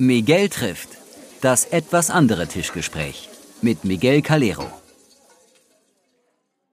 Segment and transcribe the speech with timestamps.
[0.00, 0.88] Miguel trifft.
[1.42, 3.28] Das etwas andere Tischgespräch
[3.60, 4.72] mit Miguel Calero.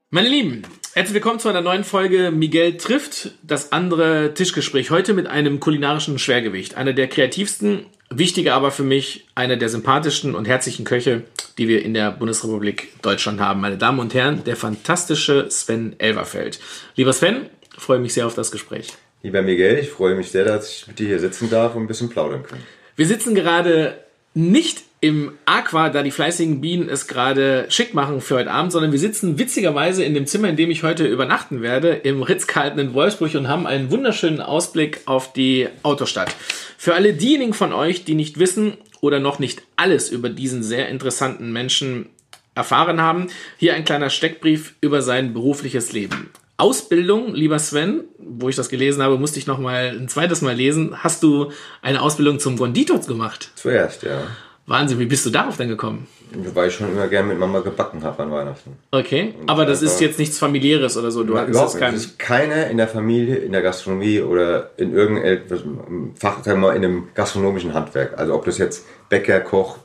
[0.09, 0.61] Meine Lieben,
[0.93, 3.31] herzlich willkommen zu einer neuen Folge Miguel trifft.
[3.43, 4.91] Das andere Tischgespräch.
[4.91, 6.75] Heute mit einem kulinarischen Schwergewicht.
[6.75, 11.23] Einer der kreativsten, wichtiger aber für mich, einer der sympathischsten und herzlichen Köche,
[11.57, 13.59] die wir in der Bundesrepublik Deutschland haben.
[13.59, 16.61] Meine Damen und Herren, der fantastische Sven Elverfeld.
[16.95, 18.93] Lieber Sven, freue mich sehr auf das Gespräch.
[19.21, 21.87] Lieber Miguel, ich freue mich sehr, dass ich mit dir hier sitzen darf und ein
[21.87, 22.59] bisschen plaudern kann.
[22.97, 23.99] Wir sitzen gerade
[24.33, 28.91] nicht im Aqua, da die fleißigen Bienen es gerade schick machen für heute Abend, sondern
[28.91, 32.93] wir sitzen witzigerweise in dem Zimmer, in dem ich heute übernachten werde, im Ritz-Carlton in
[32.95, 36.35] Wolfsburg und haben einen wunderschönen Ausblick auf die Autostadt.
[36.79, 40.89] Für alle diejenigen von euch, die nicht wissen oder noch nicht alles über diesen sehr
[40.89, 42.09] interessanten Menschen
[42.55, 43.27] erfahren haben,
[43.57, 46.31] hier ein kleiner Steckbrief über sein berufliches Leben.
[46.57, 50.55] Ausbildung, lieber Sven, wo ich das gelesen habe, musste ich noch mal ein zweites Mal
[50.55, 51.03] lesen.
[51.03, 51.51] Hast du
[51.83, 53.51] eine Ausbildung zum Konditor gemacht?
[53.55, 54.23] Zuerst, ja.
[54.65, 56.07] Wahnsinn, wie bist du darauf denn gekommen?
[56.53, 58.71] Weil ich schon immer gerne mit Mama gebacken habe an Weihnachten.
[58.91, 61.23] Okay, aber das ist jetzt nichts familiäres oder so.
[61.23, 61.93] Du hast überhaupt kein...
[61.93, 66.67] Es ist keiner in der Familie, in der Gastronomie oder in irgendeinem Fach, sagen wir
[66.67, 68.17] mal, in einem gastronomischen Handwerk.
[68.17, 69.77] Also ob das jetzt Bäcker, Koch,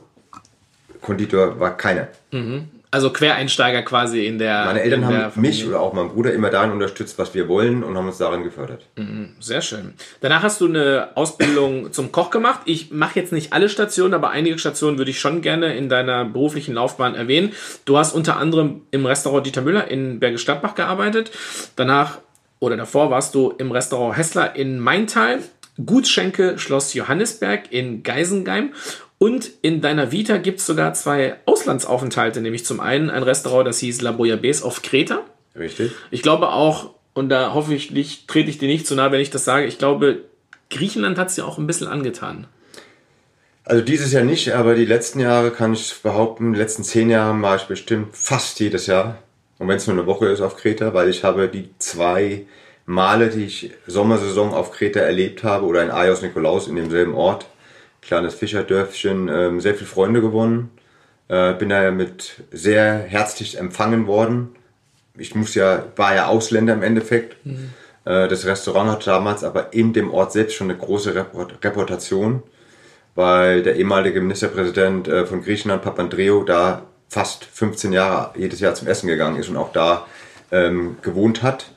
[1.01, 2.09] Konditor war keiner.
[2.31, 2.69] Mhm.
[2.93, 4.65] Also Quereinsteiger quasi in der.
[4.65, 7.97] Meine Eltern haben mich oder auch mein Bruder immer darin unterstützt, was wir wollen und
[7.97, 8.85] haben uns darin gefördert.
[8.97, 9.95] Mhm, sehr schön.
[10.21, 12.61] Danach hast du eine Ausbildung zum Koch gemacht.
[12.65, 16.23] Ich mache jetzt nicht alle Stationen, aber einige Stationen würde ich schon gerne in deiner
[16.23, 17.53] beruflichen Laufbahn erwähnen.
[17.85, 21.31] Du hast unter anderem im Restaurant Dieter Müller in Bergisch Gladbach gearbeitet.
[21.75, 22.19] Danach
[22.59, 25.39] oder davor warst du im Restaurant Hessler in Maintal.
[25.83, 28.73] Gutschenke Schloss Johannisberg in Geisengeim
[29.17, 33.79] und in deiner Vita gibt es sogar zwei Auslandsaufenthalte, nämlich zum einen ein Restaurant, das
[33.79, 35.21] hieß La Bouillabaisse auf Kreta.
[35.57, 35.91] Richtig.
[36.11, 39.21] Ich glaube auch, und da hoffe ich, nicht, trete ich dir nicht zu nahe, wenn
[39.21, 40.23] ich das sage, ich glaube,
[40.69, 42.47] Griechenland hat es dir auch ein bisschen angetan.
[43.65, 47.41] Also dieses Jahr nicht, aber die letzten Jahre kann ich behaupten, die letzten zehn Jahre
[47.41, 49.19] war ich bestimmt fast jedes Jahr.
[49.57, 52.45] Und wenn es nur eine Woche ist auf Kreta, weil ich habe die zwei
[52.85, 57.45] Male, die ich Sommersaison auf Kreta erlebt habe, oder in Aios Nikolaus in demselben Ort,
[58.05, 60.71] kleines Fischerdörfchen, ähm, sehr viele Freunde gewonnen.
[61.27, 64.55] Äh, bin da ja mit sehr herzlich empfangen worden.
[65.17, 67.45] Ich muss ja, war ja Ausländer im Endeffekt.
[67.45, 67.69] Mhm.
[68.05, 72.43] Äh, das Restaurant hat damals aber in dem Ort selbst schon eine große Reputation,
[73.15, 78.87] weil der ehemalige Ministerpräsident äh, von Griechenland, Papandreou, da fast 15 Jahre jedes Jahr zum
[78.87, 80.07] Essen gegangen ist und auch da
[80.51, 81.71] ähm, gewohnt hat.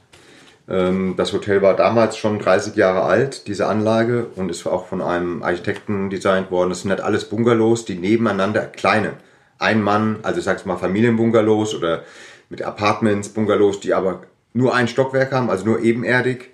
[0.69, 5.03] Ähm, das Hotel war damals schon 30 Jahre alt, diese Anlage, und ist auch von
[5.03, 6.71] einem Architekten designt worden.
[6.71, 9.15] Das sind halt alles Bungalows, die nebeneinander kleine,
[9.59, 12.03] ein Mann, also ich sag's mal Familienbungalows oder
[12.49, 14.22] mit Apartments, Bungalows, die aber
[14.53, 16.50] nur ein Stockwerk haben, also nur ebenerdig,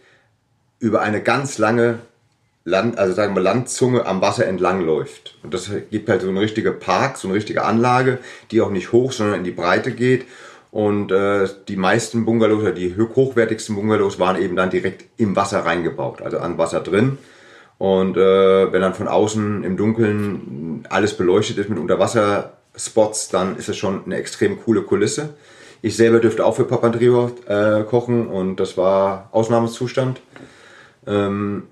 [0.78, 2.01] über eine ganz lange
[2.65, 5.39] Land, also sagen wir Landzunge am Wasser entlang läuft.
[5.43, 8.19] Und das gibt halt so eine richtige Park, so eine richtige Anlage,
[8.51, 10.27] die auch nicht hoch, sondern in die Breite geht
[10.72, 15.66] und äh, die meisten Bungalows oder die hochwertigsten Bungalows waren eben dann direkt im Wasser
[15.66, 17.19] reingebaut, also an Wasser drin.
[17.77, 23.69] Und äh, wenn dann von außen im Dunkeln alles beleuchtet ist mit Unterwasserspots, dann ist
[23.69, 25.34] es schon eine extrem coole Kulisse.
[25.83, 30.22] Ich selber dürfte auch für Papandreou äh, kochen und das war Ausnahmezustand.
[31.06, 31.65] Ähm,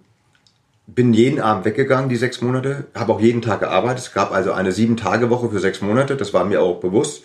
[0.87, 4.01] bin jeden Abend weggegangen, die sechs Monate, habe auch jeden Tag gearbeitet.
[4.01, 7.23] Es gab also eine Sieben-Tage-Woche für sechs Monate, das war mir auch bewusst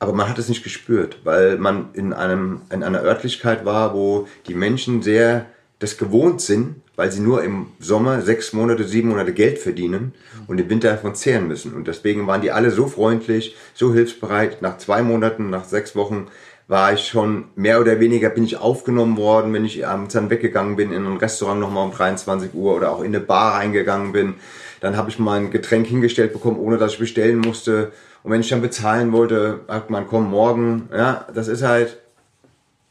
[0.00, 4.26] aber man hat es nicht gespürt, weil man in, einem, in einer Örtlichkeit war, wo
[4.48, 5.46] die Menschen sehr
[5.78, 10.14] das gewohnt sind, weil sie nur im Sommer sechs Monate, sieben Monate Geld verdienen
[10.46, 11.74] und im Winter davon zehren müssen.
[11.74, 14.62] Und deswegen waren die alle so freundlich, so hilfsbereit.
[14.62, 16.28] Nach zwei Monaten, nach sechs Wochen
[16.66, 20.76] war ich schon mehr oder weniger bin ich aufgenommen worden, wenn ich abends dann weggegangen
[20.76, 24.34] bin in ein Restaurant nochmal um 23 Uhr oder auch in eine Bar reingegangen bin.
[24.80, 27.92] Dann habe ich mein Getränk hingestellt bekommen, ohne dass ich bestellen musste.
[28.22, 30.88] Und wenn ich dann bezahlen wollte, sagt man, komm morgen.
[30.92, 31.98] Ja, das ist halt,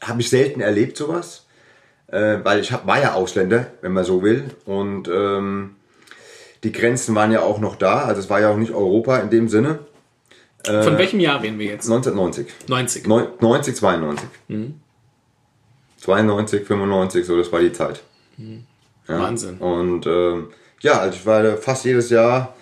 [0.00, 1.46] habe ich selten erlebt sowas,
[2.08, 4.50] äh, weil ich hab, war ja Ausländer, wenn man so will.
[4.64, 5.76] Und ähm,
[6.64, 9.30] die Grenzen waren ja auch noch da, also es war ja auch nicht Europa in
[9.30, 9.80] dem Sinne.
[10.64, 11.86] Äh, Von welchem Jahr reden wir jetzt?
[11.90, 12.68] 1990.
[12.68, 13.06] 90.
[13.06, 14.28] 90, 92.
[14.48, 14.80] Mhm.
[15.98, 18.02] 92, 95, so, das war die Zeit.
[18.36, 18.64] Mhm.
[19.08, 19.20] Ja.
[19.20, 19.58] Wahnsinn.
[19.58, 20.48] Und ähm,
[20.80, 22.54] ja, also ich war fast jedes Jahr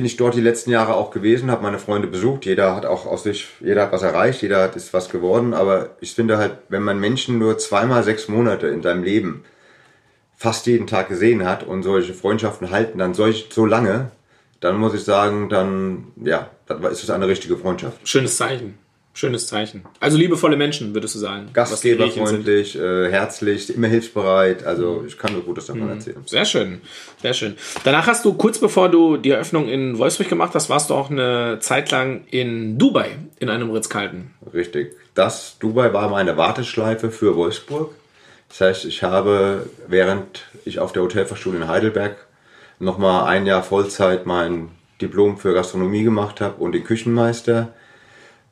[0.00, 2.46] bin ich dort die letzten Jahre auch gewesen, habe meine Freunde besucht.
[2.46, 5.52] Jeder hat auch aus sich, jeder hat was erreicht, jeder hat ist was geworden.
[5.52, 9.44] Aber ich finde halt, wenn man Menschen nur zweimal sechs Monate in seinem Leben
[10.34, 14.10] fast jeden Tag gesehen hat und solche Freundschaften halten dann solch, so lange,
[14.60, 18.08] dann muss ich sagen, dann ja, dann ist es eine richtige Freundschaft.
[18.08, 18.78] Schönes Zeichen.
[19.20, 19.82] Schönes Zeichen.
[20.00, 21.50] Also liebevolle Menschen, würdest du sagen.
[21.52, 24.64] Gastgeberfreundlich, äh, herzlich, immer hilfsbereit.
[24.64, 25.90] Also ich kann nur Gutes davon Mhm.
[25.90, 26.16] erzählen.
[26.24, 26.80] Sehr schön,
[27.20, 27.54] sehr schön.
[27.84, 31.10] Danach hast du, kurz bevor du die Eröffnung in Wolfsburg gemacht hast, warst du auch
[31.10, 34.30] eine Zeit lang in Dubai, in einem Ritz-Carlton.
[34.54, 34.96] Richtig.
[35.14, 37.90] Das Dubai war meine Warteschleife für Wolfsburg.
[38.48, 42.16] Das heißt, ich habe, während ich auf der Hotelfachschule in Heidelberg
[42.78, 44.70] nochmal ein Jahr Vollzeit mein
[45.02, 47.74] Diplom für Gastronomie gemacht habe und den Küchenmeister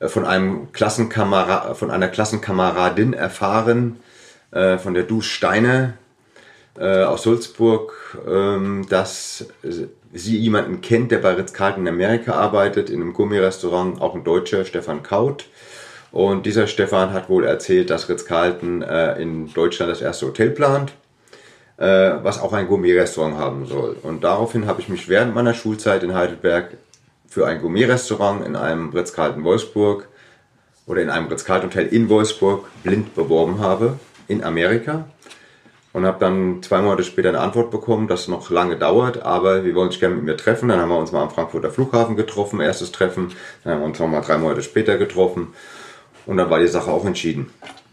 [0.07, 3.99] von einem Klassenkamera von einer Klassenkameradin erfahren,
[4.51, 5.93] äh, von der Dus Steiner
[6.77, 9.45] äh, aus Sulzburg, ähm, dass
[10.13, 14.65] sie jemanden kennt, der bei Ritz-Carlton in Amerika arbeitet, in einem Gummirestaurant, auch ein Deutscher,
[14.65, 15.45] Stefan Kaut.
[16.11, 20.93] Und dieser Stefan hat wohl erzählt, dass Ritz-Carlton äh, in Deutschland das erste Hotel plant,
[21.77, 23.97] äh, was auch ein Gourmet-Restaurant haben soll.
[24.01, 26.77] Und daraufhin habe ich mich während meiner Schulzeit in Heidelberg
[27.29, 30.07] für ein Gourmet-Restaurant in einem Ritz-Carlton Wolfsburg
[30.87, 35.05] oder in einem Ritz-Carlton-Hotel in Wolfsburg blind beworben habe in Amerika.
[35.91, 39.63] Und habe dann zwei Monate später eine Antwort bekommen, dass es noch lange dauert, aber
[39.65, 40.69] wir wollen sich gerne mit mir treffen.
[40.69, 43.33] Dann haben wir uns mal am Frankfurter Flughafen getroffen, erstes Treffen.
[43.63, 45.53] Dann haben wir uns noch mal drei Monate später getroffen.
[46.27, 47.51] Und dann war die Sache auch entschieden.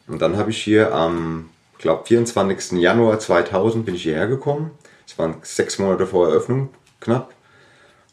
[0.09, 1.49] Und dann habe ich hier am,
[1.79, 2.79] glaube 24.
[2.79, 4.73] Januar 2000 bin ich hierher gekommen.
[5.07, 6.69] Es waren sechs Monate vor Eröffnung,
[7.01, 7.33] knapp.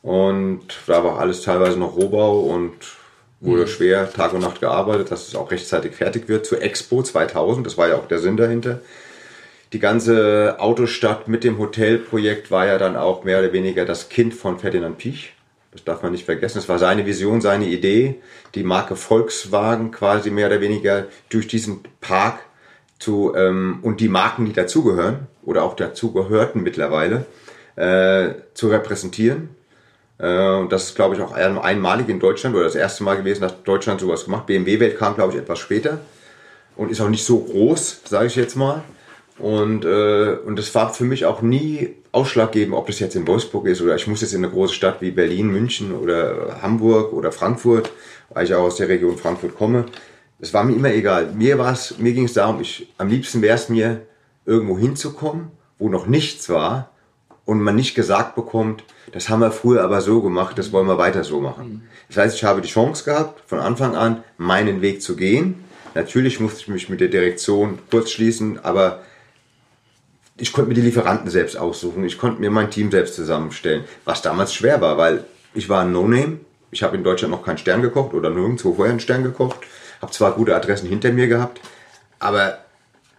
[0.04, 2.74] Und da war alles teilweise noch Rohbau und
[3.40, 7.66] wurde schwer Tag und Nacht gearbeitet, dass es auch rechtzeitig fertig wird zur Expo 2000.
[7.66, 8.82] Das war ja auch der Sinn dahinter.
[9.72, 14.34] Die ganze Autostadt mit dem Hotelprojekt war ja dann auch mehr oder weniger das Kind
[14.34, 15.34] von Ferdinand Piech.
[15.72, 16.60] Das darf man nicht vergessen.
[16.60, 18.16] Es war seine Vision, seine Idee,
[18.54, 22.42] die Marke Volkswagen quasi mehr oder weniger durch diesen Park
[23.00, 27.26] zu ähm, und die Marken, die dazugehören oder auch dazugehörten mittlerweile,
[27.76, 29.50] äh, zu repräsentieren.
[30.20, 33.16] Äh, und das ist, glaube ich, auch ein- einmalig in Deutschland oder das erste Mal
[33.18, 34.46] gewesen, dass Deutschland sowas gemacht.
[34.46, 36.00] BMW-Welt kam, glaube ich, etwas später
[36.76, 38.84] und ist auch nicht so groß, sage ich jetzt mal.
[39.40, 43.66] Und, äh, und das war für mich auch nie ausschlaggebend, ob das jetzt in Wolfsburg
[43.66, 47.32] ist oder ich muss jetzt in eine große Stadt wie Berlin, München oder Hamburg oder
[47.32, 47.92] Frankfurt,
[48.30, 49.86] weil ich auch aus der Region Frankfurt komme.
[50.40, 51.32] Das war mir immer egal.
[51.34, 51.56] Mir
[51.98, 54.02] mir ging es darum, ich, am liebsten wäre es mir,
[54.46, 56.92] irgendwo hinzukommen, wo noch nichts war
[57.46, 60.98] und man nicht gesagt bekommt, das haben wir früher aber so gemacht, das wollen wir
[60.98, 61.88] weiter so machen.
[62.08, 65.64] Das heißt, ich habe die Chance gehabt, von Anfang an meinen Weg zu gehen.
[65.94, 69.02] Natürlich musste ich mich mit der Direktion kurz schließen, aber
[70.38, 74.22] ich konnte mir die Lieferanten selbst aussuchen, ich konnte mir mein Team selbst zusammenstellen, was
[74.22, 76.40] damals schwer war, weil ich war ein No-Name,
[76.72, 79.60] ich habe in Deutschland noch keinen Stern gekocht oder nirgendwo vorher einen Stern gekocht,
[80.02, 81.62] habe zwar gute Adressen hinter mir gehabt,
[82.18, 82.63] aber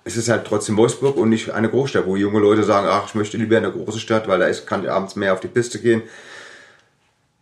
[0.05, 3.15] es ist halt trotzdem Wolfsburg und nicht eine Großstadt, wo junge Leute sagen, ach, ich
[3.15, 5.49] möchte lieber in eine große Stadt, weil da ist, kann ich abends mehr auf die
[5.49, 6.03] Piste gehen.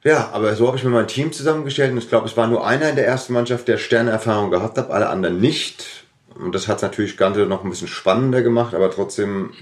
[0.05, 2.67] Ja, aber so habe ich mir mein Team zusammengestellt und ich glaube, es war nur
[2.67, 6.05] einer in der ersten Mannschaft, der Sternerfahrung gehabt hat, alle anderen nicht.
[6.35, 9.53] Und das hat es natürlich Ganze noch ein bisschen spannender gemacht, aber trotzdem,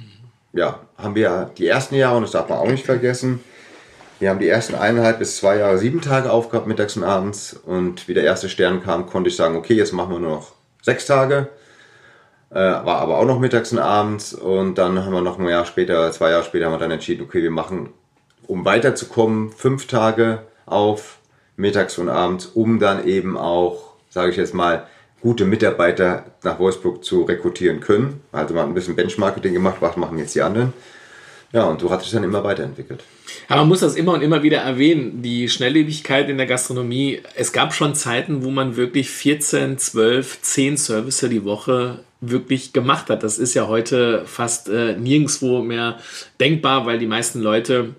[0.53, 3.41] ja, haben wir die ersten Jahre, und das darf man auch nicht vergessen,
[4.19, 7.55] wir haben die ersten eineinhalb bis zwei Jahre sieben Tage aufgehabt, mittags und abends.
[7.55, 10.53] Und wie der erste Stern kam, konnte ich sagen, okay, jetzt machen wir nur noch
[10.83, 11.49] sechs Tage.
[12.51, 14.35] Äh, war aber auch noch mittags und abends.
[14.35, 17.23] Und dann haben wir noch ein Jahr später, zwei Jahre später, haben wir dann entschieden,
[17.23, 17.91] okay, wir machen,
[18.47, 21.19] um weiterzukommen, fünf Tage auf,
[21.57, 24.87] mittags und abends, um dann eben auch, sage ich jetzt mal,
[25.21, 28.23] gute Mitarbeiter nach Wolfsburg zu rekrutieren können.
[28.33, 30.73] Also man hat ein bisschen Benchmarketing gemacht, was machen jetzt die anderen.
[31.53, 33.03] Ja, und so hat sich dann immer weiterentwickelt.
[33.49, 37.21] Aber man muss das immer und immer wieder erwähnen, die Schnelllebigkeit in der Gastronomie.
[37.35, 43.11] Es gab schon Zeiten, wo man wirklich 14, 12, 10 Service die Woche wirklich gemacht
[43.11, 43.23] hat.
[43.23, 45.99] Das ist ja heute fast äh, nirgendwo mehr
[46.39, 47.95] denkbar, weil die meisten Leute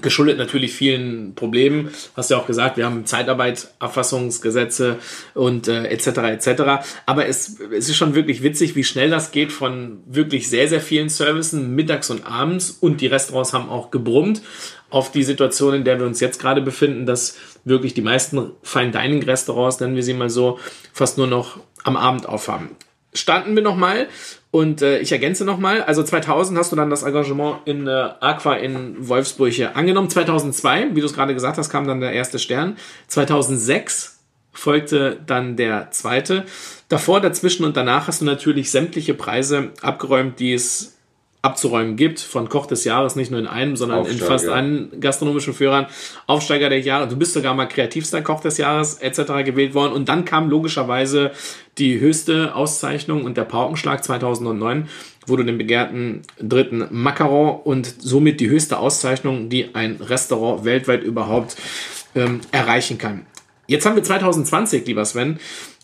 [0.00, 1.90] geschuldet natürlich vielen Problemen.
[2.16, 4.98] Hast du ja auch gesagt, wir haben Zeitarbeit, Erfassungsgesetze
[5.34, 6.06] und äh, etc.
[6.06, 6.62] etc.
[7.06, 10.80] Aber es, es ist schon wirklich witzig, wie schnell das geht von wirklich sehr, sehr
[10.80, 14.42] vielen Services mittags und abends und die Restaurants haben auch gebrummt
[14.90, 18.90] auf die Situation, in der wir uns jetzt gerade befinden, dass wirklich die meisten Fine
[18.90, 20.58] Dining Restaurants, nennen wir sie mal so,
[20.92, 22.70] fast nur noch am Abend aufhaben.
[23.12, 24.08] Starten wir nochmal
[24.50, 25.82] und äh, ich ergänze nochmal.
[25.82, 30.10] Also 2000 hast du dann das Engagement in äh, Aqua in Wolfsburg hier angenommen.
[30.10, 32.76] 2002, wie du es gerade gesagt hast, kam dann der erste Stern.
[33.06, 34.18] 2006
[34.52, 36.44] folgte dann der zweite.
[36.88, 40.98] Davor, dazwischen und danach hast du natürlich sämtliche Preise abgeräumt, die es
[41.42, 44.26] abzuräumen gibt, von Koch des Jahres, nicht nur in einem, sondern in Aufsteiger.
[44.26, 45.86] fast allen gastronomischen Führern,
[46.26, 47.08] Aufsteiger der Jahre.
[47.08, 49.44] Du bist sogar mal kreativster Koch des Jahres etc.
[49.44, 49.92] gewählt worden.
[49.92, 51.30] Und dann kam logischerweise
[51.78, 54.88] die höchste Auszeichnung und der Paukenschlag 2009,
[55.26, 61.02] wo du den begehrten dritten Macaron und somit die höchste Auszeichnung, die ein Restaurant weltweit
[61.02, 61.56] überhaupt
[62.14, 63.24] ähm, erreichen kann.
[63.66, 65.38] Jetzt haben wir 2020, lieber Sven,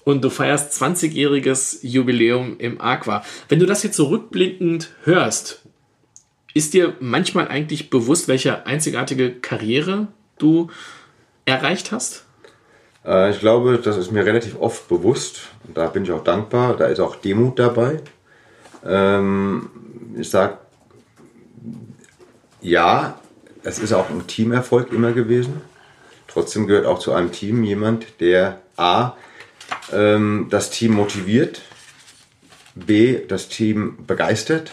[0.06, 3.25] und du feierst 20-jähriges Jubiläum im Aqua.
[3.48, 5.62] Wenn du das jetzt so rückblickend hörst,
[6.54, 10.06] ist dir manchmal eigentlich bewusst, welche einzigartige Karriere
[10.38, 10.70] du
[11.44, 12.25] erreicht hast?
[13.04, 15.40] Äh, ich glaube, das ist mir relativ oft bewusst.
[15.75, 16.76] Da bin ich auch dankbar.
[16.76, 18.00] Da ist auch Demut dabei.
[18.86, 19.70] Ähm,
[20.16, 20.58] ich sage,
[22.60, 23.18] ja,
[23.64, 25.62] es ist auch ein Teamerfolg immer gewesen.
[26.28, 29.14] Trotzdem gehört auch zu einem Team jemand, der A,
[29.92, 31.62] ähm, das Team motiviert,
[32.75, 34.73] B, das Team begeistert,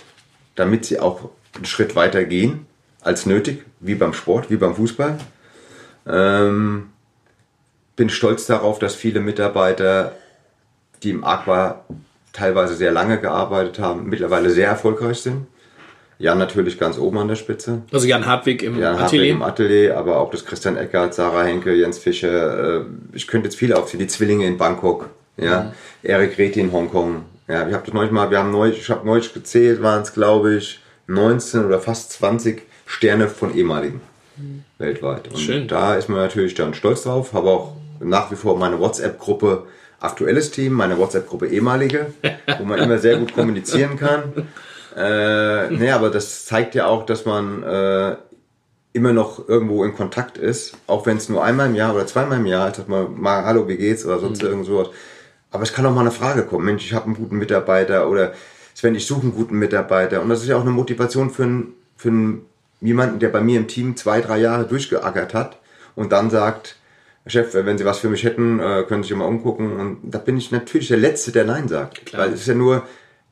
[0.56, 2.66] damit sie auch einen Schritt weiter gehen
[3.02, 5.18] als nötig, wie beim Sport, wie beim Fußball.
[6.08, 6.90] Ähm,
[7.96, 10.14] bin stolz darauf, dass viele Mitarbeiter,
[11.04, 11.86] die im Aqua
[12.32, 15.48] teilweise sehr lange gearbeitet haben, mittlerweile sehr erfolgreich sind.
[16.20, 17.82] Jan natürlich ganz oben an der Spitze.
[17.92, 19.02] Also Jan Hartwig im Jan Atelier.
[19.02, 22.82] Hartwig im Atelier, aber auch das Christian Eckert, Sarah Henke, Jens Fischer.
[22.82, 24.00] äh, Ich könnte jetzt viele aufzählen.
[24.00, 25.74] Die Zwillinge in Bangkok, ja.
[26.04, 27.24] Erik Rethi in Hongkong.
[27.48, 30.14] Ja, ich habe das neulich mal, wir haben neulich, ich habe neulich gezählt, waren es
[30.14, 34.00] glaube ich 19 oder fast 20 Sterne von ehemaligen
[34.78, 35.28] weltweit.
[35.30, 35.68] Und Schön.
[35.68, 37.34] da ist man natürlich dann stolz drauf.
[37.34, 39.64] Habe auch nach wie vor meine WhatsApp-Gruppe
[40.00, 42.08] aktuelles Team, meine WhatsApp-Gruppe ehemalige,
[42.60, 44.24] wo man immer sehr gut kommunizieren kann.
[44.96, 48.16] Äh, nee, aber das zeigt ja auch, dass man äh,
[48.94, 52.40] immer noch irgendwo in Kontakt ist, auch wenn es nur einmal im Jahr oder zweimal
[52.40, 54.90] im Jahr ist, dass man mal Hallo, wie geht's oder sonst irgend sowas.
[55.52, 56.66] Aber es kann auch mal eine Frage kommen.
[56.66, 58.34] Mensch, ich habe einen guten Mitarbeiter oder
[58.76, 60.22] Sven, ich suche einen guten Mitarbeiter.
[60.22, 62.46] Und das ist ja auch eine Motivation für, einen, für einen,
[62.82, 65.58] jemanden, der bei mir im Team zwei, drei Jahre durchgeackert hat
[65.96, 66.78] und dann sagt,
[67.26, 69.80] Chef, wenn Sie was für mich hätten, äh, können Sie sich mal umgucken.
[69.80, 72.06] Und da bin ich natürlich der Letzte, der Nein sagt.
[72.06, 72.24] Klar.
[72.24, 72.84] Weil es ist ja nur,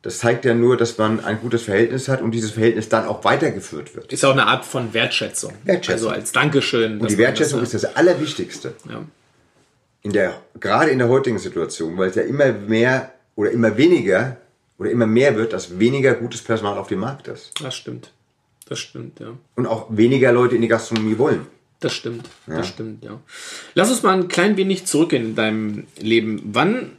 [0.02, 3.24] das zeigt ja nur, dass man ein gutes Verhältnis hat und dieses Verhältnis dann auch
[3.24, 4.12] weitergeführt wird.
[4.12, 5.54] Ist auch eine Art von Wertschätzung.
[5.64, 6.10] Wertschätzung.
[6.10, 7.00] Also als Dankeschön.
[7.00, 8.74] Und die Wertschätzung ist das Allerwichtigste.
[8.90, 9.04] Ja.
[10.02, 14.38] In der, gerade in der heutigen Situation, weil es ja immer mehr oder immer weniger
[14.80, 17.52] oder immer mehr wird, dass weniger gutes Personal auf dem Markt ist.
[17.62, 18.12] Das stimmt.
[18.68, 19.38] Das stimmt, ja.
[19.56, 21.46] Und auch weniger Leute in die Gastronomie wollen.
[21.80, 22.30] Das stimmt.
[22.48, 23.20] Das stimmt, ja.
[23.76, 26.42] Lass uns mal ein klein wenig zurückgehen in deinem Leben.
[26.46, 26.92] Wann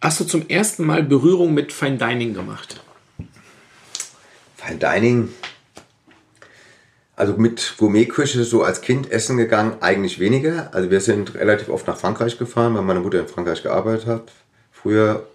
[0.00, 2.80] hast du zum ersten Mal Berührung mit Fine Dining gemacht?
[4.56, 5.28] Fine Dining.
[7.14, 10.68] Also mit Gourmetküche so als Kind essen gegangen, eigentlich weniger.
[10.74, 14.32] Also wir sind relativ oft nach Frankreich gefahren, weil meine Mutter in Frankreich gearbeitet hat,
[14.70, 15.26] früher.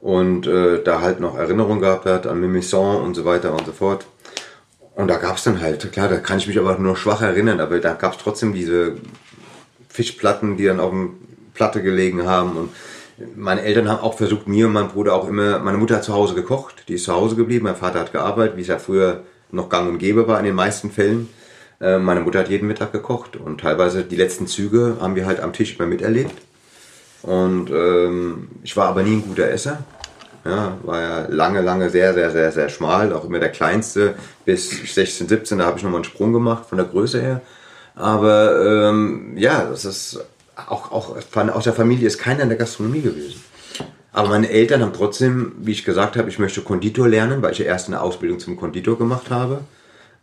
[0.00, 3.72] Und äh, da halt noch Erinnerungen gehabt hat an Mimizan und so weiter und so
[3.72, 4.06] fort.
[4.94, 7.60] Und da gab es dann halt, klar, da kann ich mich aber nur schwach erinnern,
[7.60, 8.96] aber da gab es trotzdem diese
[9.90, 11.18] Fischplatten, die dann auf dem
[11.52, 12.56] Platte gelegen haben.
[12.56, 12.70] Und
[13.36, 16.14] meine Eltern haben auch versucht, mir und meinem Bruder auch immer, meine Mutter hat zu
[16.14, 19.22] Hause gekocht, die ist zu Hause geblieben, mein Vater hat gearbeitet, wie es ja früher
[19.50, 21.28] noch gang und gäbe war in den meisten Fällen.
[21.80, 25.40] Äh, Meine Mutter hat jeden Mittag gekocht und teilweise die letzten Züge haben wir halt
[25.40, 26.34] am Tisch immer miterlebt.
[27.22, 29.84] Und ähm, ich war aber nie ein guter Esser.
[30.44, 33.12] Ja, war ja lange, lange sehr, sehr, sehr, sehr schmal.
[33.12, 34.14] Auch immer der kleinste
[34.46, 35.58] bis 16, 17.
[35.58, 37.42] Da habe ich nochmal einen Sprung gemacht von der Größe her.
[37.94, 40.24] Aber ähm, ja, das ist
[40.68, 43.42] auch, auch von, aus der Familie ist keiner in der Gastronomie gewesen.
[44.12, 47.58] Aber meine Eltern haben trotzdem, wie ich gesagt habe, ich möchte Konditor lernen, weil ich
[47.58, 49.60] ja erst eine Ausbildung zum Konditor gemacht habe.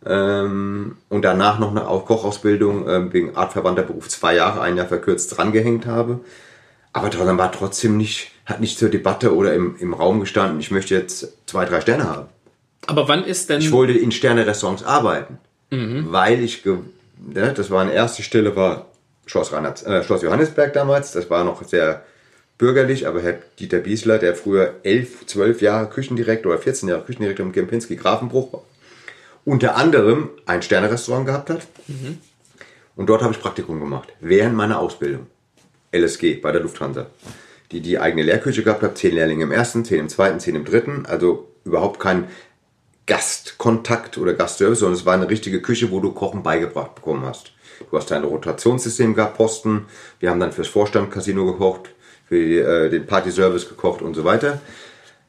[0.04, 4.86] Ähm, und danach noch eine Au- Kochausbildung ähm, wegen artverwandter Beruf zwei Jahre, ein Jahr
[4.86, 6.20] verkürzt drangehängt habe.
[6.92, 10.70] Aber dann war trotzdem nicht, hat nicht zur Debatte oder im, im Raum gestanden, ich
[10.70, 12.28] möchte jetzt zwei, drei Sterne haben.
[12.86, 13.60] Aber wann ist denn.
[13.60, 15.38] Ich wollte in Sterne-Restaurants arbeiten,
[15.70, 16.78] weil ich, ge
[17.18, 18.86] ne, das war eine erste Stelle, war
[19.28, 22.02] Schloss, Reinhardt, äh, Schloss Johannesberg damals, das war noch sehr
[22.56, 27.46] bürgerlich, aber Herr Dieter Biesler, der früher elf, zwölf Jahre Küchendirektor oder 14 Jahre Küchendirektor
[27.46, 28.62] im Kempinski Grafenbruch war,
[29.44, 31.66] unter anderem ein Sterne-Restaurant gehabt hat.
[32.96, 35.26] Und dort habe ich Praktikum gemacht, während meiner Ausbildung.
[35.92, 37.06] LSG bei der Lufthansa.
[37.70, 40.64] Die die eigene Lehrküche gehabt hat, zehn Lehrlinge im ersten, zehn im zweiten, zehn im
[40.64, 41.06] dritten.
[41.06, 42.28] Also überhaupt kein
[43.06, 47.52] Gastkontakt oder Gastservice, sondern es war eine richtige Küche, wo du Kochen beigebracht bekommen hast.
[47.90, 49.86] Du hast dein Rotationssystem gehabt, Posten.
[50.20, 51.90] Wir haben dann fürs Vorstand Casino gekocht,
[52.28, 54.60] für äh, den Partyservice gekocht und so weiter.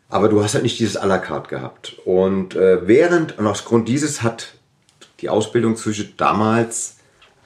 [0.09, 1.97] Aber du hast halt nicht dieses à la carte gehabt.
[2.03, 4.53] Und äh, während, und aus Grund dieses hat
[5.21, 6.97] die Ausbildung zwischen damals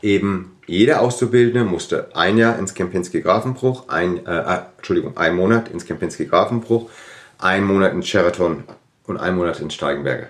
[0.01, 5.69] eben jeder Auszubildende musste ein Jahr ins Kempinski Grafenbruch, ein, äh, äh, Entschuldigung, ein Monat
[5.69, 6.89] ins Kempinski Grafenbruch,
[7.37, 8.63] ein Monat in Sheraton
[9.05, 10.29] und ein Monat in Steigenberge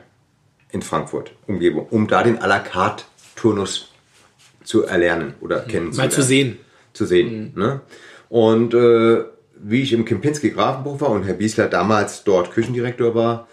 [0.71, 3.92] in Frankfurt, Umgebung, um da den à la carte Turnus
[4.63, 6.57] zu erlernen oder kennenzulernen Mal zu sehen.
[6.93, 7.53] zu sehen.
[7.55, 7.81] Ne?
[8.29, 9.23] Und äh,
[9.55, 13.47] wie ich im Kempinski Grafenbruch war und Herr Biesler damals dort Küchendirektor war,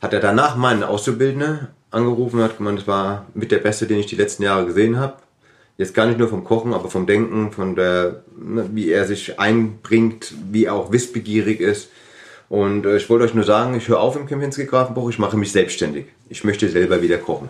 [0.00, 3.98] hat er danach meinen Auszubildenden angerufen und hat gemeint, das war mit der Beste, den
[3.98, 5.14] ich die letzten Jahre gesehen habe.
[5.78, 9.38] Jetzt gar nicht nur vom Kochen, aber vom Denken, von der, ne, wie er sich
[9.38, 11.88] einbringt, wie er auch wissbegierig ist.
[12.48, 15.36] Und äh, ich wollte euch nur sagen, ich höre auf im Kempinski Grafenbruch, ich mache
[15.36, 16.06] mich selbstständig.
[16.28, 17.48] Ich möchte selber wieder kochen.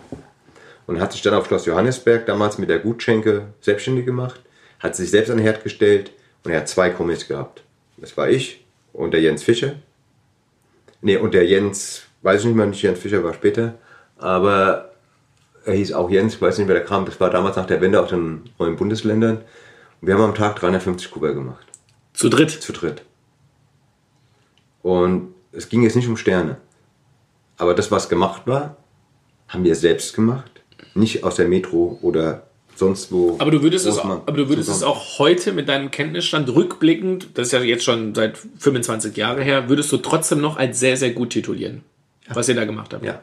[0.85, 4.41] Und hat sich dann auf Schloss Johannesberg damals mit der Gutschenke selbstständig gemacht,
[4.79, 6.11] hat sich selbst an den Herd gestellt
[6.43, 7.63] und er hat zwei Kommis gehabt.
[7.97, 9.75] Das war ich und der Jens Fischer.
[11.01, 13.75] Nee, und der Jens, weiß ich nicht mehr, nicht Jens Fischer war später,
[14.17, 14.93] aber
[15.65, 17.05] er hieß auch Jens, ich weiß nicht, wer der kam.
[17.05, 19.37] Das war damals nach der Wende aus den neuen Bundesländern.
[19.37, 21.65] Und wir haben am Tag 350 Kuba gemacht.
[22.13, 22.51] Zu dritt?
[22.51, 23.03] Zu dritt.
[24.81, 26.57] Und es ging jetzt nicht um Sterne.
[27.57, 28.77] Aber das, was gemacht war,
[29.47, 30.52] haben wir selbst gemacht.
[30.95, 32.43] Nicht aus der Metro oder
[32.75, 33.35] sonst wo.
[33.39, 37.29] Aber du würdest, es, auch, aber du würdest es auch heute mit deinem Kenntnisstand rückblickend,
[37.35, 40.97] das ist ja jetzt schon seit 25 Jahren her, würdest du trotzdem noch als sehr,
[40.97, 41.83] sehr gut titulieren,
[42.27, 42.35] ja.
[42.35, 43.05] was ihr da gemacht habt.
[43.05, 43.21] Ja,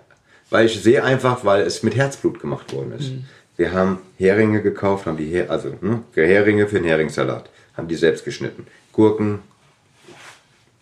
[0.50, 3.12] weil ich sehe einfach, weil es mit Herzblut gemacht worden ist.
[3.12, 3.24] Mhm.
[3.56, 7.96] Wir haben Heringe gekauft, haben die Her also ne, Heringe für den Heringssalat, haben die
[7.96, 8.66] selbst geschnitten.
[8.92, 9.40] Gurken,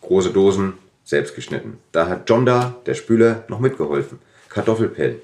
[0.03, 1.79] große Dosen, selbst geschnitten.
[1.93, 4.19] Da hat John da, der Spüler, noch mitgeholfen.
[4.49, 5.17] Kartoffelpellen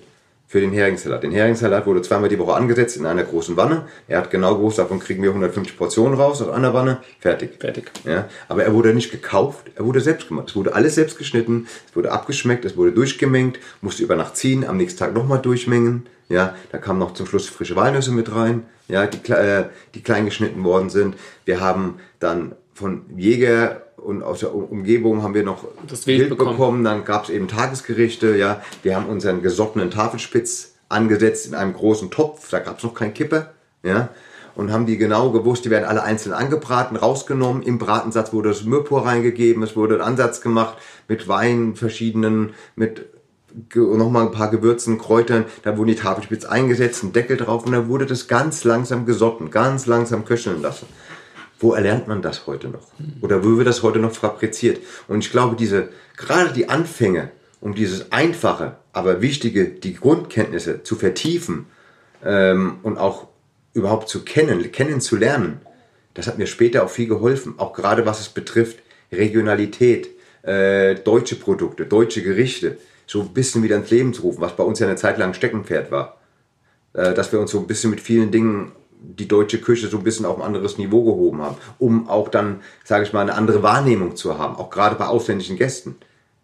[0.54, 1.25] für den Heringssalat.
[1.25, 3.88] Den Heringssalat wurde zweimal die Woche angesetzt in einer großen Wanne.
[4.06, 6.99] Er hat genau gewusst, davon kriegen wir 150 Portionen raus aus einer Wanne.
[7.18, 7.56] Fertig.
[7.58, 7.90] Fertig.
[8.04, 10.50] Ja, aber er wurde nicht gekauft, er wurde selbst gemacht.
[10.50, 14.64] Es wurde alles selbst geschnitten, es wurde abgeschmeckt, es wurde durchgemengt, musste über Nacht ziehen,
[14.64, 16.06] am nächsten Tag nochmal durchmengen.
[16.28, 19.64] Ja, da kamen noch zum Schluss frische Walnüsse mit rein, ja, die, äh,
[19.96, 21.16] die klein geschnitten worden sind.
[21.46, 26.50] Wir haben dann von Jäger und aus der Umgebung haben wir noch das Wild, bekommen.
[26.50, 26.85] bekommen.
[26.85, 28.37] Dann gab es eben Tagesgerichte.
[28.37, 32.50] Ja, wir haben unseren gesottenen Tafelspitz angesetzt in einem großen Topf.
[32.50, 33.50] Da gab es noch kein Kippe.
[33.83, 34.11] Ja,
[34.54, 37.62] und haben die genau gewusst, die werden alle einzeln angebraten, rausgenommen.
[37.62, 40.76] Im Bratensatz wurde das Mürpur reingegeben, es wurde ein Ansatz gemacht
[41.09, 43.07] mit Wein, verschiedenen, mit
[43.75, 47.88] nochmal ein paar Gewürzen, Kräutern, da wurden die Tafelspitz eingesetzt, ein Deckel drauf und dann
[47.88, 50.87] wurde das ganz langsam gesotten, ganz langsam köcheln lassen
[51.58, 52.88] wo erlernt man das heute noch?
[53.20, 54.80] Oder wo wird das heute noch fabriziert?
[55.08, 57.30] Und ich glaube, diese, gerade die Anfänge,
[57.61, 61.66] um dieses einfache, aber wichtige, die Grundkenntnisse zu vertiefen
[62.25, 63.28] ähm, und auch
[63.72, 65.61] überhaupt zu kennen, kennenzulernen,
[66.14, 67.55] das hat mir später auch viel geholfen.
[67.57, 68.79] Auch gerade was es betrifft
[69.11, 70.11] Regionalität,
[70.42, 74.64] äh, deutsche Produkte, deutsche Gerichte, so ein bisschen wieder ins Leben zu rufen, was bei
[74.64, 76.18] uns ja eine Zeit lang Steckenpferd war.
[76.94, 78.72] Äh, dass wir uns so ein bisschen mit vielen Dingen
[79.19, 82.61] die deutsche Küche so ein bisschen auf ein anderes Niveau gehoben haben, um auch dann,
[82.85, 85.97] sage ich mal, eine andere Wahrnehmung zu haben, auch gerade bei ausländischen Gästen.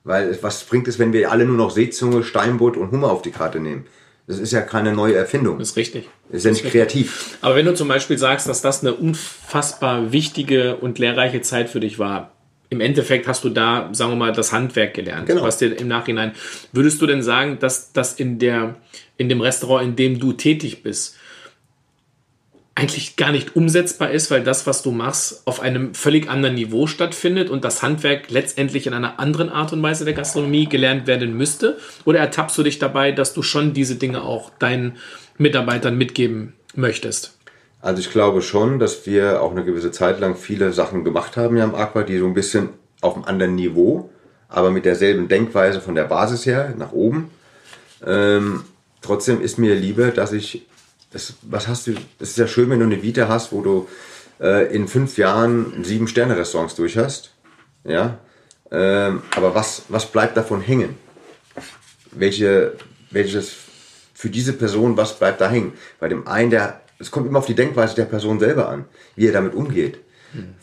[0.05, 3.31] Weil was bringt es, wenn wir alle nur noch Seezunge, Steinbutt und Hummer auf die
[3.31, 3.87] Karte nehmen?
[4.27, 5.59] Das ist ja keine neue Erfindung.
[5.59, 6.09] Das ist richtig.
[6.29, 7.38] Das ist ja nicht kreativ.
[7.40, 11.81] Aber wenn du zum Beispiel sagst, dass das eine unfassbar wichtige und lehrreiche Zeit für
[11.81, 12.33] dich war,
[12.70, 15.42] im Endeffekt hast du da, sagen wir mal, das Handwerk gelernt, genau.
[15.42, 16.33] was dir im Nachhinein.
[16.73, 18.77] Würdest du denn sagen, dass das in der
[19.16, 21.16] in dem Restaurant, in dem du tätig bist,
[22.74, 26.87] eigentlich gar nicht umsetzbar ist, weil das, was du machst, auf einem völlig anderen Niveau
[26.87, 31.37] stattfindet und das Handwerk letztendlich in einer anderen Art und Weise der Gastronomie gelernt werden
[31.37, 31.78] müsste?
[32.04, 34.96] Oder ertappst du dich dabei, dass du schon diese Dinge auch deinen
[35.37, 37.37] Mitarbeitern mitgeben möchtest?
[37.83, 41.56] Also ich glaube schon, dass wir auch eine gewisse Zeit lang viele Sachen gemacht haben
[41.56, 44.11] ja am Aqua, die so ein bisschen auf einem anderen Niveau,
[44.48, 47.30] aber mit derselben Denkweise von der Basis her nach oben.
[48.06, 48.64] Ähm,
[49.00, 50.66] trotzdem ist mir lieber, dass ich
[51.11, 53.88] das, was hast du, es ist ja schön, wenn du eine Vita hast, wo du
[54.40, 57.35] äh, in fünf Jahren sieben Sterne-Restaurants durch hast.
[57.85, 58.18] Ja.
[58.70, 60.96] Ähm, aber was, was bleibt davon hängen?
[62.12, 62.75] Welche,
[63.11, 63.55] welches
[64.14, 65.73] für diese Person, was bleibt da hängen?
[65.99, 68.85] Bei dem einen, der, es kommt immer auf die Denkweise der Person selber an,
[69.16, 69.99] wie er damit umgeht.
[70.33, 70.55] Mhm.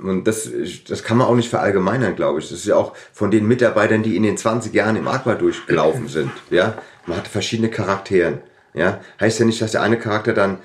[0.00, 0.48] Und das,
[0.86, 2.48] das kann man auch nicht verallgemeinern, glaube ich.
[2.48, 6.06] Das ist ja auch von den Mitarbeitern, die in den 20 Jahren im Aqua durchgelaufen
[6.06, 6.30] sind.
[6.50, 8.38] Ja, man hat verschiedene Charakteren.
[8.78, 10.58] Ja, heißt ja nicht, dass der eine Charakter dann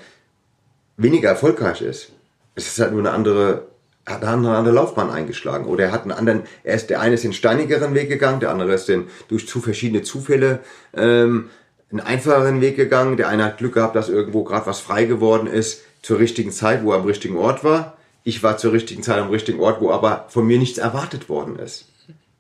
[0.98, 2.12] weniger erfolgreich ist.
[2.56, 3.68] Es ist halt nur eine andere,
[4.06, 5.66] hat eine andere Laufbahn eingeschlagen.
[5.66, 8.52] Oder er hat einen anderen, er ist, der eine ist den steinigeren Weg gegangen, der
[8.52, 10.60] andere ist den durch zu verschiedene Zufälle
[10.96, 11.50] ähm,
[11.92, 13.18] einen einfacheren Weg gegangen.
[13.18, 16.84] Der eine hat Glück gehabt, dass irgendwo gerade was frei geworden ist zur richtigen Zeit,
[16.84, 17.98] wo er am richtigen Ort war.
[18.24, 21.58] Ich war zur richtigen Zeit am richtigen Ort, wo aber von mir nichts erwartet worden
[21.58, 21.88] ist.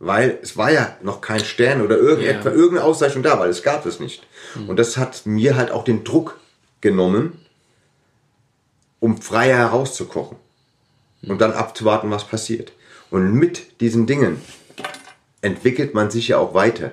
[0.05, 2.51] Weil es war ja noch kein Stern oder irgendetwas, ja.
[2.51, 4.27] irgendeine Auszeichnung da, weil es gab es nicht.
[4.55, 4.69] Mhm.
[4.69, 6.39] Und das hat mir halt auch den Druck
[6.81, 7.39] genommen,
[8.99, 10.37] um freier herauszukochen
[11.25, 12.73] und dann abzuwarten, was passiert.
[13.11, 14.41] Und mit diesen Dingen
[15.41, 16.91] entwickelt man sich ja auch weiter.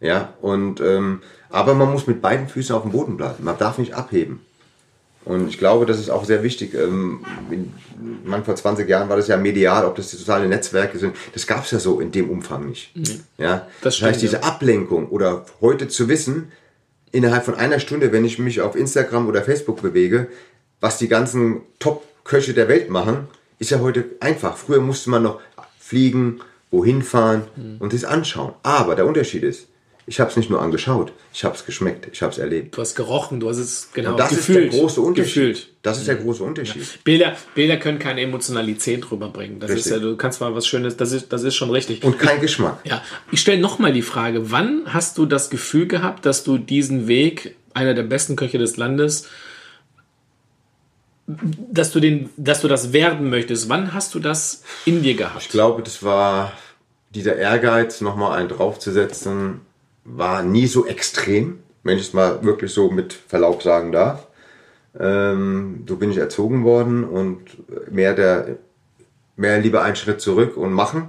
[0.00, 3.44] Ja, und ähm, aber man muss mit beiden Füßen auf dem Boden bleiben.
[3.44, 4.40] Man darf nicht abheben.
[5.24, 6.74] Und ich glaube, das ist auch sehr wichtig.
[6.74, 7.20] Ähm,
[8.24, 11.14] man, vor 20 Jahren war das ja medial, ob das die sozialen Netzwerke sind.
[11.34, 12.96] Das gab es ja so in dem Umfang nicht.
[12.96, 13.20] Mhm.
[13.36, 13.56] Ja?
[13.56, 14.42] Das, das stimmt, heißt, diese.
[14.42, 16.50] Ablenkung oder heute zu wissen,
[17.12, 20.28] innerhalb von einer Stunde, wenn ich mich auf Instagram oder Facebook bewege,
[20.80, 23.28] was die ganzen Top-Köche der Welt machen,
[23.58, 24.56] ist ja heute einfach.
[24.56, 25.40] Früher musste man noch
[25.78, 27.42] fliegen, wohin fahren
[27.78, 28.54] und es anschauen.
[28.62, 29.66] Aber der Unterschied ist,
[30.06, 32.76] ich habe es nicht nur angeschaut, ich habe es geschmeckt, ich habe es erlebt.
[32.76, 34.66] Du hast gerochen, du hast es genau Und das gefühlt.
[34.66, 35.34] ist der große Unterschied.
[35.34, 35.68] Gefühlt.
[35.82, 37.04] Das ist der große Unterschied.
[37.04, 39.60] Bilder, Bilder können keine Emotionalität rüberbringen.
[39.60, 39.92] Das ist Richtig.
[39.92, 42.02] ja, du kannst mal was Schönes, das ist, das ist schon richtig.
[42.04, 42.80] Und kein Geschmack.
[42.84, 47.06] Ja, ich stelle nochmal die Frage, wann hast du das Gefühl gehabt, dass du diesen
[47.06, 49.28] Weg, einer der besten Köche des Landes,
[51.26, 53.68] dass du, den, dass du das werden möchtest?
[53.68, 55.42] Wann hast du das in dir gehabt?
[55.42, 56.52] Ich glaube, das war
[57.14, 59.60] dieser Ehrgeiz, nochmal einen draufzusetzen,
[60.16, 64.26] war nie so extrem, wenn ich es mal wirklich so mit Verlaub sagen darf.
[64.98, 67.40] Ähm, so bin ich erzogen worden und
[67.92, 68.58] mehr der,
[69.36, 71.08] mehr lieber einen Schritt zurück und machen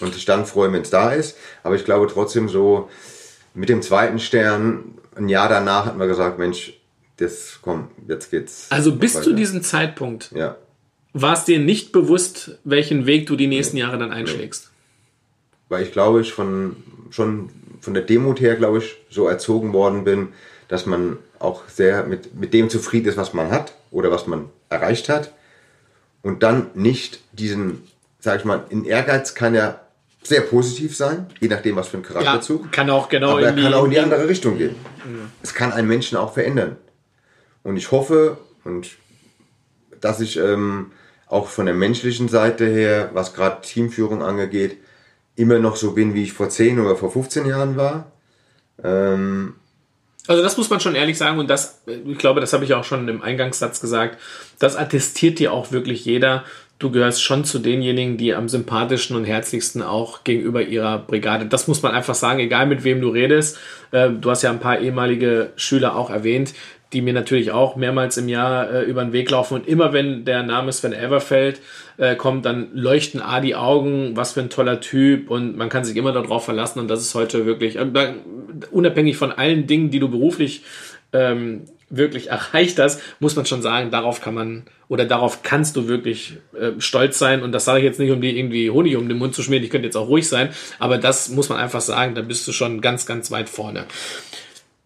[0.00, 1.36] und sich dann freuen, wenn es da ist.
[1.62, 2.88] Aber ich glaube trotzdem so,
[3.54, 6.74] mit dem zweiten Stern, ein Jahr danach hat man gesagt, Mensch,
[7.16, 8.66] das, komm, jetzt geht's.
[8.70, 9.24] Also bis weiter.
[9.24, 10.56] zu diesem Zeitpunkt Ja.
[11.12, 14.70] war es dir nicht bewusst, welchen Weg du die nächsten Jahre dann einschlägst.
[15.68, 16.76] weil ich glaube ich von
[17.10, 17.50] schon
[17.80, 20.28] von der Demut her glaube ich so erzogen worden bin,
[20.68, 24.46] dass man auch sehr mit mit dem zufrieden ist, was man hat oder was man
[24.68, 25.32] erreicht hat.
[26.22, 27.82] Und dann nicht diesen,
[28.18, 29.80] sag ich mal, in Ehrgeiz kann ja
[30.22, 33.50] sehr positiv sein, je nachdem was für ein Ja, Charakterzug, kann auch genau aber er
[33.50, 34.76] in die, kann auch in die andere Richtung gehen.
[35.42, 36.76] Es kann einen Menschen auch verändern.
[37.62, 38.90] Und ich hoffe und
[40.00, 40.92] dass ich ähm,
[41.26, 44.78] auch von der menschlichen Seite her, was gerade Teamführung angeht,
[45.40, 48.12] immer noch so bin, wie ich vor 10 oder vor 15 Jahren war.
[48.82, 49.54] Ähm,
[50.26, 52.84] Also das muss man schon ehrlich sagen und das, ich glaube, das habe ich auch
[52.84, 54.18] schon im Eingangssatz gesagt,
[54.58, 56.44] das attestiert dir auch wirklich jeder.
[56.78, 61.44] Du gehörst schon zu denjenigen, die am sympathischsten und herzlichsten auch gegenüber ihrer Brigade.
[61.44, 63.58] Das muss man einfach sagen, egal mit wem du redest.
[63.90, 66.54] Äh, Du hast ja ein paar ehemalige Schüler auch erwähnt,
[66.92, 69.54] die mir natürlich auch mehrmals im Jahr äh, über den Weg laufen.
[69.54, 71.60] Und immer wenn der Name Sven Everfeld
[71.98, 75.84] äh, kommt, dann leuchten A die Augen, was für ein toller Typ und man kann
[75.84, 76.80] sich immer darauf verlassen.
[76.80, 78.14] Und das ist heute wirklich, äh,
[78.70, 80.62] unabhängig von allen Dingen, die du beruflich
[81.12, 85.88] ähm, wirklich erreicht hast, muss man schon sagen, darauf kann man oder darauf kannst du
[85.88, 87.42] wirklich äh, stolz sein.
[87.42, 89.64] Und das sage ich jetzt nicht, um dir irgendwie Honig um den Mund zu schmieren.
[89.64, 92.52] Ich könnte jetzt auch ruhig sein, aber das muss man einfach sagen, da bist du
[92.52, 93.86] schon ganz, ganz weit vorne.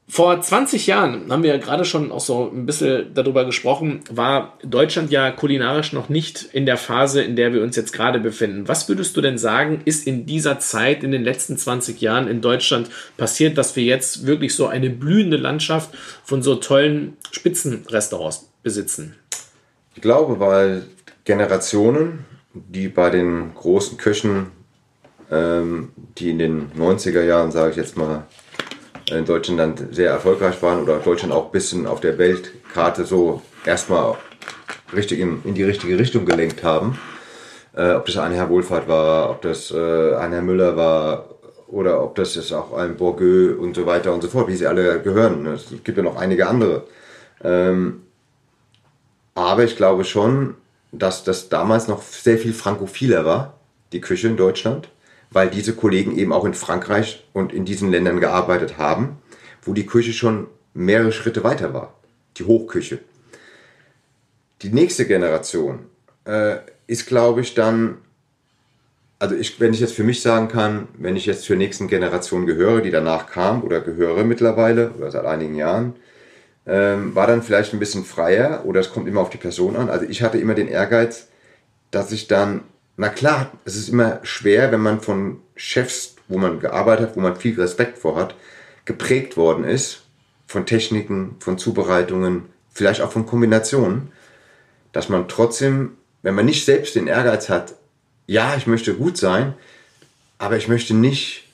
[0.07, 4.59] Vor 20 Jahren haben wir ja gerade schon auch so ein bisschen darüber gesprochen, war
[4.63, 8.69] Deutschland ja kulinarisch noch nicht in der Phase, in der wir uns jetzt gerade befinden.
[8.69, 12.43] Was würdest du denn sagen, ist in dieser Zeit, in den letzten 20 Jahren in
[12.43, 15.91] Deutschland passiert, dass wir jetzt wirklich so eine blühende Landschaft
[16.23, 19.17] von so tollen Spitzenrestaurants besitzen?
[19.95, 20.83] ich glaube, weil
[21.25, 24.51] Generationen, die bei den großen Köchen,
[25.31, 28.27] ähm, die in den 90er Jahren, sage ich jetzt mal,
[29.11, 33.43] in Deutschland dann sehr erfolgreich waren oder Deutschland auch ein bisschen auf der Weltkarte so
[33.65, 34.17] erstmal
[34.95, 36.99] richtig in, in die richtige Richtung gelenkt haben.
[37.77, 41.29] Äh, ob das ein Herr Wohlfahrt war, ob das äh, ein Herr Müller war
[41.67, 44.67] oder ob das jetzt auch ein Bourgueux und so weiter und so fort, wie sie
[44.67, 45.47] alle gehören.
[45.47, 46.85] Es gibt ja noch einige andere.
[47.43, 48.03] Ähm,
[49.35, 50.55] aber ich glaube schon,
[50.93, 53.55] dass das damals noch sehr viel frankophiler war,
[53.93, 54.89] die Küche in Deutschland,
[55.35, 59.19] weil diese Kollegen eben auch in Frankreich und in diesen Ländern gearbeitet haben,
[59.63, 61.95] wo die Küche schon mehrere Schritte weiter war.
[62.39, 63.01] Die Hochküche.
[64.63, 65.81] Die nächste Generation
[66.25, 67.99] äh, ist, glaube ich, dann,
[69.19, 72.47] also ich, wenn ich jetzt für mich sagen kann, wenn ich jetzt zur nächsten Generation
[72.47, 75.95] gehöre, die danach kam oder gehöre mittlerweile oder seit einigen Jahren,
[76.67, 79.91] ähm, war dann vielleicht ein bisschen freier oder es kommt immer auf die Person an.
[79.91, 81.27] Also ich hatte immer den Ehrgeiz,
[81.91, 82.63] dass ich dann,
[82.97, 87.21] na klar, es ist immer schwer, wenn man von Chefs, wo man gearbeitet hat, wo
[87.21, 88.35] man viel Respekt vor hat,
[88.85, 90.03] geprägt worden ist,
[90.47, 94.13] von Techniken, von Zubereitungen, vielleicht auch von Kombinationen,
[94.93, 97.75] dass man trotzdem, wenn man nicht selbst den Ehrgeiz hat,
[98.27, 99.55] ja, ich möchte gut sein,
[100.39, 101.45] aber ich möchte nicht,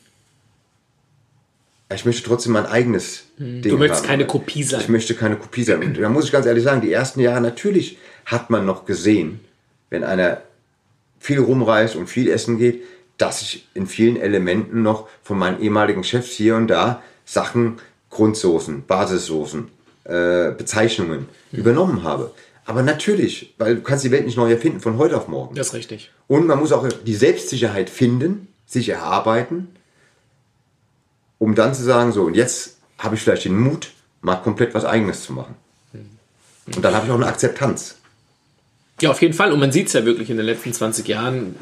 [1.92, 4.09] ich möchte trotzdem mein eigenes Ding Du möchtest haben.
[4.09, 4.81] keine Kopie sein.
[4.81, 5.83] Ich möchte keine Kopie sein.
[5.83, 9.40] Und da muss ich ganz ehrlich sagen, die ersten Jahre natürlich hat man noch gesehen,
[9.88, 10.42] wenn einer
[11.20, 12.83] viel rumreist und viel essen geht,
[13.18, 17.78] dass ich in vielen Elementen noch von meinen ehemaligen Chefs hier und da Sachen,
[18.09, 19.68] Grundsoßen, Basissoßen,
[20.04, 22.33] äh, Bezeichnungen übernommen habe.
[22.64, 25.54] Aber natürlich, weil du kannst die Welt nicht neu erfinden von heute auf morgen.
[25.54, 26.11] Das ist richtig.
[26.26, 29.68] Und man muss auch die Selbstsicherheit finden, sich erarbeiten,
[31.38, 34.85] um dann zu sagen, so, und jetzt habe ich vielleicht den Mut, mal komplett was
[34.85, 35.54] Eigenes zu machen.
[36.74, 37.96] Und dann habe ich auch eine Akzeptanz.
[39.00, 39.52] Ja, auf jeden Fall.
[39.52, 41.54] Und man sieht es ja wirklich in den letzten 20 Jahren.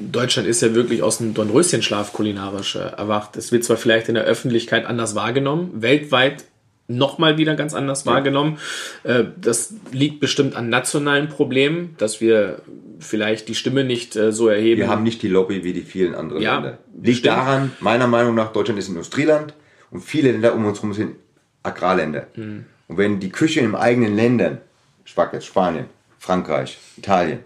[0.00, 3.36] Deutschland ist ja wirklich aus dem Dornröschenschlaf kulinarisch äh, erwacht.
[3.36, 6.44] Es wird zwar vielleicht in der Öffentlichkeit anders wahrgenommen, weltweit
[6.88, 8.12] nochmal wieder ganz anders ja.
[8.12, 8.58] wahrgenommen.
[9.02, 12.62] Äh, das liegt bestimmt an nationalen Problemen, dass wir
[12.98, 14.80] vielleicht die Stimme nicht äh, so erheben.
[14.80, 16.78] Wir haben nicht die Lobby wie die vielen anderen ja, Länder.
[17.02, 17.36] Liegt stimmt.
[17.36, 19.54] daran, meiner Meinung nach, Deutschland ist Industrieland
[19.90, 21.16] und viele Länder um uns herum sind
[21.62, 22.28] Agrarländer.
[22.34, 22.64] Hm.
[22.88, 24.58] Und wenn die Küche im eigenen Ländern,
[25.04, 25.86] Spanien,
[26.26, 27.38] Frankreich, Italien,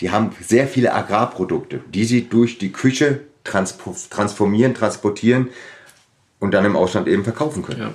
[0.00, 5.48] die haben sehr viele Agrarprodukte, die sie durch die Küche transformieren, transportieren
[6.38, 7.80] und dann im Ausland eben verkaufen können.
[7.80, 7.94] Ja.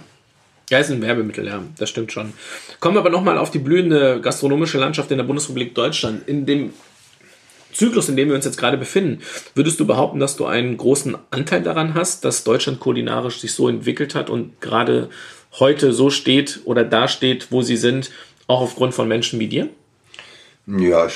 [0.69, 2.34] Ja, ist ein Werbemittel, ja, das stimmt schon.
[2.82, 6.27] Kommen wir aber nochmal auf die blühende gastronomische Landschaft in der Bundesrepublik Deutschland.
[6.27, 6.73] In dem
[7.71, 9.21] Zyklus, in dem wir uns jetzt gerade befinden,
[9.56, 13.69] würdest du behaupten, dass du einen großen Anteil daran hast, dass Deutschland kulinarisch sich so
[13.69, 15.10] entwickelt hat und gerade
[15.58, 18.12] heute so steht oder dasteht, wo sie sind,
[18.47, 19.69] auch aufgrund von Menschen wie dir?
[20.67, 21.08] Ja,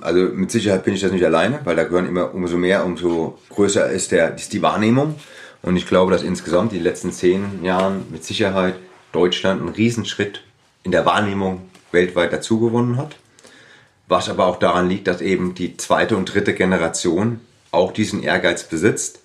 [0.00, 3.38] also mit Sicherheit bin ich das nicht alleine, weil da gehören immer umso mehr, umso
[3.48, 5.14] größer ist, der, ist die Wahrnehmung.
[5.62, 8.74] Und ich glaube, dass insgesamt die letzten zehn Jahren mit Sicherheit
[9.12, 10.42] Deutschland einen Riesenschritt
[10.82, 13.16] in der Wahrnehmung weltweit dazugewonnen hat.
[14.08, 17.38] Was aber auch daran liegt, dass eben die zweite und dritte Generation
[17.70, 19.20] auch diesen Ehrgeiz besitzt,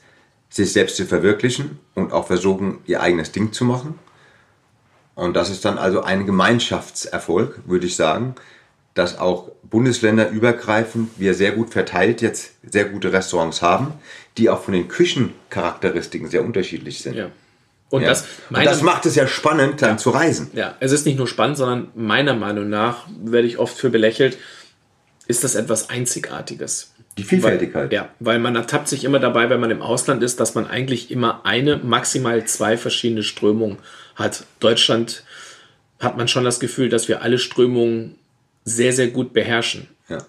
[0.49, 3.97] sich selbst zu verwirklichen und auch versuchen, ihr eigenes Ding zu machen.
[5.15, 8.35] Und das ist dann also ein Gemeinschaftserfolg, würde ich sagen,
[8.93, 13.91] dass auch Bundesländer übergreifend wir sehr gut verteilt jetzt sehr gute Restaurants haben,
[14.37, 17.17] die auch von den Küchencharakteristiken sehr unterschiedlich sind.
[17.17, 17.29] Ja.
[17.89, 18.07] Und, ja.
[18.07, 19.97] Das, und das macht es ja spannend, dann ja.
[19.97, 20.49] zu reisen.
[20.53, 24.37] Ja, es ist nicht nur spannend, sondern meiner Meinung nach werde ich oft für belächelt,
[25.27, 26.93] ist das etwas Einzigartiges.
[27.17, 27.91] Die Vielfältigkeit.
[27.91, 30.67] Weil, ja, weil man ertappt sich immer dabei, wenn man im Ausland ist, dass man
[30.67, 33.79] eigentlich immer eine, maximal zwei verschiedene Strömungen
[34.15, 34.45] hat.
[34.61, 35.25] Deutschland
[35.99, 38.15] hat man schon das Gefühl, dass wir alle Strömungen
[38.65, 39.87] sehr, sehr gut beherrschen.
[40.09, 40.25] Ja.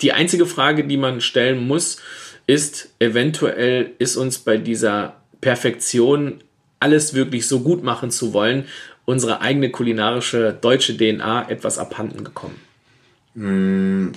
[0.00, 1.98] Die einzige Frage, die man stellen muss,
[2.46, 6.42] ist, eventuell ist uns bei dieser Perfektion
[6.78, 8.66] alles wirklich so gut machen zu wollen,
[9.04, 12.60] unsere eigene kulinarische deutsche DNA etwas abhanden gekommen.
[13.34, 14.12] Hm,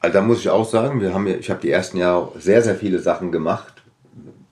[0.00, 2.76] also da muss ich auch sagen, wir haben, ich habe die ersten Jahre sehr, sehr
[2.76, 3.74] viele Sachen gemacht,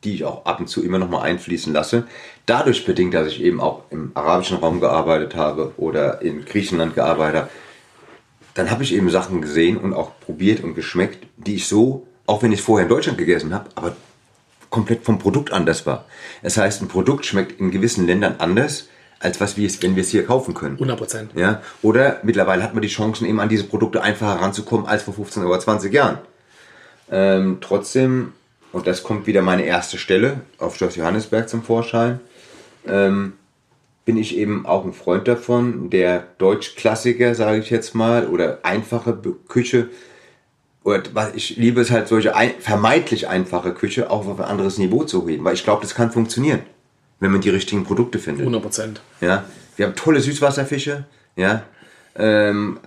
[0.04, 2.04] die ich auch ab und zu immer noch mal einfließen lasse.
[2.46, 7.42] Dadurch bedingt, dass ich eben auch im arabischen Raum gearbeitet habe oder in Griechenland gearbeitet
[7.42, 7.50] habe,
[8.54, 12.42] dann habe ich eben Sachen gesehen und auch probiert und geschmeckt, die ich so, auch
[12.42, 13.96] wenn ich es vorher in Deutschland gegessen habe, aber
[14.70, 16.04] komplett vom Produkt anders war.
[16.42, 18.88] Das heißt, ein Produkt schmeckt in gewissen Ländern anders,
[19.20, 20.74] als was wir es, wenn wir es hier kaufen können.
[20.74, 21.30] 100 Prozent.
[21.34, 21.62] Ja?
[21.82, 25.44] Oder mittlerweile hat man die Chancen, eben an diese Produkte einfacher ranzukommen als vor 15
[25.44, 26.18] oder 20 Jahren.
[27.10, 28.32] Ähm, trotzdem,
[28.72, 32.20] und das kommt wieder meine erste Stelle auf Schloss Johannesberg zum Vorschein,
[32.86, 33.34] ähm,
[34.04, 39.16] bin ich eben auch ein Freund davon, der Deutschklassiker, sage ich jetzt mal, oder einfache
[39.48, 39.88] Küche,
[40.82, 41.02] oder
[41.34, 45.26] ich liebe es halt, solche ein, vermeintlich einfache Küche auch auf ein anderes Niveau zu
[45.26, 46.60] heben, weil ich glaube, das kann funktionieren,
[47.20, 48.42] wenn man die richtigen Produkte findet.
[48.42, 49.00] 100 Prozent.
[49.22, 49.44] Ja,
[49.76, 51.04] wir haben tolle Süßwasserfische,
[51.36, 51.62] ja,
[52.16, 52.78] ähm,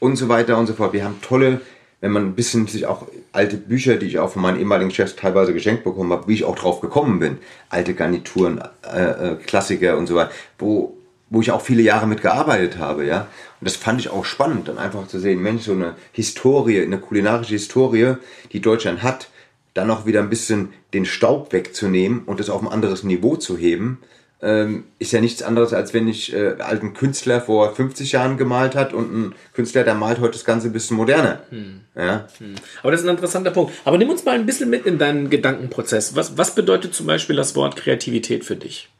[0.00, 0.92] und so weiter und so fort.
[0.92, 1.60] Wir haben tolle
[2.04, 5.16] wenn man ein bisschen sich auch alte Bücher, die ich auch von meinen ehemaligen Chefs
[5.16, 7.38] teilweise geschenkt bekommen habe, wie ich auch drauf gekommen bin,
[7.70, 10.98] alte Garnituren, äh, äh, Klassiker und so weiter, wo,
[11.30, 13.22] wo ich auch viele Jahre mit gearbeitet habe, ja.
[13.58, 16.98] Und das fand ich auch spannend, dann einfach zu sehen, Mensch, so eine Historie, eine
[16.98, 18.16] kulinarische Historie,
[18.52, 19.30] die Deutschland hat,
[19.72, 23.56] dann auch wieder ein bisschen den Staub wegzunehmen und das auf ein anderes Niveau zu
[23.56, 24.02] heben,
[24.44, 28.74] ähm, ist ja nichts anderes, als wenn ich äh, alten Künstler vor 50 Jahren gemalt
[28.74, 31.40] hat und ein Künstler, der malt heute das Ganze ein bisschen moderner.
[31.48, 31.80] Hm.
[31.96, 32.28] Ja?
[32.38, 32.54] Hm.
[32.82, 33.72] Aber das ist ein interessanter Punkt.
[33.86, 36.14] Aber nimm uns mal ein bisschen mit in deinen Gedankenprozess.
[36.14, 38.90] Was, was bedeutet zum Beispiel das Wort Kreativität für dich?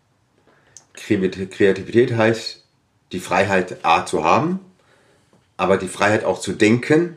[0.94, 2.64] Kreativität heißt,
[3.12, 4.60] die Freiheit A zu haben,
[5.58, 7.16] aber die Freiheit auch zu denken,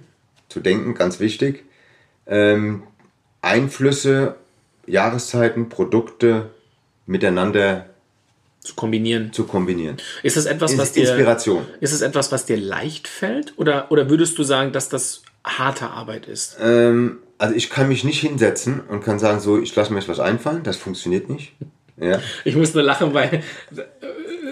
[0.50, 1.64] zu denken, ganz wichtig,
[2.26, 2.84] ähm,
[3.42, 4.36] Einflüsse,
[4.86, 6.50] Jahreszeiten, Produkte
[7.06, 7.86] miteinander
[8.68, 9.34] zu kombinieren.
[9.34, 9.98] Zu kombinieren.
[10.24, 11.66] Ist das etwas, was dir Inspiration.
[11.80, 15.90] Ist es etwas, was dir leicht fällt, oder oder würdest du sagen, dass das harte
[15.90, 16.58] Arbeit ist?
[16.62, 20.10] Ähm, also ich kann mich nicht hinsetzen und kann sagen, so ich lasse mir jetzt
[20.10, 20.64] was einfallen.
[20.64, 21.54] Das funktioniert nicht.
[22.00, 22.20] Ja.
[22.46, 23.44] Ich muss nur lachen, weil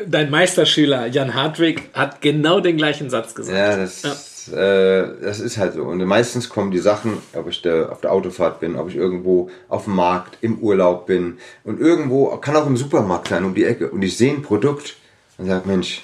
[0.08, 3.58] dein Meisterschüler Jan Hartwig hat genau den gleichen Satz gesagt.
[3.58, 4.02] Ja, das.
[4.02, 4.16] Ja
[4.48, 5.84] äh, das ist halt so.
[5.84, 9.50] Und meistens kommen die Sachen, ob ich da auf der Autofahrt bin, ob ich irgendwo
[9.70, 13.66] auf dem Markt, im Urlaub bin und irgendwo, kann auch im Supermarkt sein, um die
[13.66, 13.90] Ecke.
[13.90, 14.98] Und ich sehe ein Produkt
[15.38, 16.04] und sage, Mensch,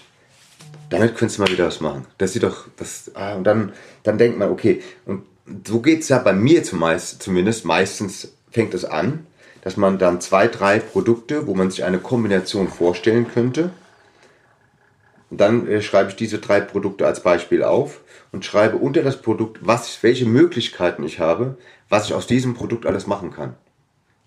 [0.89, 2.05] damit könntest du mal wieder was machen.
[2.17, 3.71] Das sieht doch, das, ah, und dann,
[4.03, 5.23] dann denkt man, okay, und
[5.65, 9.25] so geht es ja bei mir zumeist, zumindest meistens fängt es an,
[9.63, 13.71] dass man dann zwei, drei Produkte, wo man sich eine Kombination vorstellen könnte,
[15.31, 19.21] Und dann äh, schreibe ich diese drei Produkte als Beispiel auf und schreibe unter das
[19.21, 21.57] Produkt, was, welche Möglichkeiten ich habe,
[21.89, 23.55] was ich aus diesem Produkt alles machen kann.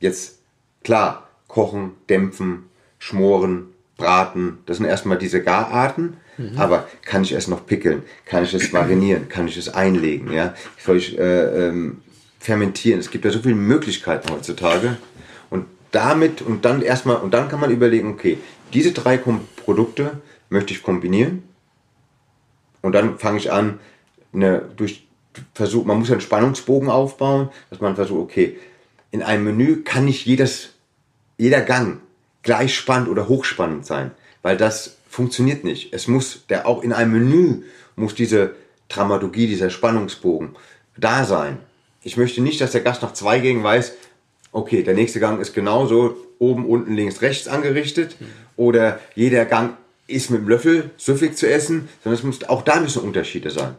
[0.01, 0.38] Jetzt,
[0.83, 2.64] klar, kochen, dämpfen,
[2.99, 3.67] schmoren,
[3.99, 6.17] braten, das sind erstmal diese Gararten.
[6.38, 6.59] Mhm.
[6.59, 8.03] Aber kann ich es noch pickeln?
[8.25, 9.29] Kann ich es marinieren?
[9.29, 10.33] Kann ich es einlegen?
[10.33, 10.55] Ja?
[10.79, 12.01] Soll ich äh, ähm,
[12.40, 12.99] fermentieren?
[12.99, 14.97] Es gibt ja so viele Möglichkeiten heutzutage.
[15.51, 18.38] Und damit und dann erstmal, und dann kann man überlegen, okay,
[18.73, 21.42] diese drei Produkte möchte ich kombinieren.
[22.83, 23.80] Und dann fange ich an,
[24.33, 25.07] eine, durch
[25.54, 28.59] Versuch, man muss einen Spannungsbogen aufbauen, dass man versucht, okay,
[29.11, 30.74] in einem Menü kann nicht jedes,
[31.38, 32.00] jeder Gang
[32.42, 34.11] gleich spannend oder hochspannend sein,
[34.42, 35.92] weil das funktioniert nicht.
[35.92, 37.62] Es muss, der auch in einem Menü
[37.96, 38.54] muss diese
[38.88, 40.57] Dramaturgie, dieser Spannungsbogen
[40.96, 41.59] da sein.
[42.02, 43.94] Ich möchte nicht, dass der Gast nach zwei Gängen weiß,
[44.52, 48.16] okay, der nächste Gang ist genauso oben, unten, links, rechts angerichtet
[48.57, 49.76] oder jeder Gang
[50.07, 53.77] ist mit dem Löffel süffig zu essen, sondern es muss auch da müssen Unterschiede sein.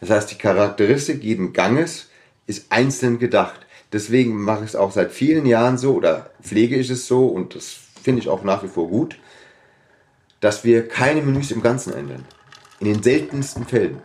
[0.00, 2.10] Das heißt, die Charakteristik jeden Ganges
[2.46, 3.60] ist einzeln gedacht.
[3.92, 7.54] Deswegen mache ich es auch seit vielen Jahren so oder pflege ich es so und
[7.54, 9.18] das finde ich auch nach wie vor gut,
[10.40, 12.24] dass wir keine Menüs im Ganzen ändern.
[12.80, 14.02] In den seltensten Fällen.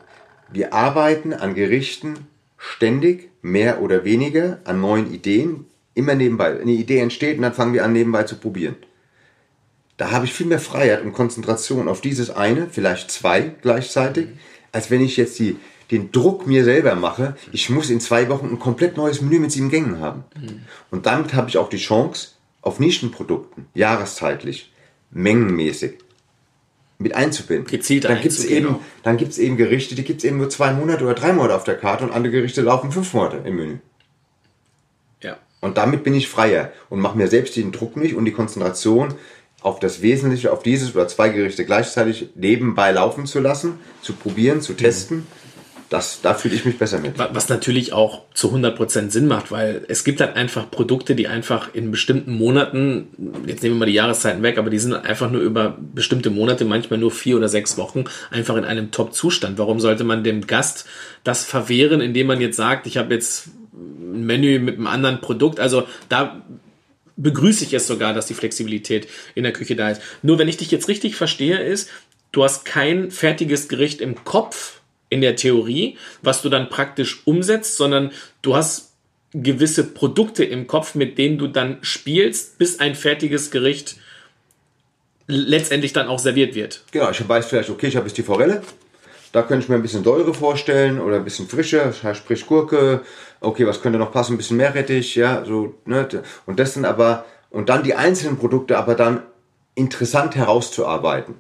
[0.51, 2.27] Wir arbeiten an Gerichten
[2.58, 6.60] ständig, mehr oder weniger, an neuen Ideen, immer nebenbei.
[6.60, 8.75] Eine Idee entsteht und dann fangen wir an, nebenbei zu probieren.
[9.99, 14.29] Da habe ich viel mehr Freiheit und Konzentration auf dieses eine, vielleicht zwei gleichzeitig,
[14.71, 15.57] als wenn ich jetzt die,
[15.91, 19.51] den Druck mir selber mache, ich muss in zwei Wochen ein komplett neues Menü mit
[19.51, 20.23] sieben Gängen haben.
[20.39, 20.62] Mhm.
[20.89, 22.29] Und damit habe ich auch die Chance,
[22.62, 24.71] auf Nischenprodukten, jahreszeitlich,
[25.12, 25.95] mengenmäßig,
[26.97, 27.67] mit einzubinden.
[27.67, 28.47] Gezielt dann gibt es
[29.03, 31.75] dann eben Gerichte, die gibt es eben nur zwei Monate oder drei Monate auf der
[31.75, 33.77] Karte und andere Gerichte laufen fünf Monate im Menü.
[35.21, 35.38] Ja.
[35.59, 39.15] Und damit bin ich freier und mache mir selbst den Druck nicht und die Konzentration
[39.61, 44.61] auf das Wesentliche, auf dieses oder zwei Gerichte gleichzeitig nebenbei laufen zu lassen, zu probieren,
[44.61, 45.27] zu testen.
[45.89, 47.17] Das, da fühle ich mich besser mit.
[47.17, 51.73] Was natürlich auch zu 100% Sinn macht, weil es gibt halt einfach Produkte, die einfach
[51.73, 53.07] in bestimmten Monaten,
[53.47, 56.63] jetzt nehmen wir mal die Jahreszeiten weg, aber die sind einfach nur über bestimmte Monate,
[56.63, 59.57] manchmal nur vier oder sechs Wochen, einfach in einem Top-Zustand.
[59.57, 60.85] Warum sollte man dem Gast
[61.23, 65.59] das verwehren, indem man jetzt sagt, ich habe jetzt ein Menü mit einem anderen Produkt?
[65.59, 66.43] Also da
[67.19, 70.01] begrüße ich es sogar, dass die Flexibilität in der Küche da ist.
[70.23, 71.89] Nur wenn ich dich jetzt richtig verstehe, ist,
[72.32, 74.79] du hast kein fertiges Gericht im Kopf,
[75.10, 78.93] in der Theorie, was du dann praktisch umsetzt, sondern du hast
[79.34, 83.97] gewisse Produkte im Kopf, mit denen du dann spielst, bis ein fertiges Gericht
[85.27, 86.84] letztendlich dann auch serviert wird.
[86.91, 88.63] Genau, ich weiß vielleicht, okay, ich habe jetzt die Forelle,
[89.31, 93.01] da könnte ich mir ein bisschen Säure vorstellen oder ein bisschen Frische, sprich Gurke,
[93.41, 96.07] okay, was könnte noch passen, ein bisschen Meerrettich, ja, so, ne,
[96.45, 99.23] und das sind aber, und dann die einzelnen Produkte aber dann
[99.75, 101.35] interessant herauszuarbeiten,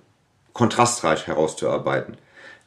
[0.53, 2.17] kontrastreich herauszuarbeiten.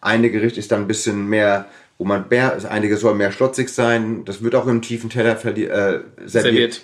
[0.00, 1.66] Eine Gericht ist dann ein bisschen mehr,
[1.98, 4.24] wo man mehr, einige soll mehr schlotzig sein.
[4.24, 6.02] Das wird auch im tiefen Teller äh, serviert.
[6.26, 6.82] serviert.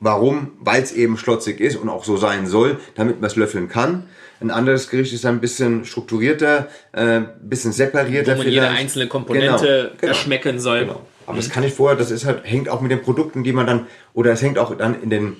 [0.00, 0.52] Warum?
[0.60, 4.08] Weil es eben schlotzig ist und auch so sein soll, damit man es löffeln kann.
[4.40, 8.34] Ein anderes Gericht ist ein bisschen strukturierter, ein äh, bisschen separierter.
[8.34, 10.80] Wo man jede einzelne Komponente genau, genau, soll.
[10.80, 11.06] Genau.
[11.26, 11.40] Aber mhm.
[11.40, 13.86] das kann ich vorher, das ist halt, hängt auch mit den Produkten, die man dann,
[14.14, 15.36] oder es hängt auch dann in den,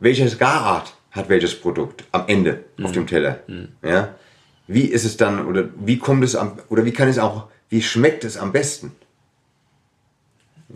[0.00, 2.86] welches Garart hat welches Produkt am Ende mhm.
[2.86, 3.40] auf dem Teller.
[3.46, 3.68] Mhm.
[3.84, 4.14] Ja?
[4.66, 7.82] wie ist es dann oder wie kommt es am oder wie kann es auch, wie
[7.82, 8.92] schmeckt es am besten?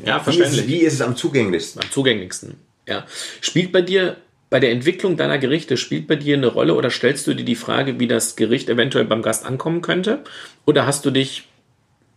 [0.00, 0.66] Ja, ja verständlich.
[0.66, 1.82] Wie ist, wie ist es am zugänglichsten?
[1.82, 2.54] Am zugänglichsten,
[2.86, 3.06] ja.
[3.40, 4.16] Spielt bei dir
[4.50, 7.54] bei der Entwicklung deiner Gerichte spielt bei dir eine Rolle oder stellst du dir die
[7.54, 10.24] Frage, wie das Gericht eventuell beim Gast ankommen könnte?
[10.64, 11.48] Oder hast du dich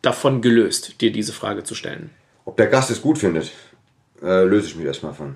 [0.01, 2.09] davon gelöst, dir diese Frage zu stellen?
[2.45, 3.51] Ob der Gast es gut findet,
[4.21, 5.35] äh, löse ich mich erstmal von.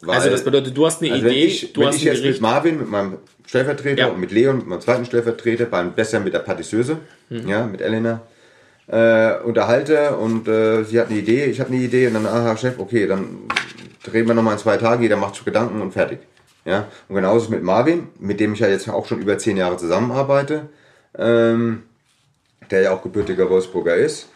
[0.00, 2.22] Weil, also das bedeutet, du hast eine also Idee, ich, du wenn hast ich jetzt
[2.22, 2.40] Gericht.
[2.40, 4.06] mit Marvin, mit meinem Stellvertreter ja.
[4.08, 6.98] und mit Leon, mit meinem zweiten Stellvertreter, beim besser mit der Patisseuse,
[7.30, 7.48] mhm.
[7.48, 8.22] ja, mit Elena,
[8.88, 12.56] äh, unterhalte und äh, sie hat eine Idee, ich habe eine Idee und dann, aha,
[12.56, 13.48] Chef, okay, dann
[14.06, 16.20] drehen wir nochmal in zwei Tage, jeder macht sich Gedanken und fertig.
[16.64, 19.38] Ja, und genauso ist es mit Marvin, mit dem ich ja jetzt auch schon über
[19.38, 20.68] zehn Jahre zusammenarbeite,
[21.16, 21.84] ähm,
[22.70, 24.28] der ja auch gebürtiger Wolfsburger ist.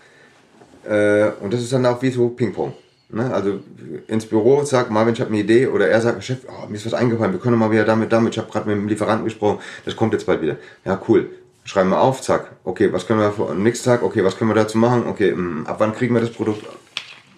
[0.89, 2.73] Äh, und das ist dann auch wie so Ping-Pong.
[3.11, 3.35] Ne?
[3.35, 3.61] Also
[4.07, 6.87] ins Büro, sagt Marvin, ich habe eine Idee, oder er sagt, Chef, oh, mir ist
[6.87, 9.59] was eingefallen, wir können mal wieder damit, damit, ich habe gerade mit dem Lieferanten gesprochen,
[9.85, 10.57] das kommt jetzt bald wieder.
[10.85, 11.31] Ja, cool.
[11.65, 12.53] Schreiben wir auf, zack.
[12.65, 15.07] Okay, was können wir am nächsten Tag, okay, was können wir dazu machen?
[15.07, 16.65] Okay, mh, mm, ab wann kriegen wir das Produkt?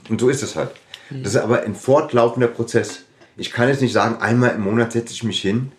[0.08, 0.70] Und so ist es halt.
[1.12, 1.22] Mhm.
[1.22, 3.04] Das ist aber ein fortlaufender Prozess.
[3.36, 5.72] Ich kann jetzt nicht sagen, einmal im Monat setze ich mich hin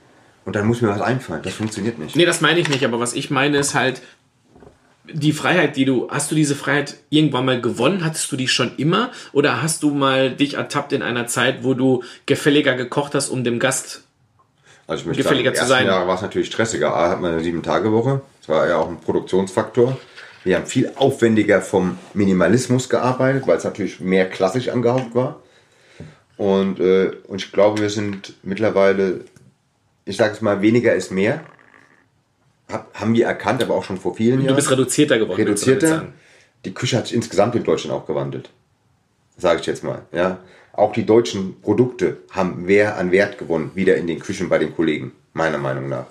[0.46, 1.42] und dann muss mir was einfallen.
[1.44, 2.16] Das funktioniert nicht.
[2.16, 4.02] Nee, das meine ich nicht, aber was ich meine ist halt,
[5.12, 8.06] die Freiheit, die du, hast du diese Freiheit irgendwann mal gewonnen?
[8.06, 9.12] Hattest du die schon immer?
[9.34, 13.44] Oder hast du mal dich ertappt in einer Zeit, wo du gefälliger gekocht hast, um
[13.44, 14.04] dem Gast
[14.88, 15.86] Also ich möchte Gefälliger sagen, zu sein.
[15.88, 16.96] Jahr war es natürlich stressiger.
[16.96, 18.22] A hat man eine Sieben-Tage-Woche.
[18.40, 19.98] Das war ja auch ein Produktionsfaktor.
[20.44, 25.42] Wir haben viel aufwendiger vom Minimalismus gearbeitet, weil es natürlich mehr klassisch angehaucht war.
[26.38, 29.22] Und, äh, und ich glaube, wir sind mittlerweile,
[30.06, 31.44] ich sage es mal, weniger ist mehr.
[32.70, 34.50] Hab, haben wir erkannt, aber auch schon vor vielen Jahren.
[34.50, 35.38] Du bist reduzierter geworden.
[35.38, 36.08] reduzierter.
[36.66, 38.50] Die Küche hat sich insgesamt in Deutschland auch gewandelt.
[39.38, 40.04] Sage ich jetzt mal.
[40.12, 40.40] Ja.
[40.74, 44.76] Auch die deutschen Produkte haben mehr an Wert gewonnen, wieder in den Küchen bei den
[44.76, 46.08] Kollegen, meiner Meinung nach.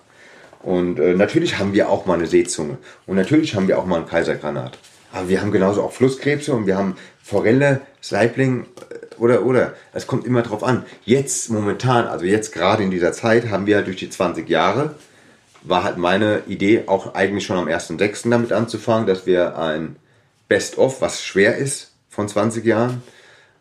[0.62, 2.78] Und äh, natürlich haben wir auch mal eine Seezunge.
[3.06, 4.78] Und natürlich haben wir auch mal einen Kaisergranat.
[5.12, 9.74] Aber wir haben genauso auch Flusskrebse und wir haben Forelle, Saibling äh, oder, oder.
[9.92, 10.84] Es kommt immer drauf an.
[11.04, 14.94] Jetzt momentan, also jetzt gerade in dieser Zeit, haben wir halt durch die 20 Jahre,
[15.62, 18.30] war halt meine Idee auch eigentlich schon am 1.6.
[18.30, 19.96] damit anzufangen, dass wir ein
[20.48, 23.02] Best-of, was schwer ist, von 20 Jahren,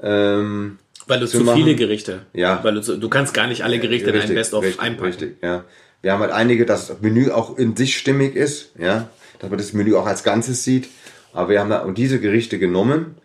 [0.02, 0.78] ähm,
[1.08, 2.26] Weil du zu zu, viele Gerichte.
[2.34, 2.64] Ja.
[2.64, 5.08] Weil du, zu, du kannst gar nicht alle Gerichte in ein Richtig, Best-of richtig, einpacken.
[5.08, 5.64] Richtig, ja.
[6.02, 9.60] Wir haben halt einige, dass das Menü auch in sich stimmig ist, ja, dass man
[9.60, 10.90] das Menü auch als Ganzes sieht.
[11.34, 13.16] Aber wir haben da diese Gerichte genommen,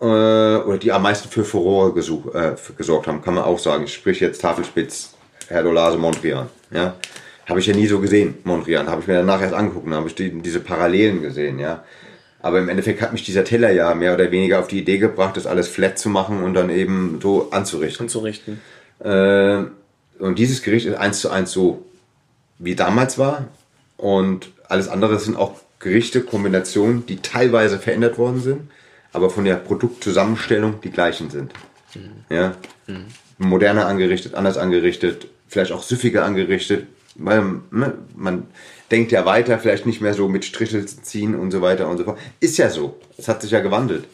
[0.00, 3.58] äh, oder die am meisten für Furore gesuch, äh, für gesorgt haben, kann man auch
[3.58, 3.84] sagen.
[3.84, 5.14] Ich sprich jetzt Tafelspitz,
[5.48, 6.94] Herdolase, Mondrian, ja.
[7.46, 8.88] Habe ich ja nie so gesehen, Mondrian.
[8.88, 11.84] Habe ich mir danach erst angeguckt und habe ich die, diese Parallelen gesehen, ja.
[12.42, 15.36] Aber im Endeffekt hat mich dieser Teller ja mehr oder weniger auf die Idee gebracht,
[15.36, 18.04] das alles flat zu machen und dann eben so anzurichten.
[18.04, 18.60] Anzurichten.
[19.00, 19.64] Äh,
[20.18, 21.84] und dieses Gericht ist eins zu eins so,
[22.60, 23.48] wie damals war.
[23.96, 28.70] Und alles andere sind auch Gerichte, Kombinationen, die teilweise verändert worden sind,
[29.12, 31.52] aber von der Produktzusammenstellung die gleichen sind.
[32.28, 32.54] Ja?
[33.38, 36.86] Moderner angerichtet, anders angerichtet, vielleicht auch süffiger angerichtet,
[37.16, 38.46] weil ne, man
[38.90, 42.04] denkt ja weiter, vielleicht nicht mehr so mit Strichel ziehen und so weiter und so
[42.04, 42.18] fort.
[42.38, 43.00] Ist ja so.
[43.16, 44.04] Es hat sich ja gewandelt.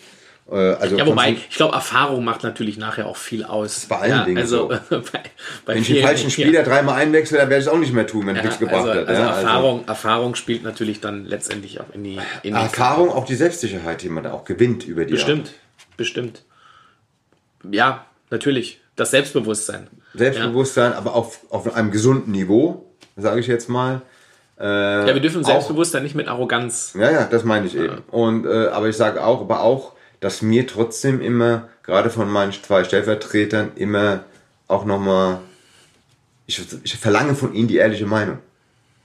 [0.51, 3.87] Äh, Also Ja, wobei, ich glaube, Erfahrung macht natürlich nachher auch viel aus.
[3.87, 4.69] Bei allen ja, Dingen Also, so.
[4.91, 5.01] bei,
[5.65, 8.07] bei wenn ich den falschen Spieler dreimal einwechsle, dann werde ich es auch nicht mehr
[8.07, 9.09] tun, wenn ja, nichts gebracht also, hat.
[9.09, 13.25] also ja, Erfahrung, Erfahrung spielt natürlich dann letztendlich auch in die, in die Erfahrung, auch
[13.25, 15.53] die Selbstsicherheit, die man da auch gewinnt über die Bestimmt,
[15.97, 16.45] bestimmt.
[17.69, 18.81] Ja, natürlich.
[18.95, 19.89] Das Selbstbewusstsein.
[20.15, 24.01] Selbstbewusstsein, aber auf, auf einem gesunden Niveau, sage ich jetzt mal.
[24.59, 26.95] Ja, wir dürfen auch- Selbstbewusstsein nicht mit Arroganz.
[26.99, 27.99] Ja, ja, das meine ich eben.
[28.11, 29.93] Und, äh, aber ich sage auch, aber auch,
[30.27, 34.25] dass mir trotzdem immer, gerade von meinen zwei Stellvertretern, immer
[34.67, 35.39] auch nochmal,
[36.49, 38.39] ich, ich verlange von ihnen die ehrliche Meinung.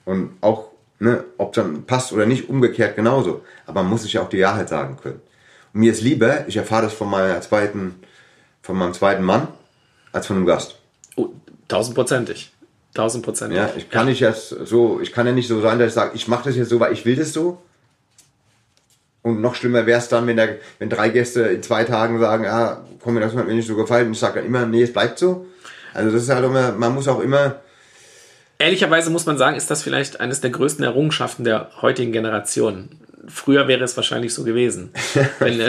[0.03, 3.45] Und auch, ne, ob dann passt oder nicht, umgekehrt genauso.
[3.67, 5.21] Aber man muss sich ja auch die Wahrheit sagen können.
[5.75, 7.99] Und mir ist lieber, ich erfahre das von meiner zweiten,
[8.63, 9.47] von meinem zweiten Mann,
[10.11, 10.79] als von einem Gast.
[11.17, 11.29] Oh,
[11.67, 12.51] tausendprozentig.
[12.95, 13.59] Tausendprozentig.
[13.59, 16.15] Ja, ich kann nicht jetzt so, ich kann ja nicht so sein, dass ich sage,
[16.15, 17.61] ich mache das jetzt so, weil ich will das so.
[19.23, 22.45] Und noch schlimmer wäre es dann, wenn, der, wenn drei Gäste in zwei Tagen sagen,
[22.47, 24.07] ah, komm mir, das hat mir nicht so gefallen.
[24.07, 25.45] Und ich sage dann immer, nee, es bleibt so.
[25.93, 27.61] Also das ist halt immer, man muss auch immer,
[28.61, 32.89] Ehrlicherweise muss man sagen, ist das vielleicht eines der größten Errungenschaften der heutigen Generation.
[33.27, 34.91] Früher wäre es wahrscheinlich so gewesen.
[35.39, 35.59] Wenn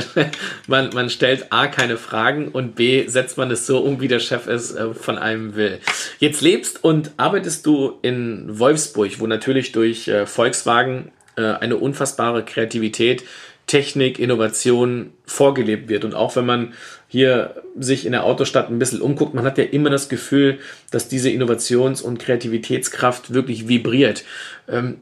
[0.67, 4.21] man, man stellt A keine Fragen und B setzt man es so um, wie der
[4.21, 5.79] Chef es äh, von einem will.
[6.19, 12.45] Jetzt lebst und arbeitest du in Wolfsburg, wo natürlich durch äh, Volkswagen äh, eine unfassbare
[12.45, 13.25] Kreativität,
[13.67, 16.05] Technik, Innovation vorgelebt wird.
[16.05, 16.75] Und auch wenn man
[17.09, 20.59] hier sich in der Autostadt ein bisschen umguckt, man hat ja immer das Gefühl,
[20.91, 24.25] dass diese Innovations- und Kreativitätskraft wirklich vibriert.
[24.69, 24.97] Ähm,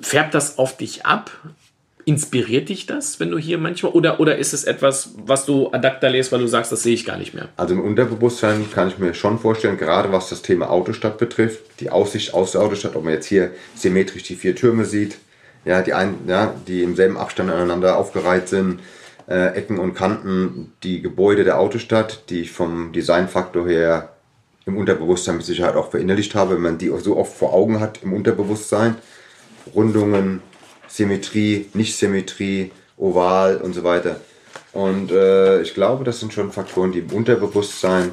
[0.00, 1.30] färbt das auf dich ab?
[2.06, 5.86] Inspiriert dich das, wenn du hier manchmal, oder, oder ist es etwas, was du ad
[5.86, 7.48] acta lässt, weil du sagst, das sehe ich gar nicht mehr?
[7.56, 11.88] also im Unterbewusstsein kann ich mir schon vorstellen, gerade was das Thema Autostadt betrifft, die
[11.88, 15.16] Aussicht aus der Autostadt, ob man jetzt hier symmetrisch die vier Türme sieht,
[15.64, 18.80] ja, die, ein, ja, die im selben Abstand aneinander aufgereiht sind,
[19.28, 24.10] äh, Ecken und Kanten, die Gebäude der Autostadt, die ich vom Designfaktor her
[24.66, 28.02] im Unterbewusstsein mit Sicherheit auch verinnerlicht habe, wenn man die so oft vor Augen hat
[28.02, 28.96] im Unterbewusstsein.
[29.74, 30.42] Rundungen,
[30.88, 34.20] Symmetrie, Nicht-Symmetrie, Oval und so weiter.
[34.72, 38.10] Und äh, ich glaube, das sind schon Faktoren, die im Unterbewusstsein,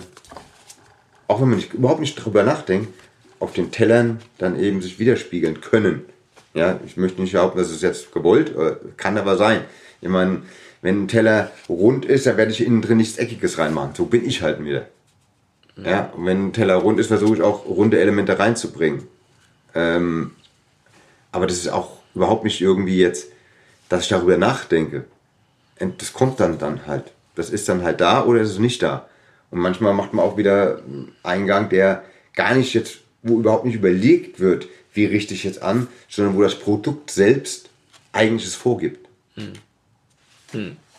[1.28, 2.94] auch wenn man nicht, überhaupt nicht drüber nachdenkt,
[3.40, 6.06] auf den Tellern dann eben sich widerspiegeln können.
[6.54, 9.62] Ja, ich möchte nicht behaupten, das ist jetzt gewollt, äh, kann aber sein.
[10.02, 10.42] Ich meine,
[10.82, 13.96] wenn ein Teller rund ist, dann werde ich innen drin nichts Eckiges reinmachen.
[13.96, 14.88] So bin ich halt wieder.
[15.78, 19.08] Ja, und wenn ein Teller rund ist, versuche ich auch runde Elemente reinzubringen.
[19.74, 20.32] Ähm,
[21.32, 23.28] aber das ist auch überhaupt nicht irgendwie jetzt,
[23.90, 25.06] dass ich darüber nachdenke.
[25.80, 27.06] Und das kommt dann, dann halt.
[27.36, 29.08] Das ist dann halt da oder ist es nicht da.
[29.50, 32.04] Und manchmal macht man auch wieder einen Eingang, der
[32.36, 36.42] gar nicht jetzt, wo überhaupt nicht überlegt wird, wie richte ich jetzt an, sondern wo
[36.42, 37.70] das Produkt selbst
[38.14, 39.08] eigentlich es vorgibt.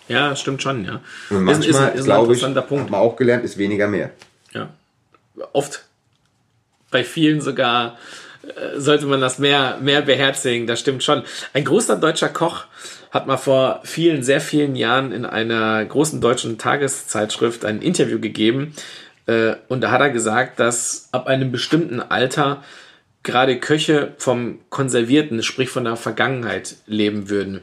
[0.09, 1.01] Ja, stimmt schon, ja.
[1.30, 2.90] Und Ist- ist, manchmal, ist, ein glaube ich, interessanter hat Punkt.
[2.90, 4.11] man auch gelernt, ist weniger mehr.
[4.53, 4.70] Ja.
[5.53, 5.84] Oft.
[6.90, 7.97] bei vielen sogar
[8.43, 10.66] äh, sollte man das mehr, mehr beherzigen.
[10.66, 11.22] Das stimmt schon.
[11.55, 12.64] Ein großer deutscher Koch
[13.11, 18.74] hat mal vor vielen, sehr vielen Jahren in einer großen deutschen Tageszeitschrift ein Interview gegeben.
[19.26, 22.62] Äh, und da hat er gesagt, dass ab einem bestimmten Alter
[23.23, 27.61] gerade Köche vom Konservierten, sprich von der Vergangenheit leben würden.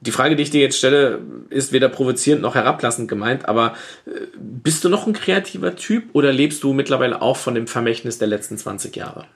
[0.00, 3.74] Die Frage, die ich dir jetzt stelle, ist weder provozierend noch herablassend gemeint, aber
[4.06, 8.18] äh, bist du noch ein kreativer Typ oder lebst du mittlerweile auch von dem Vermächtnis
[8.18, 9.26] der letzten 20 Jahre?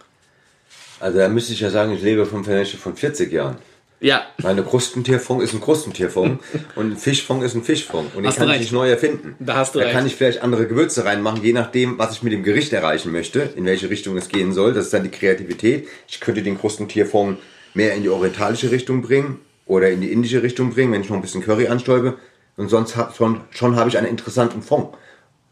[1.00, 3.56] Also da müsste ich ja sagen, ich lebe vom Vermächtnis von 40 Jahren.
[4.00, 4.22] Ja.
[4.42, 6.40] Meine Krustentierfond ist ein Krustentierfond
[6.74, 8.14] und ein Fischfond ist ein Fischfond.
[8.14, 8.60] Und ich kann ich recht.
[8.60, 9.36] nicht neu erfinden.
[9.38, 9.94] Da hast du da recht.
[9.94, 13.40] kann ich vielleicht andere Gewürze reinmachen, je nachdem, was ich mit dem Gericht erreichen möchte,
[13.56, 14.72] in welche Richtung es gehen soll.
[14.72, 15.86] Das ist dann die Kreativität.
[16.08, 17.38] Ich könnte den Krustentierfond
[17.74, 21.16] mehr in die orientalische Richtung bringen oder in die indische Richtung bringen, wenn ich noch
[21.16, 22.16] ein bisschen Curry anstäube.
[22.56, 24.88] Und sonst hab, schon, schon habe ich einen interessanten Fond,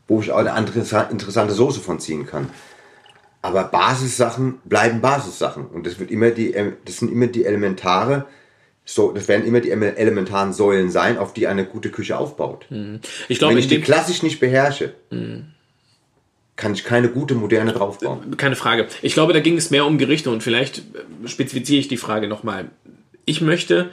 [0.09, 0.79] wo ich auch eine andere,
[1.11, 2.49] interessante Soße von ziehen kann.
[3.43, 5.67] Aber Basissachen bleiben Basissachen.
[5.67, 8.27] Und das wird immer die, das sind immer die elementare,
[8.91, 12.67] so, das werden immer die elementaren Säulen sein, auf die eine gute Küche aufbaut.
[13.29, 14.95] Ich glaube, Wenn ich die klassisch nicht beherrsche,
[16.57, 18.37] kann ich keine gute moderne draufbauen.
[18.39, 18.89] keine Frage.
[19.03, 22.29] Ich glaube, da ging es mehr um Gerichte und vielleicht äh, spezifiziere ich die Frage
[22.29, 22.71] nochmal.
[23.27, 23.91] Ich möchte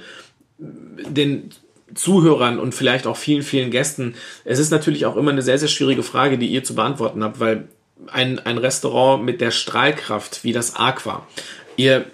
[0.57, 1.49] den
[1.93, 4.15] Zuhörern und vielleicht auch vielen, vielen Gästen,
[4.45, 7.39] es ist natürlich auch immer eine sehr, sehr schwierige Frage, die ihr zu beantworten habt,
[7.39, 7.67] weil
[8.07, 11.27] ein, ein Restaurant mit der Strahlkraft wie das Aqua,
[11.75, 12.05] ihr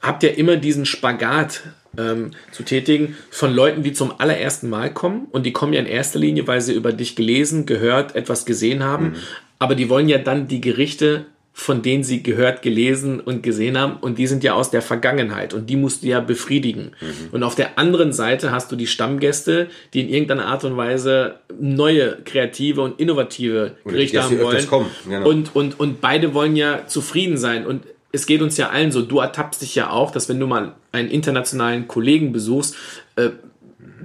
[0.00, 1.62] habt ja immer diesen Spagat
[1.98, 3.16] ähm, zu tätigen.
[3.30, 5.26] Von Leuten, die zum allerersten Mal kommen.
[5.30, 8.82] Und die kommen ja in erster Linie, weil sie über dich gelesen, gehört, etwas gesehen
[8.82, 9.16] haben,
[9.58, 13.96] aber die wollen ja dann die Gerichte von denen sie gehört, gelesen und gesehen haben.
[14.00, 15.52] Und die sind ja aus der Vergangenheit.
[15.52, 16.92] Und die musst du ja befriedigen.
[17.32, 21.40] Und auf der anderen Seite hast du die Stammgäste, die in irgendeiner Art und Weise
[21.58, 24.66] neue, kreative und innovative Gerichte haben wollen.
[25.04, 25.28] genau.
[25.28, 27.66] Und, und, und beide wollen ja zufrieden sein.
[27.66, 27.82] Und
[28.12, 30.74] es geht uns ja allen so, du ertappst dich ja auch, dass wenn du mal
[30.92, 32.74] einen internationalen Kollegen besuchst,
[33.16, 33.30] äh,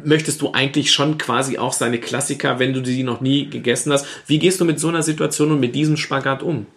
[0.03, 4.05] möchtest du eigentlich schon quasi auch seine Klassiker, wenn du die noch nie gegessen hast.
[4.27, 6.67] Wie gehst du mit so einer Situation und mit diesem Spagat um?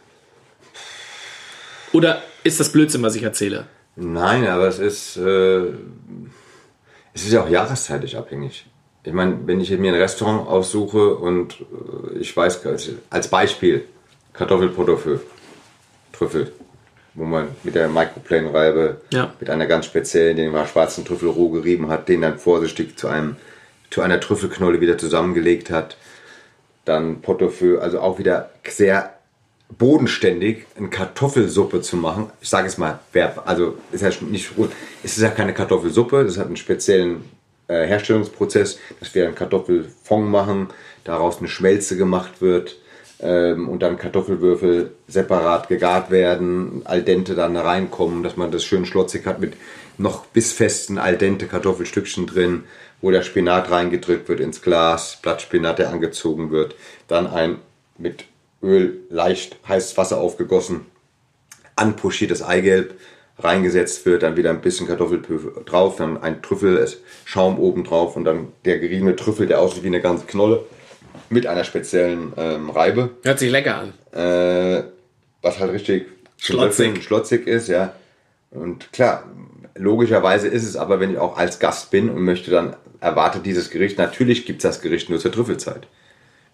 [1.92, 3.66] Oder ist das Blödsinn, was ich erzähle?
[3.96, 5.58] Nein, aber es ist, äh,
[7.12, 8.66] es ist ja auch jahreszeitlich abhängig.
[9.04, 12.60] Ich meine, wenn ich mir ein Restaurant aussuche und äh, ich weiß,
[13.10, 13.84] als Beispiel
[14.32, 15.18] Kartoffelpotaufeu,
[16.12, 16.52] Trüffel,
[17.18, 19.34] wo man mit der Microplane-Reibe Ja.
[19.40, 23.08] mit einer ganz speziellen, den man schwarzen Trüffel roh gerieben hat, den dann vorsichtig zu
[23.08, 23.36] einem
[23.90, 25.96] zu einer Trüffelknolle wieder zusammengelegt hat.
[26.84, 29.14] Dann Potaufeu, also auch wieder sehr
[29.76, 32.30] bodenständig eine Kartoffelsuppe zu machen.
[32.40, 33.00] Ich sage es mal,
[33.44, 34.70] also ist ja nicht gut.
[35.02, 37.24] Es ist ja keine Kartoffelsuppe, das hat einen speziellen
[37.66, 40.68] äh, Herstellungsprozess, dass wir einen Kartoffelfond machen,
[41.04, 42.76] daraus eine Schmelze gemacht wird
[43.20, 48.64] ähm, und dann Kartoffelwürfel separat gegart werden, al dente dann da reinkommen, dass man das
[48.64, 49.54] schön schlotzig hat mit
[49.96, 52.64] noch bissfesten al dente Kartoffelstückchen drin,
[53.00, 56.76] wo der Spinat reingedrückt wird ins Glas, Blattspinat, der angezogen wird,
[57.08, 57.56] dann ein
[57.96, 58.24] mit
[58.62, 60.86] Öl leicht heißes Wasser aufgegossen,
[61.76, 62.94] anpochiertes Eigelb
[63.38, 66.88] reingesetzt wird, dann wieder ein bisschen Kartoffelpü drauf, dann ein Trüffel,
[67.24, 70.64] Schaum oben drauf und dann der geriebene Trüffel, der aussieht wie eine ganze Knolle
[71.30, 73.92] mit einer speziellen ähm, Reibe, Hört sich lecker an.
[74.18, 74.84] äh,
[75.42, 76.06] was halt richtig
[76.40, 77.02] Schlotzig.
[77.02, 77.94] Schlotzig ist, ja.
[78.50, 79.24] Und klar,
[79.74, 83.70] logischerweise ist es aber, wenn ich auch als Gast bin und möchte dann erwartet dieses
[83.70, 85.86] Gericht, natürlich gibt es das Gericht nur zur Trüffelzeit.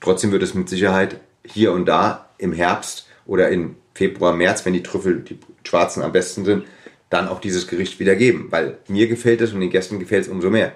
[0.01, 4.73] Trotzdem wird es mit Sicherheit hier und da im Herbst oder im Februar, März, wenn
[4.73, 6.65] die Trüffel, die schwarzen am besten sind,
[7.11, 8.49] dann auch dieses Gericht wieder geben.
[8.51, 10.73] Weil mir gefällt es und den Gästen gefällt es umso mehr.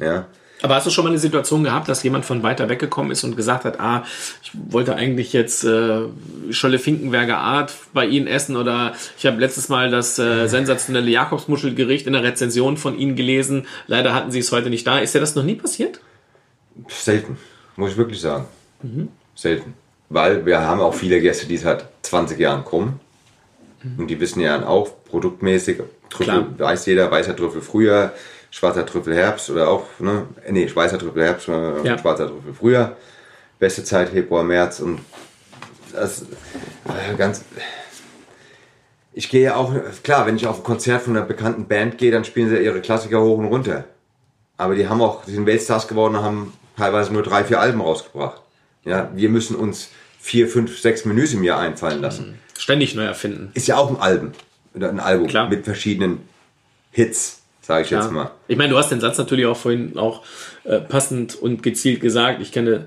[0.00, 0.26] Ja.
[0.62, 3.36] Aber hast du schon mal eine Situation gehabt, dass jemand von weiter weggekommen ist und
[3.36, 4.04] gesagt hat, ah,
[4.42, 6.02] ich wollte eigentlich jetzt äh,
[6.50, 12.06] Scholle Finkenberger Art bei Ihnen essen oder ich habe letztes Mal das äh, sensationelle Jakobsmuschelgericht
[12.06, 13.66] in der Rezension von Ihnen gelesen.
[13.86, 14.98] Leider hatten Sie es heute nicht da.
[14.98, 16.00] Ist dir das noch nie passiert?
[16.88, 17.36] Selten,
[17.76, 18.46] muss ich wirklich sagen.
[19.34, 19.74] Selten.
[20.08, 23.00] Weil wir haben auch viele Gäste, die seit 20 Jahren kommen.
[23.98, 25.78] Und die wissen ja auch produktmäßig,
[26.08, 26.58] Trüffel, Klar.
[26.58, 28.12] weiß jeder, weißer Trüffel Frühjahr,
[28.56, 31.98] schwarzer Trüffel Herbst oder auch, ne, nee, weißer Trüffel Herbst, äh, Ja.
[31.98, 32.96] schwarzer Trüffel Frühjahr.
[33.58, 35.00] Beste Zeit Februar, März und
[35.92, 37.44] das äh, ganz.
[39.12, 42.10] Ich gehe ja auch, klar, wenn ich auf ein Konzert von einer bekannten Band gehe,
[42.10, 43.84] dann spielen sie ihre Klassiker hoch und runter.
[44.58, 47.80] Aber die haben auch, die sind Weltstars geworden und haben teilweise nur drei, vier Alben
[47.80, 48.42] rausgebracht.
[48.84, 49.88] Ja, wir müssen uns
[50.20, 52.38] vier, fünf, sechs Menüs im Jahr einfallen lassen.
[52.58, 53.50] Ständig neu erfinden.
[53.54, 54.32] Ist ja auch ein Album.
[54.74, 55.48] Oder ein Album Klar.
[55.48, 56.20] mit verschiedenen
[56.90, 57.35] Hits,
[57.66, 58.10] sage ich jetzt Ja.
[58.10, 58.30] mal.
[58.48, 60.22] Ich meine, du hast den Satz natürlich auch vorhin auch
[60.64, 62.40] äh, passend und gezielt gesagt.
[62.40, 62.86] Ich kenne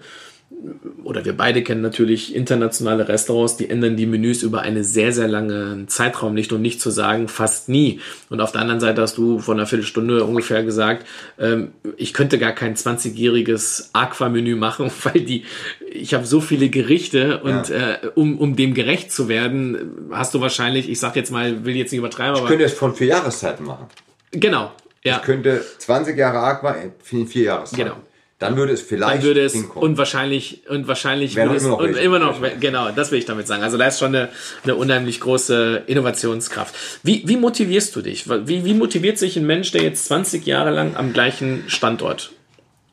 [1.04, 5.28] oder wir beide kennen natürlich internationale Restaurants, die ändern die Menüs über einen sehr, sehr
[5.28, 8.00] langen Zeitraum nicht und nicht zu sagen, fast nie.
[8.30, 11.06] Und auf der anderen Seite hast du vor einer Viertelstunde ungefähr gesagt,
[11.40, 15.46] ähm, ich könnte gar kein 20-jähriges Aqua-Menü machen, weil die,
[15.92, 17.94] ich habe so viele Gerichte und ja.
[17.94, 21.76] äh, um, um dem gerecht zu werden, hast du wahrscheinlich, ich sag jetzt mal, will
[21.76, 22.44] jetzt nicht übertreiben, aber.
[22.44, 23.86] Ich könnte es von vier Jahreszeiten machen.
[24.32, 24.72] Genau.
[25.04, 25.18] Ja.
[25.18, 26.76] Ich könnte 20 Jahre Aqua
[27.12, 27.84] in vier Jahreszeiten.
[27.84, 27.98] Genau.
[28.40, 29.84] Dann würde es vielleicht Dann würde es hinkommen.
[29.84, 33.26] und wahrscheinlich und wahrscheinlich würde es immer noch, und immer noch genau, das will ich
[33.26, 33.64] damit sagen.
[33.64, 34.30] Also da ist schon eine,
[34.64, 36.74] eine unheimlich große Innovationskraft.
[37.04, 38.30] Wie, wie motivierst du dich?
[38.30, 42.32] Wie, wie motiviert sich ein Mensch, der jetzt 20 Jahre lang am gleichen Standort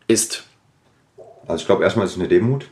[0.08, 0.42] ist?
[1.46, 2.66] Also ich glaube erstmal ist es eine Demut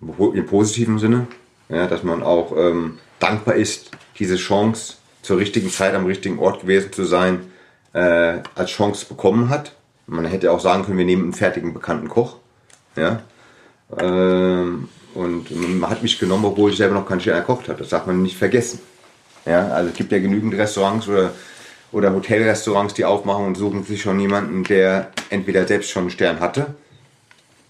[0.00, 1.26] im positiven Sinne,
[1.68, 3.90] ja, dass man auch ähm, dankbar ist,
[4.20, 7.51] diese Chance zur richtigen Zeit am richtigen Ort gewesen zu sein,
[7.92, 9.72] äh, als Chance bekommen hat
[10.06, 12.36] man hätte auch sagen können, wir nehmen einen fertigen bekannten Koch.
[12.96, 13.22] Ja.
[13.98, 17.78] Ähm, und man hat mich genommen, obwohl ich selber noch keinen Stern erkocht habe.
[17.78, 18.80] Das darf man nicht vergessen.
[19.44, 21.32] Ja, also es gibt ja genügend Restaurants oder,
[21.90, 26.40] oder Hotelrestaurants, die aufmachen und suchen sich schon jemanden, der entweder selbst schon einen Stern
[26.40, 26.74] hatte.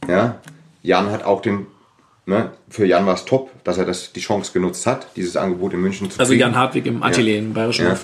[0.08, 0.36] Ja.
[0.82, 1.66] Jan hat auch den
[2.24, 2.52] Ne?
[2.68, 5.80] Für Jan war es top, dass er das, die Chance genutzt hat, dieses Angebot in
[5.80, 6.40] München zu Also kriegen.
[6.40, 7.40] Jan Hartwig im Atelier ja.
[7.40, 7.96] im Bayerischen ja.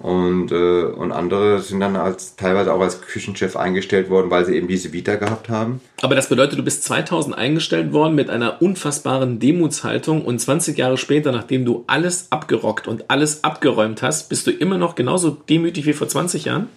[0.00, 4.56] Und, äh, und andere sind dann als, teilweise auch als Küchenchef eingestellt worden, weil sie
[4.56, 5.80] eben diese Vita gehabt haben.
[6.00, 10.96] Aber das bedeutet, du bist 2000 eingestellt worden mit einer unfassbaren Demutshaltung und 20 Jahre
[10.96, 15.86] später, nachdem du alles abgerockt und alles abgeräumt hast, bist du immer noch genauso demütig
[15.86, 16.68] wie vor 20 Jahren?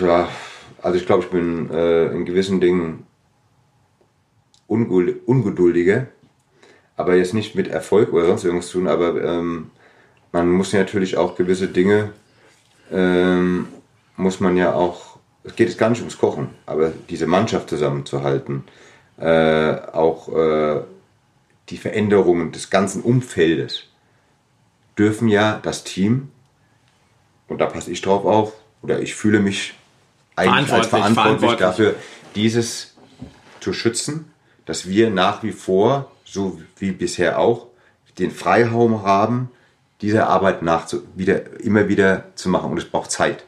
[0.00, 0.28] Ja,
[0.80, 3.04] also ich glaube, ich bin äh, in gewissen Dingen
[4.68, 6.08] Ungeduldige,
[6.96, 9.70] aber jetzt nicht mit Erfolg oder sonst irgendwas tun, aber ähm,
[10.30, 12.12] man muss natürlich auch gewisse Dinge,
[12.92, 13.68] ähm,
[14.16, 18.64] muss man ja auch, es geht jetzt gar nicht ums Kochen, aber diese Mannschaft zusammenzuhalten,
[19.18, 20.82] äh, auch äh,
[21.70, 23.84] die Veränderungen des ganzen Umfeldes
[24.98, 26.30] dürfen ja das Team,
[27.48, 28.52] und da passe ich drauf auf,
[28.82, 29.74] oder ich fühle mich
[30.36, 31.58] eigentlich als verantwortlich, verantwortlich.
[31.58, 31.94] dafür,
[32.34, 32.96] dieses
[33.60, 34.30] zu schützen
[34.68, 37.68] dass wir nach wie vor, so wie bisher auch,
[38.18, 39.48] den Freiraum haben,
[40.02, 42.70] diese Arbeit nachzu wieder, immer wieder zu machen.
[42.70, 43.46] Und es braucht Zeit.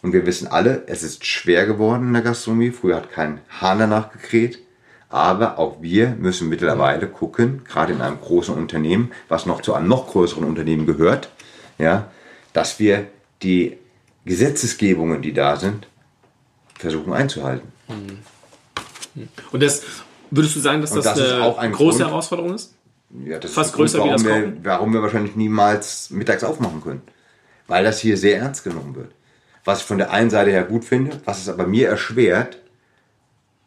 [0.00, 2.70] Und wir wissen alle, es ist schwer geworden in der Gastronomie.
[2.70, 4.60] Früher hat kein Hahn danach gekräht.
[5.10, 9.88] Aber auch wir müssen mittlerweile gucken, gerade in einem großen Unternehmen, was noch zu einem
[9.88, 11.28] noch größeren Unternehmen gehört,
[11.76, 12.10] ja,
[12.54, 13.08] dass wir
[13.42, 13.76] die
[14.24, 15.86] Gesetzesgebungen, die da sind,
[16.78, 17.68] versuchen einzuhalten.
[19.52, 19.82] Und das,
[20.30, 22.74] Würdest du sagen, dass das, das eine auch ein große Grund, Herausforderung ist?
[23.24, 26.82] Ja, das Fast ist größer Grund, wie das wir, Warum wir wahrscheinlich niemals mittags aufmachen
[26.82, 27.02] können.
[27.66, 29.12] Weil das hier sehr ernst genommen wird.
[29.64, 32.58] Was ich von der einen Seite her gut finde, was es aber mir erschwert,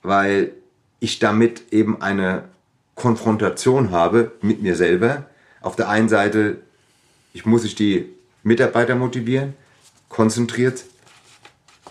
[0.01, 0.51] weil
[0.99, 2.45] ich damit eben eine
[2.95, 5.25] Konfrontation habe mit mir selber.
[5.61, 6.57] Auf der einen Seite,
[7.33, 8.09] ich muss ich die
[8.43, 9.53] Mitarbeiter motivieren,
[10.07, 10.83] konzentriert,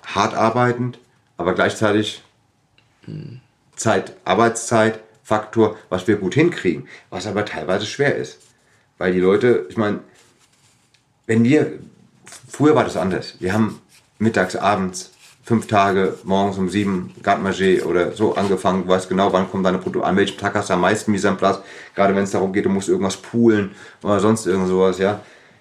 [0.07, 0.99] hart arbeitend,
[1.37, 2.23] aber gleichzeitig
[3.05, 3.41] hm
[3.79, 8.39] Zeit, Arbeitszeit, Faktor, was wir gut hinkriegen, was aber teilweise schwer ist.
[8.99, 10.01] Weil die Leute, ich meine,
[11.27, 11.79] wenn wir,
[12.49, 13.35] früher war das anders.
[13.39, 13.81] Wir haben
[14.19, 15.13] mittags, abends,
[15.45, 19.79] fünf Tage, morgens um sieben, Gartmaché oder so angefangen, du weißt genau, wann kommt deine
[19.79, 21.61] Produkte, an welchem Tag hast du am meisten Mise en place,
[21.95, 23.71] gerade wenn es darum geht, du musst irgendwas poolen
[24.03, 25.21] oder sonst irgend sowas, ja.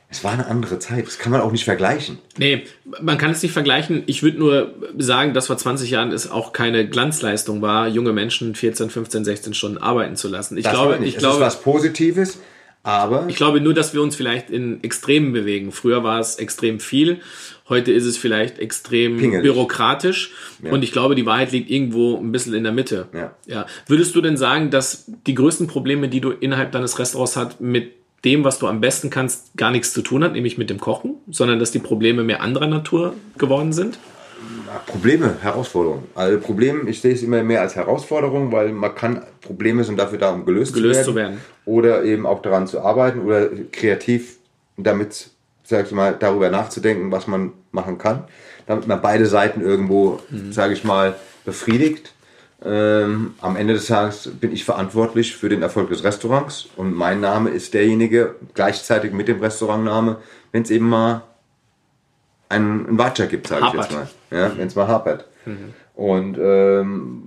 [0.10, 1.06] Es war eine andere Zeit.
[1.06, 2.18] Das kann man auch nicht vergleichen.
[2.38, 2.64] Nee,
[3.02, 4.04] man kann es nicht vergleichen.
[4.06, 8.56] Ich würde nur sagen, dass vor 20 Jahren es auch keine Glanzleistung war, junge Menschen
[8.56, 10.58] 14, 15, 16 Stunden arbeiten zu lassen.
[10.58, 12.40] Ich das glaube, ich es glaube, ist was Positives,
[12.84, 13.26] aber.
[13.28, 15.74] Ich glaube nur, dass wir uns vielleicht in Extremen bewegen.
[15.74, 17.20] Früher war es extrem viel.
[17.68, 19.44] Heute ist es vielleicht extrem Pingelig.
[19.44, 20.32] bürokratisch.
[20.64, 20.72] Ja.
[20.72, 23.10] Und ich glaube, die Wahrheit liegt irgendwo ein bisschen in der Mitte.
[23.14, 23.36] Ja.
[23.46, 23.66] ja.
[23.88, 27.92] Würdest du denn sagen, dass die größten Probleme, die du innerhalb deines Restaurants hast, mit
[28.26, 31.16] dem, was du am besten kannst, gar nichts zu tun hat, nämlich mit dem Kochen,
[31.30, 34.00] sondern dass die Probleme mehr anderer Natur geworden sind?
[34.86, 36.04] Probleme, Herausforderungen.
[36.16, 40.18] Also Probleme, ich sehe es immer mehr als Herausforderung, weil man kann, Probleme sind dafür
[40.18, 43.50] da, um gelöst, gelöst zu, werden, zu, werden, Oder eben auch daran zu arbeiten oder
[43.72, 44.38] kreativ
[44.78, 45.30] damit,
[45.64, 48.26] sag ich mal, darüber nachzudenken, was man machen kann,
[48.66, 50.52] damit man beide Seiten irgendwo, mhm.
[50.52, 51.16] sage ich mal,
[51.46, 52.14] befriedigt.
[52.64, 57.20] Ähm, am Ende des Tages bin ich verantwortlich für den Erfolg des Restaurants und mein
[57.20, 60.18] Name ist derjenige, gleichzeitig mit dem Restaurantname,
[60.52, 61.22] wenn es eben mal
[62.50, 64.08] einen, einen Watscher gibt, sage ich jetzt mal.
[64.32, 65.28] Ja, wenn es mal hapert.
[65.46, 65.74] Mhm.
[65.94, 67.24] Und ähm,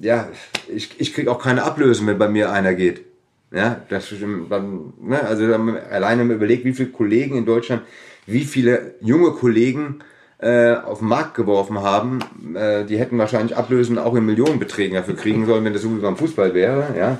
[0.00, 0.28] ja,
[0.68, 3.04] ich, ich kriege auch keine Ablösung, wenn bei mir einer geht.
[3.52, 4.12] Ja, das
[4.50, 7.82] dann, ne, also alleine wenn man überlegt, wie viele Kollegen in Deutschland,
[8.26, 10.00] wie viele junge Kollegen
[10.38, 12.20] äh, auf den Markt geworfen haben,
[12.54, 16.00] äh, die hätten wahrscheinlich Ablösen auch in Millionenbeträgen dafür kriegen sollen, wenn das so wie
[16.00, 16.94] beim Fußball wäre.
[16.98, 17.18] Ja.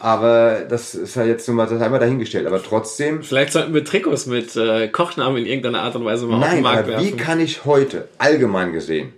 [0.00, 2.46] Aber das ist ja jetzt nur mal das einmal dahingestellt.
[2.46, 3.22] Aber trotzdem.
[3.24, 6.50] Vielleicht sollten wir Trikots mit äh, Kochnamen in irgendeiner Art und Weise mal auf den
[6.50, 7.06] Nein, Markt aber werfen.
[7.06, 9.12] wie kann ich heute allgemein gesehen,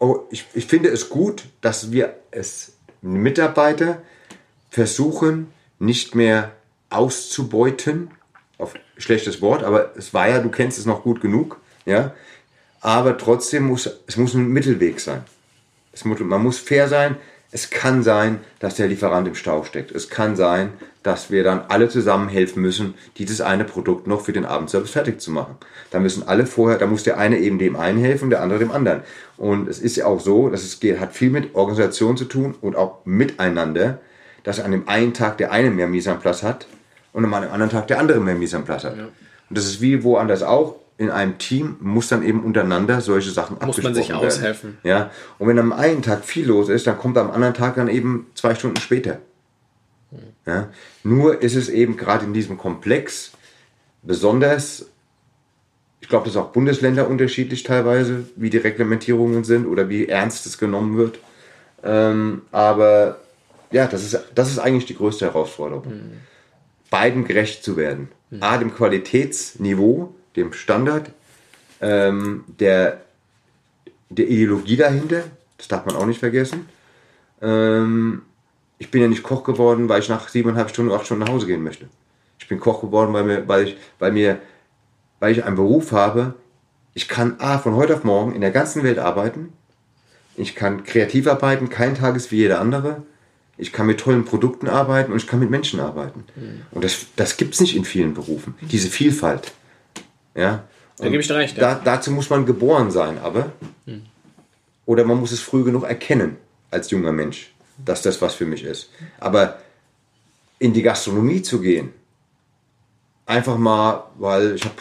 [0.00, 4.02] oh, ich, ich finde es gut, dass wir es Mitarbeiter
[4.70, 6.52] versuchen, nicht mehr
[6.90, 8.10] auszubeuten,
[8.58, 12.14] auf schlechtes Wort, aber es war ja, du kennst es noch gut genug, ja,
[12.80, 15.22] aber trotzdem muss, es muss ein Mittelweg sein.
[15.92, 17.16] Es muss, man muss fair sein.
[17.52, 19.90] Es kann sein, dass der Lieferant im Stau steckt.
[19.90, 20.72] Es kann sein,
[21.02, 25.20] dass wir dann alle zusammen helfen müssen, dieses eine Produkt noch für den Abendservice fertig
[25.20, 25.56] zu machen.
[25.90, 28.70] Da müssen alle vorher, da muss der eine eben dem einen helfen, der andere dem
[28.70, 29.02] anderen.
[29.36, 32.54] Und es ist ja auch so, dass es geht, hat viel mit Organisation zu tun
[32.60, 33.98] und auch miteinander,
[34.44, 36.66] dass an dem einen Tag der eine mehr Mise en place hat
[37.12, 38.96] und an einem anderen Tag der andere mehr Mise en place hat.
[38.98, 40.76] Und das ist wie woanders auch.
[41.00, 44.38] In einem Team muss dann eben untereinander solche Sachen Muss man sich abgesprochen werden.
[44.38, 44.78] aushelfen.
[44.82, 47.88] Ja, und wenn am einen Tag viel los ist, dann kommt am anderen Tag dann
[47.88, 49.18] eben zwei Stunden später.
[50.44, 50.68] Ja,
[51.02, 53.32] nur ist es eben gerade in diesem Komplex
[54.02, 54.90] besonders,
[56.00, 60.44] ich glaube, das ist auch Bundesländer unterschiedlich teilweise, wie die Reglementierungen sind oder wie ernst
[60.44, 61.18] es genommen wird.
[61.82, 63.20] Ähm, aber
[63.70, 65.94] ja, das ist, das ist eigentlich die größte Herausforderung.
[66.90, 68.08] Beiden gerecht zu werden.
[68.40, 71.10] A, dem Qualitätsniveau, dem Standard,
[71.80, 73.00] ähm, der,
[74.08, 75.24] der Ideologie dahinter,
[75.56, 76.68] das darf man auch nicht vergessen.
[77.40, 78.22] Ähm,
[78.78, 81.46] ich bin ja nicht Koch geworden, weil ich nach siebeneinhalb Stunden, acht Stunden nach Hause
[81.46, 81.88] gehen möchte.
[82.38, 84.38] Ich bin Koch geworden, weil, mir, weil, ich, weil, mir,
[85.20, 86.34] weil ich einen Beruf habe.
[86.94, 89.52] Ich kann A, von heute auf morgen in der ganzen Welt arbeiten.
[90.36, 93.02] Ich kann kreativ arbeiten, kein Tag ist wie jeder andere.
[93.58, 96.24] Ich kann mit tollen Produkten arbeiten und ich kann mit Menschen arbeiten.
[96.70, 98.54] Und das, das gibt es nicht in vielen Berufen.
[98.62, 99.52] Diese Vielfalt.
[100.34, 100.64] Ja?
[100.98, 101.74] Da gebe ich dir recht, ja.
[101.74, 103.52] Da, dazu muss man geboren sein, aber.
[104.86, 106.36] Oder man muss es früh genug erkennen,
[106.70, 107.52] als junger Mensch,
[107.84, 108.90] dass das was für mich ist.
[109.18, 109.58] Aber
[110.58, 111.92] in die Gastronomie zu gehen,
[113.24, 114.76] einfach mal, weil ich hab,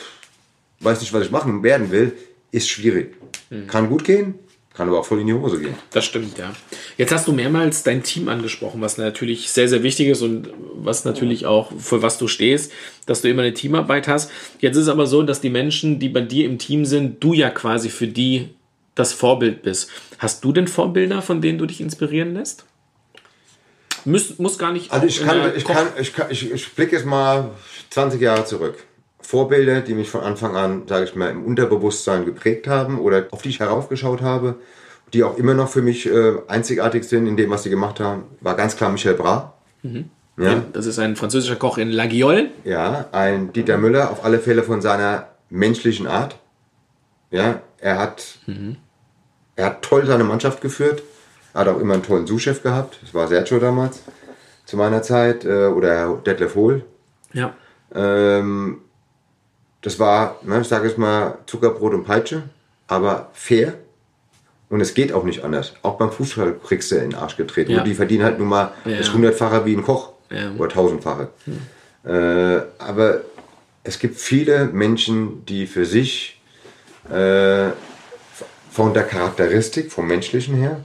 [0.79, 2.17] weiß nicht, was ich machen werden will,
[2.51, 3.15] ist schwierig.
[3.67, 4.35] Kann gut gehen,
[4.79, 5.75] kann aber auch voll in die Hose gehen.
[5.91, 6.53] Das stimmt, ja.
[6.97, 11.03] Jetzt hast du mehrmals dein Team angesprochen, was natürlich sehr, sehr wichtig ist und was
[11.03, 12.71] natürlich auch für was du stehst,
[13.05, 14.31] dass du immer eine Teamarbeit hast.
[14.59, 17.33] Jetzt ist es aber so, dass die Menschen, die bei dir im Team sind, du
[17.33, 18.51] ja quasi für die
[18.95, 19.89] das Vorbild bist.
[20.17, 22.63] Hast du denn Vorbilder, von denen du dich inspirieren lässt?
[24.05, 24.93] Muss, muss gar nicht.
[24.93, 27.49] Also ich kann, ich kann, ich kann, ich, ich blicke jetzt mal
[27.89, 28.77] 20 Jahre zurück.
[29.21, 33.41] Vorbilder, die mich von Anfang an, sage ich mal, im Unterbewusstsein geprägt haben oder auf
[33.41, 34.55] die ich heraufgeschaut habe,
[35.13, 38.23] die auch immer noch für mich äh, einzigartig sind in dem, was sie gemacht haben,
[38.41, 39.43] war ganz klar Michel Bras.
[40.37, 42.49] Ja, Das ist ein französischer Koch in Laguiole.
[42.63, 46.37] ja, ein Dieter Müller, auf alle Fälle von seiner menschlichen Art.
[47.31, 48.39] Ja, er hat,
[49.55, 51.03] er hat toll seine Mannschaft geführt.
[51.53, 52.99] Er hat auch immer einen tollen Sous-Chef gehabt.
[53.01, 54.01] Das war Sergio damals,
[54.65, 55.43] zu meiner Zeit.
[55.45, 56.85] Äh, oder Detlef Hohl.
[57.33, 57.53] Ja.
[57.93, 58.81] Ähm,
[59.81, 62.43] das war, ne, ich sage es mal, Zuckerbrot und Peitsche,
[62.87, 63.75] aber fair.
[64.69, 65.73] Und es geht auch nicht anders.
[65.81, 67.71] Auch beim Fußball kriegst du in den Arsch getreten.
[67.71, 67.79] Ja.
[67.79, 68.97] Und die verdienen halt nun mal Ja.
[68.97, 70.13] das hundertfache wie ein Koch.
[70.29, 70.51] Ja.
[70.59, 71.29] Oder tausendfache.
[72.05, 73.21] Äh, aber
[73.83, 76.39] es gibt viele Menschen, die für sich
[77.09, 77.69] äh,
[78.69, 80.81] von der Charakteristik, vom Menschlichen her,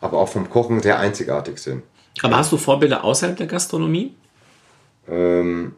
[0.00, 1.82] aber auch vom Kochen sehr einzigartig sind.
[2.22, 4.14] Aber hast du Vorbilder außerhalb der Gastronomie?
[5.08, 5.74] Ähm,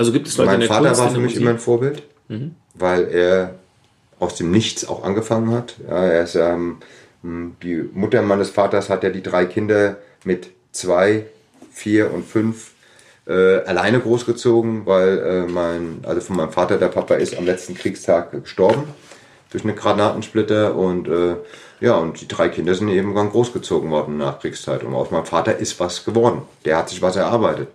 [0.00, 1.50] Also gibt es Leute in mein der Vater Kunst, war in für der mich immer
[1.50, 2.02] ein Vorbild,
[2.72, 3.54] weil er
[4.18, 5.74] aus dem Nichts auch angefangen hat.
[5.86, 6.78] Ja, er ist, ähm,
[7.22, 11.26] die Mutter meines Vaters hat ja die drei Kinder mit zwei,
[11.70, 12.70] vier und fünf
[13.26, 17.74] äh, alleine großgezogen, weil äh, mein, also von meinem Vater, der Papa ist am letzten
[17.74, 18.84] Kriegstag gestorben
[19.50, 21.36] durch eine Granatensplitter und äh,
[21.80, 24.82] ja, und die drei Kinder sind eben dann großgezogen worden nach Kriegszeit.
[24.82, 26.40] Und aus meinem Vater ist was geworden.
[26.64, 27.68] Der hat sich was erarbeitet.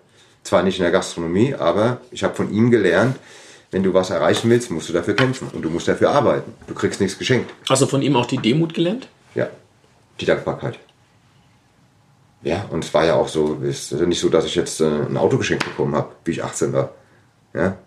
[0.45, 3.17] Zwar nicht in der Gastronomie, aber ich habe von ihm gelernt,
[3.71, 6.53] wenn du was erreichen willst, musst du dafür kämpfen und du musst dafür arbeiten.
[6.67, 7.51] Du kriegst nichts geschenkt.
[7.67, 9.09] Hast du von ihm auch die Demut gelernt?
[9.33, 9.49] Ja,
[10.19, 10.77] die Dankbarkeit.
[12.43, 14.85] Ja, und es war ja auch so, es ist nicht so, dass ich jetzt äh,
[14.85, 16.91] ein Auto geschenkt bekommen habe, wie ich 18 war.
[17.55, 17.77] Ja,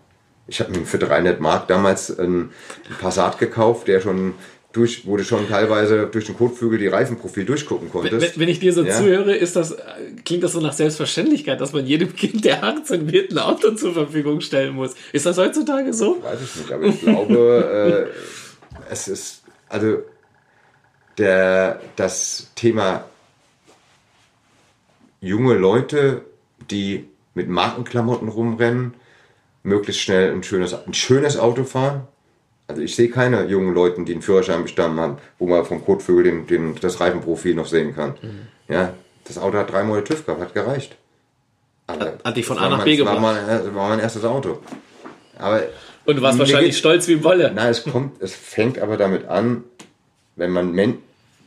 [0.48, 2.50] ich habe mir für 300 Mark damals einen
[3.00, 4.34] Passat gekauft, der schon
[4.78, 8.20] durch, wurde schon teilweise durch den Kotflügel die Reifenprofil durchgucken konnte.
[8.20, 8.96] Wenn, wenn ich dir so Ja.
[8.96, 9.82] zuhöre, ist das, äh,
[10.24, 13.92] klingt das so nach Selbstverständlichkeit, dass man jedem Kind, der 18 wird, ein Auto zur
[13.92, 14.94] Verfügung stellen muss.
[15.12, 16.22] Ist das heutzutage so?
[16.22, 19.98] Weiß ich nicht, aber ich glaube, äh, es ist, also
[21.18, 23.04] der, das Thema
[25.20, 26.22] junge Leute,
[26.70, 27.04] die
[27.34, 28.94] mit Markenklamotten rumrennen,
[29.64, 32.06] möglichst schnell ein schönes, ein schönes Auto fahren,
[32.68, 36.24] Also ich sehe keine jungen Leute, die einen Führerschein bestanden haben, wo man vom Kotvögel
[36.24, 38.14] den, den, das Reifenprofil noch sehen kann.
[38.22, 38.40] Mhm.
[38.72, 38.92] Ja,
[39.24, 40.96] das Auto hat drei Monate TÜV gehabt, hat gereicht.
[41.86, 43.36] Aber Hat- dich von A nach B das war gebracht.
[43.46, 44.58] mein, das war mein erstes Auto.
[45.38, 45.62] Aber
[46.04, 47.50] Und du warst wahrscheinlich geht's- stolz wie Wolle.
[47.54, 49.64] Nein, es kommt, es fängt aber damit an,
[50.36, 50.98] wenn man, Men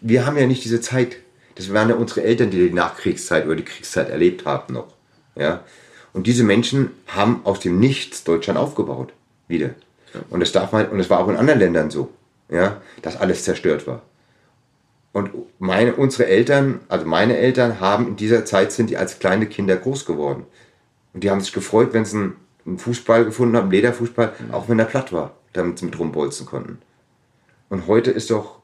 [0.02, 1.18] wir haben ja nicht diese Zeit.
[1.56, 4.88] Das waren ja unsere Eltern, die die Nachkriegszeit oder die Kriegszeit erlebt haben noch.
[5.36, 5.64] Ja.
[6.14, 9.14] Und diese Menschen haben aus dem Nichts Deutschland aufgebaut.
[9.48, 9.72] Wieder.
[10.30, 12.10] Und das darf man, und es war auch in anderen Ländern so.
[12.50, 14.02] Ja, dass alles zerstört war.
[15.14, 19.46] Und meine, unsere Eltern, also meine Eltern haben in dieser Zeit sind die als kleine
[19.46, 20.46] Kinder groß geworden.
[21.14, 22.36] Und die haben sich gefreut, wenn sie einen,
[22.66, 26.46] einen Fußball gefunden haben, einen Lederfußball, auch wenn er platt war, damit sie mit rumbolzen
[26.46, 26.80] konnten.
[27.70, 28.60] Und heute ist doch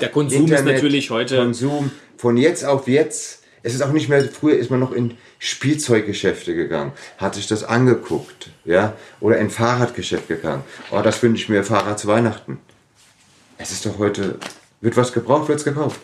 [0.00, 1.36] Der Konsum ist natürlich heute.
[1.36, 3.39] Konsum von jetzt auf jetzt.
[3.62, 7.62] Es ist auch nicht mehr, früher ist man noch in Spielzeuggeschäfte gegangen, hat sich das
[7.64, 10.64] angeguckt, ja, oder in Fahrradgeschäft gegangen.
[10.90, 12.58] Oh, das wünsche ich mir Fahrrad zu Weihnachten.
[13.58, 14.38] Es ist doch heute,
[14.80, 16.00] wird was gebraucht, wird es gekauft.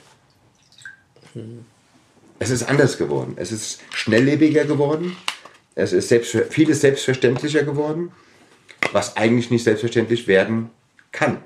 [2.39, 3.35] Es ist anders geworden.
[3.37, 5.17] Es ist schnelllebiger geworden.
[5.75, 8.13] Es ist selbst, vieles selbstverständlicher geworden,
[8.93, 10.71] was eigentlich nicht selbstverständlich werden
[11.13, 11.39] kann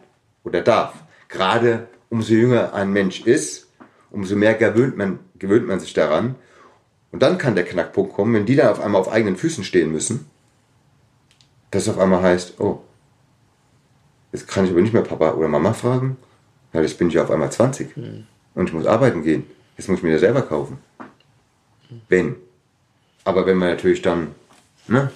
[0.45, 0.95] oder darf.
[1.29, 3.69] Gerade umso jünger ein Mensch ist,
[4.11, 6.35] umso mehr gewöhnt man, gewöhnt man sich daran.
[7.13, 9.91] Und dann kann der Knackpunkt kommen, wenn die dann auf einmal auf eigenen Füßen stehen
[9.91, 10.27] müssen,
[11.71, 12.83] dass auf einmal heißt, oh,
[14.33, 16.17] jetzt kann ich aber nicht mehr Papa oder Mama fragen,
[16.73, 17.97] weil jetzt bin ich ja auf einmal 20
[18.55, 19.45] und ich muss arbeiten gehen.
[19.77, 20.79] Jetzt muss ich mir das selber kaufen.
[22.09, 22.37] Wenn.
[23.25, 24.29] Aber wenn man natürlich dann,
[24.87, 25.11] ne,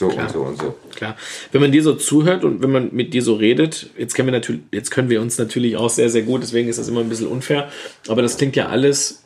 [0.00, 0.26] so Klar.
[0.26, 0.74] und so und so.
[0.94, 1.16] Klar.
[1.52, 4.32] Wenn man dir so zuhört und wenn man mit dir so redet, jetzt können wir
[4.32, 7.10] natürlich, jetzt können wir uns natürlich auch sehr, sehr gut, deswegen ist das immer ein
[7.10, 7.68] bisschen unfair,
[8.08, 9.24] aber das klingt ja alles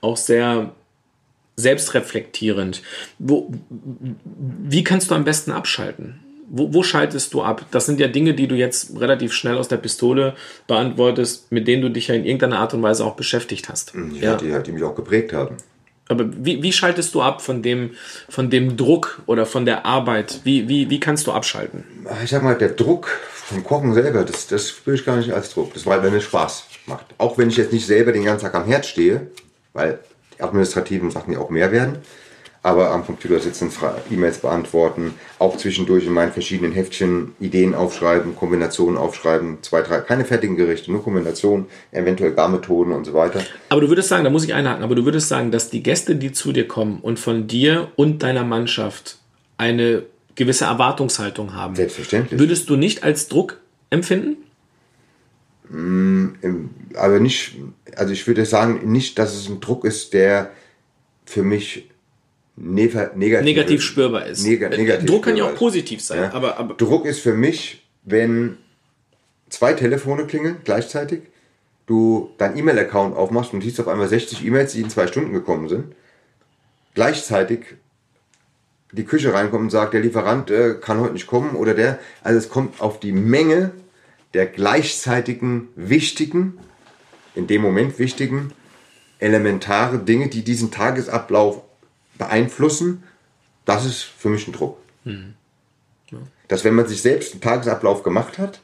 [0.00, 0.70] auch sehr
[1.56, 2.82] selbstreflektierend.
[3.18, 3.52] Wo,
[4.64, 6.20] wie kannst du am besten abschalten?
[6.48, 7.66] Wo, wo schaltest du ab?
[7.72, 10.36] Das sind ja Dinge, die du jetzt relativ schnell aus der Pistole
[10.68, 13.92] beantwortest, mit denen du dich ja in irgendeiner Art und Weise auch beschäftigt hast.
[14.20, 15.56] Ja, die, die mich auch geprägt haben.
[16.12, 17.90] Aber wie, wie schaltest du ab von dem,
[18.28, 20.40] von dem Druck oder von der Arbeit?
[20.44, 21.84] Wie, wie, wie kannst du abschalten?
[22.22, 25.50] ich sag mal, der Druck vom Kochen selber, das, das spüre ich gar nicht als
[25.50, 25.74] Druck.
[25.74, 27.06] Das war, wenn es Spaß macht.
[27.18, 29.28] Auch wenn ich jetzt nicht selber den ganzen Tag am Herd stehe,
[29.72, 29.98] weil
[30.36, 31.98] die administrativen Sachen ja auch mehr werden.
[32.64, 33.70] Aber am Computer sitzen,
[34.10, 40.24] E-Mails beantworten, auch zwischendurch in meinen verschiedenen Heftchen Ideen aufschreiben, Kombinationen aufschreiben, zwei, drei, keine
[40.24, 43.42] fertigen Gerichte, nur Kombinationen, eventuell Garmethoden und so weiter.
[43.68, 46.14] Aber du würdest sagen, da muss ich einhaken, aber du würdest sagen, dass die Gäste,
[46.14, 49.18] die zu dir kommen und von dir und deiner Mannschaft
[49.58, 50.04] eine
[50.36, 52.38] gewisse Erwartungshaltung haben, Selbstverständlich.
[52.38, 53.58] würdest du nicht als Druck
[53.90, 54.36] empfinden?
[56.94, 57.56] aber nicht,
[57.96, 60.50] also ich würde sagen, nicht, dass es ein Druck ist, der
[61.24, 61.88] für mich
[62.56, 64.44] negativ, Negativ spürbar ist.
[64.44, 66.32] Nega- Äh, negativ Druck kann ja auch positiv sein, Ja.
[66.34, 68.58] aber, aber Druck ist für mich, wenn
[69.48, 71.22] zwei Telefone klingeln gleichzeitig,
[71.86, 75.68] du dein E-Mail-Account aufmachst und siehst auf einmal 60 E-Mails, die in zwei Stunden gekommen
[75.68, 75.94] sind,
[76.94, 77.60] gleichzeitig
[78.92, 82.38] die Küche reinkommt und sagt, der Lieferant äh, kann heute nicht kommen oder der, also
[82.38, 83.72] es kommt auf die Menge
[84.34, 86.58] der gleichzeitigen wichtigen,
[87.34, 88.52] in dem Moment wichtigen,
[89.18, 91.62] elementare Dinge, die diesen Tagesablauf
[92.18, 93.02] beeinflussen,
[93.64, 94.78] das ist für mich ein Druck.
[96.48, 98.60] Dass wenn man sich selbst einen Tagesablauf gemacht hat,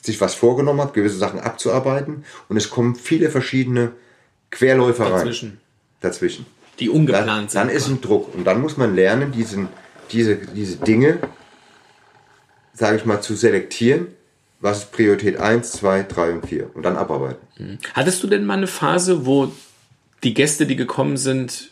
[0.00, 3.92] sich was vorgenommen hat, gewisse Sachen abzuarbeiten und es kommen viele verschiedene
[4.50, 5.12] Querläufer rein.
[5.12, 5.60] dazwischen,
[6.00, 6.46] Dazwischen.
[6.80, 7.60] die Dann, ungeplant sind.
[7.60, 9.68] dann ist ein Druck und dann muss man lernen, diesen,
[10.10, 11.18] diese, diese Dinge,
[12.74, 14.08] sage ich mal, zu selektieren.
[14.60, 17.78] Was ist Priorität 1, 2, 3 und 4 und dann abarbeiten.
[17.94, 19.50] Hattest du denn mal eine Phase, wo
[20.22, 21.71] die Gäste, die gekommen sind,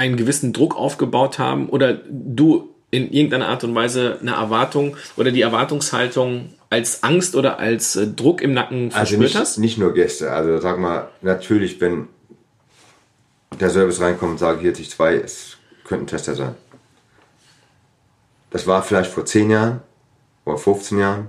[0.00, 5.30] einen gewissen Druck aufgebaut haben oder du in irgendeiner Art und Weise eine Erwartung oder
[5.30, 9.58] die Erwartungshaltung als Angst oder als äh, Druck im Nacken Also verspürt nicht, hast?
[9.58, 10.32] nicht nur Gäste.
[10.32, 12.08] Also sag mal, natürlich, wenn
[13.60, 16.54] der Service reinkommt und sagt, hier sich zwei, es könnte ein Tester sein.
[18.50, 19.80] Das war vielleicht vor 10 Jahren
[20.46, 21.28] oder 15 Jahren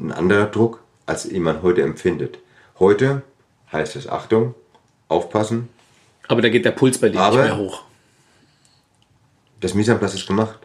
[0.00, 2.38] ein anderer Druck, als ihn man heute empfindet.
[2.78, 3.22] Heute
[3.70, 4.54] heißt es Achtung,
[5.08, 5.68] aufpassen,
[6.26, 7.87] Aber da geht der Puls bei dir nicht mehr hoch.
[9.60, 10.58] Das en place ist gemacht.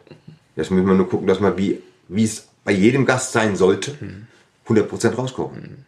[0.56, 3.98] Jetzt müssen wir nur gucken, dass wir, wie, wie es bei jedem Gast sein sollte,
[4.68, 5.86] 100% rauskommen.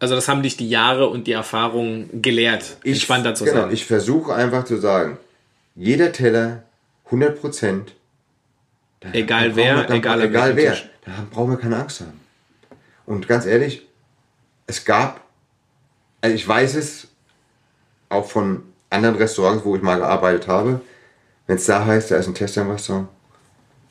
[0.00, 3.72] Also das haben dich die Jahre und die Erfahrung gelehrt, entspannter zu genau, sein.
[3.72, 5.18] Ich versuche einfach zu sagen,
[5.74, 6.62] jeder Teller
[7.10, 7.82] 100%.
[9.00, 10.72] da- Egal wer, wir- egal an egal welchem wer.
[10.74, 10.88] Tisch.
[11.04, 12.20] Da brauchen wir keine Angst haben.
[13.06, 13.86] Und ganz ehrlich,
[14.66, 15.20] es gab,
[16.20, 17.08] also ich weiß es
[18.08, 20.80] auch von anderen Restaurants, wo ich mal gearbeitet habe,
[21.48, 23.08] wenn es da heißt, da ist ein Restaurant,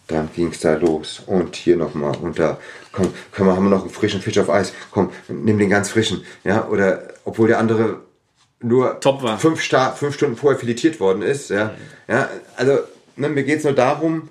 [0.08, 1.22] Dann ging es da los.
[1.26, 2.16] Und hier nochmal.
[2.16, 2.58] Und da,
[2.94, 4.72] komm, komm, haben wir noch einen frischen Fisch auf Eis.
[4.92, 6.24] Komm, nimm den ganz frischen.
[6.46, 8.00] Ja, oder obwohl der andere
[8.62, 9.38] nur Top war.
[9.38, 11.50] Fünf, fünf Stunden vorher filetiert worden ist.
[11.50, 11.74] Ja,
[12.08, 12.80] ja also
[13.18, 14.30] ne, mir geht es nur darum,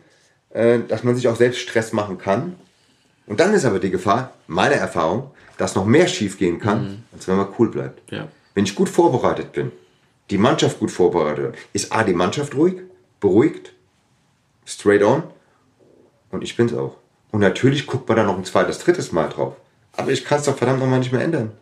[0.51, 2.57] äh, dass man sich auch selbst Stress machen kann.
[3.27, 7.03] Und dann ist aber die Gefahr, meine Erfahrung, dass noch mehr schief gehen kann, Mhm.
[7.13, 8.13] als wenn man cool bleibt.
[8.13, 8.29] Ja.
[8.55, 9.73] Wenn ich gut vorbereitet bin,
[10.31, 12.77] die Mannschaft gut vorbereitet ist A, die Mannschaft ruhig,
[13.21, 13.73] beruhigt,
[14.65, 15.23] straight on
[16.31, 16.97] und ich bin's auch.
[17.31, 19.57] Und natürlich guckt man da noch ein zweites, drittes Mal drauf.
[19.93, 21.53] Aber ich kann es doch verdammt nochmal nicht mehr ändern.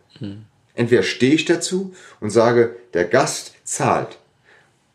[0.73, 4.17] Entweder stehe ich dazu und sage, der Gast zahlt.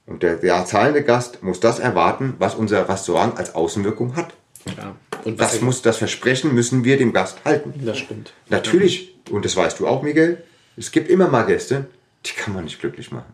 [0.06, 4.34] Und der, der zahlende Gast muss das erwarten, was unser Restaurant als Außenwirkung hat.
[4.76, 4.96] ja.
[5.24, 7.74] Und Das muss, das Versprechen müssen wir dem Gast halten.
[7.84, 8.32] das stimmt.
[8.48, 10.42] Natürlich, und das weißt du auch, Miguel,
[10.78, 11.86] es gibt immer mal Gäste,
[12.24, 13.32] die kann man nicht glücklich machen.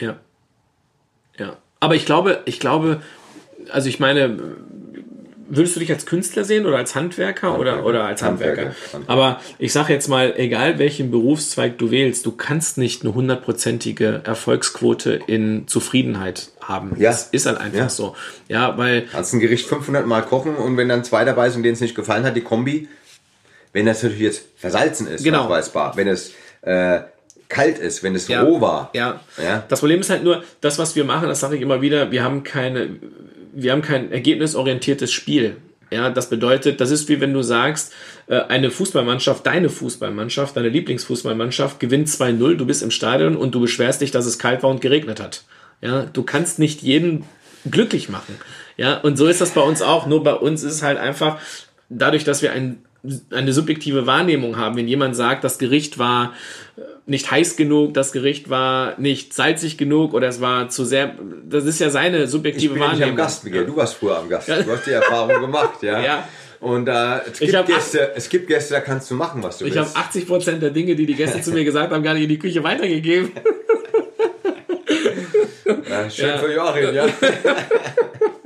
[0.00, 0.18] Ja.
[1.38, 1.56] Ja.
[1.80, 3.02] Aber ich glaube, ich glaube,
[3.70, 4.38] also ich meine,
[5.50, 8.62] würdest du dich als Künstler sehen oder als Handwerker, oder, oder als Handwerker?
[8.66, 9.12] Handwerker, Handwerker.
[9.12, 14.20] Aber ich sage jetzt mal, egal welchen Berufszweig du wählst, du kannst nicht eine hundertprozentige
[14.24, 16.94] Erfolgsquote in Zufriedenheit haben.
[16.98, 17.10] Ja.
[17.10, 17.88] Das ist halt einfach Ja.
[17.88, 18.14] so.
[18.48, 21.74] Ja, weil Kannst ein Gericht 500 Mal kochen und wenn dann zwei dabei sind, denen
[21.74, 22.88] es nicht gefallen hat, die Kombi,
[23.72, 25.44] wenn das natürlich jetzt versalzen ist, Genau.
[25.44, 27.00] nachweisbar, wenn es äh,
[27.48, 28.42] kalt ist, wenn es Ja.
[28.42, 28.90] roh war.
[28.94, 29.20] Ja.
[29.42, 29.64] Ja.
[29.68, 32.22] Das Problem ist halt nur, das, was wir machen, das sage ich immer wieder, wir
[32.22, 32.90] haben keine,
[33.52, 35.56] wir haben kein ergebnisorientiertes Spiel.
[35.90, 37.94] Ja, das bedeutet, das ist wie wenn du sagst,
[38.26, 43.60] äh, eine Fußballmannschaft, deine Fußballmannschaft, deine Lieblingsfußballmannschaft gewinnt 2-0, du bist im Stadion und du
[43.60, 45.44] beschwerst dich, dass es kalt war und geregnet hat.
[45.80, 47.24] Ja, du kannst nicht jeden
[47.70, 48.34] glücklich machen.
[48.76, 50.06] Ja, und so ist das bei uns auch.
[50.06, 51.38] Nur bei uns ist es halt einfach,
[51.88, 52.82] dadurch, dass wir ein,
[53.30, 56.32] eine subjektive Wahrnehmung haben, wenn jemand sagt, das Gericht war
[56.76, 61.14] äh, nicht heiß genug, das Gericht war nicht salzig genug oder es war zu sehr,
[61.48, 63.20] das ist ja seine Ich subjektive bin ja nicht Wahrnehmung.
[63.20, 63.66] am Gast, Miguel.
[63.66, 64.48] Du warst früher am Gast.
[64.48, 66.02] Du hast die Erfahrung gemacht, ja.
[66.02, 66.28] Ja.
[66.60, 69.76] Und äh, es, gibt Gäste, es gibt Gäste, da kannst du machen, was du Ich
[69.76, 69.96] habe willst.
[69.96, 72.38] 80 Prozent der Dinge, die die Gäste zu mir gesagt haben, gar nicht in die
[72.38, 73.30] Küche weitergegeben.
[75.88, 76.38] Ja, schön Ja.
[76.38, 77.06] für Joachim, ja.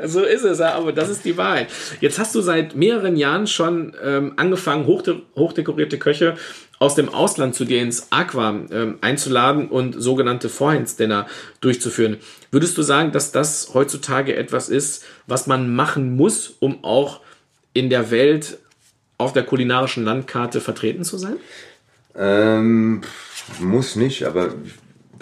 [0.04, 1.68] So ist es, aber das ist die Wahrheit.
[2.00, 6.34] Jetzt hast du seit mehreren Jahren schon ähm, angefangen, hochde hochdekorierte Köche
[6.80, 11.28] aus dem Ausland zu dir ins Aqua ähm, einzuladen und sogenannte Vorhandsdinner
[11.60, 12.16] durchzuführen.
[12.50, 17.20] Würdest du sagen, dass das heutzutage etwas ist, was man machen muss, um auch
[17.72, 18.58] in der Welt
[19.18, 21.36] auf der kulinarischen Landkarte vertreten zu sein?
[22.16, 23.02] Ähm,
[23.60, 24.52] muss nicht, aber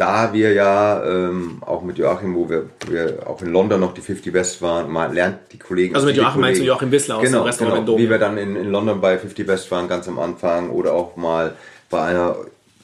[0.00, 4.00] da wir ja ähm, auch mit Joachim, wo wir, wir auch in London noch die
[4.00, 5.94] 50 Best waren, man lernt die Kollegen.
[5.94, 7.98] Also mit Joachim meinst du Joachim Wissler aus dem genau, Restaurant genau.
[7.98, 11.16] Wie wir dann in, in London bei 50 Best waren, ganz am Anfang oder auch
[11.16, 11.52] mal
[11.90, 12.34] bei einer.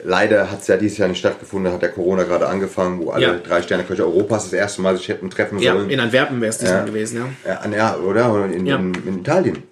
[0.04, 3.22] Leider hat es ja dieses Jahr nicht stattgefunden, hat der Corona gerade angefangen, wo alle
[3.26, 3.34] Ja.
[3.38, 5.88] drei Sterne Köche Europas das erste Mal sich hätten treffen Ja, sollen.
[5.88, 7.60] in Antwerpen wäre es diesmal gewesen, ja.
[7.64, 8.30] ja, ja, oder?
[8.30, 8.76] Oder in, Ja.
[8.76, 9.62] in, in Italien.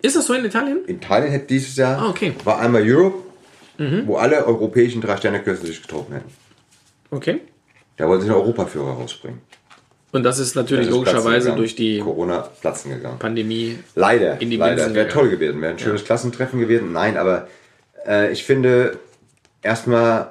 [0.00, 0.78] Ist das so in Italien?
[0.86, 2.32] Italien hätte dieses Jahr Ah, okay.
[2.44, 3.23] war einmal Europe,
[3.78, 6.30] wo alle europäischen drei Sterne Köche sich getroffen hätten.
[7.10, 7.40] Okay.
[7.96, 9.40] Da wollten sie einen Europaführer rausbringen.
[10.12, 13.18] Und das ist natürlich Das ist logischerweise durch die Corona platzen gegangen.
[13.18, 13.78] Pandemie.
[13.96, 14.94] Leider, in die leider.
[14.94, 16.92] Wäre toll gewesen, wäre ein schönes Klassentreffen gewesen.
[16.92, 17.48] Nein, aber
[18.06, 18.98] äh, ich finde
[19.60, 20.30] erstmal,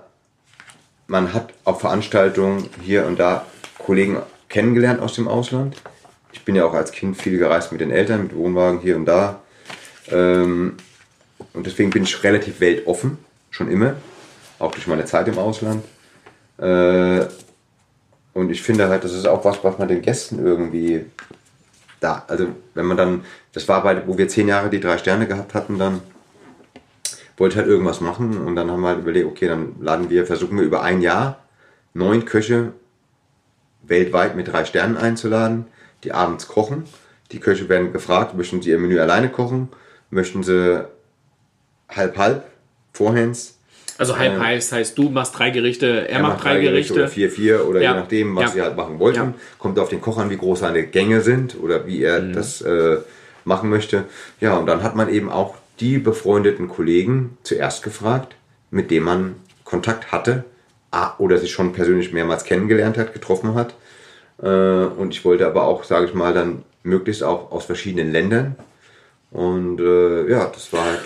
[1.07, 3.45] man hat auf Veranstaltungen hier und da
[3.77, 5.75] Kollegen kennengelernt aus dem Ausland.
[6.31, 9.05] Ich bin ja auch als Kind viel gereist mit den Eltern, mit Wohnwagen hier und
[9.05, 9.41] da.
[10.09, 10.77] Ähm,
[11.53, 13.17] und deswegen bin ich relativ weltoffen,
[13.53, 13.95] schon immer.
[14.59, 15.83] Auch durch meine Zeit im Ausland.
[16.57, 17.25] Äh,
[18.33, 21.05] und ich finde halt, das ist auch was, was man den Gästen irgendwie
[21.99, 25.27] da, also wenn man dann, das war bei, wo wir zehn Jahre die drei Sterne
[25.27, 26.01] gehabt hatten, dann
[27.37, 30.25] wollte ich halt irgendwas machen und dann haben wir halt überlegt, okay, dann laden wir,
[30.25, 31.39] versuchen wir über ein Jahr
[31.93, 32.73] neun Köche
[33.83, 35.65] weltweit mit drei Sternen einzuladen,
[36.03, 36.85] die abends kochen.
[37.31, 39.69] Die Köche werden gefragt, möchten sie ihr Menü alleine kochen,
[40.09, 40.85] möchten sie
[41.89, 42.45] halb halb,
[42.93, 43.57] Vorhands,
[43.97, 46.93] Also halb heißt, heißt du machst drei Gerichte, er, macht drei Gerichte.
[46.93, 47.93] oder vier, vier oder Ja.
[47.93, 48.49] je nachdem, was Ja.
[48.51, 49.19] sie halt machen wollten.
[49.19, 49.33] Ja.
[49.59, 52.33] Kommt auf den Koch an, wie groß seine Gänge sind oder wie er Mhm.
[52.33, 52.97] das äh,
[53.45, 54.05] machen möchte.
[54.39, 58.35] Ja, und dann hat man eben auch die befreundeten Kollegen zuerst gefragt,
[58.71, 60.43] mit denen man Kontakt hatte
[61.17, 63.73] oder sich schon persönlich mehrmals kennengelernt hat, getroffen hat.
[64.41, 68.55] Äh, und ich wollte aber auch, sage ich mal, dann möglichst auch aus verschiedenen Ländern.
[69.31, 71.01] Und äh, ja, das war halt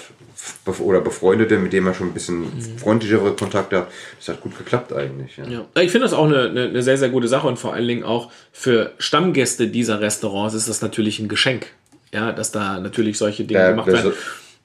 [0.80, 2.46] oder Befreundete, mit denen man schon ein bisschen
[2.78, 3.88] freundlichere Kontakte hat.
[4.20, 5.38] Das hat gut geklappt eigentlich.
[5.38, 5.48] Ja.
[5.48, 5.82] Ja.
[5.82, 8.04] Ich finde das auch eine, eine, eine sehr, sehr gute Sache und vor allen Dingen
[8.04, 11.68] auch für Stammgäste dieser Restaurants ist das natürlich ein Geschenk.
[12.14, 14.14] Ja, dass da natürlich solche Dinge Der, gemacht das, werden.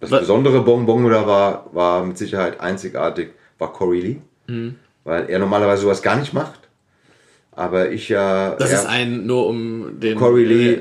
[0.01, 4.17] das besondere Bonbon da war, war mit Sicherheit einzigartig, war Cory Lee.
[4.47, 4.77] Mhm.
[5.05, 6.61] Weil er normalerweise sowas gar nicht macht.
[7.51, 8.55] Aber ich ja.
[8.57, 10.17] Das er, ist ein, nur um den.
[10.17, 10.81] Cory Lee äh,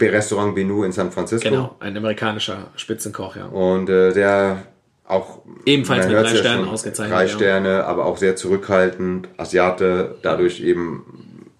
[0.00, 1.48] Restaurant Benu in San Francisco.
[1.48, 3.46] Genau, ein amerikanischer Spitzenkoch, ja.
[3.46, 4.64] Und äh, der
[5.08, 7.28] auch Ebenfalls mit drei Sternen ausgezeichnet, Drei.
[7.28, 11.54] Sterne, aber auch sehr zurückhaltend, Asiate, dadurch eben,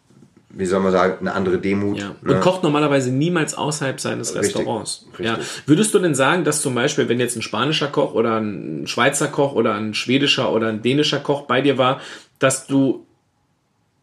[0.51, 1.99] wie soll man sagen, eine andere Demut.
[1.99, 2.15] Ja.
[2.21, 2.35] ne?
[2.35, 4.57] Und kocht normalerweise niemals außerhalb seines Richtig.
[4.57, 5.07] Restaurants.
[5.19, 5.27] Richtig.
[5.27, 5.39] Ja.
[5.65, 9.29] Würdest du denn sagen, dass zum Beispiel, wenn jetzt ein spanischer Koch oder ein Schweizer
[9.29, 12.03] Koch oder ein schwedischer oder ein dänischer Koch bei dir war,
[12.39, 13.07] dass du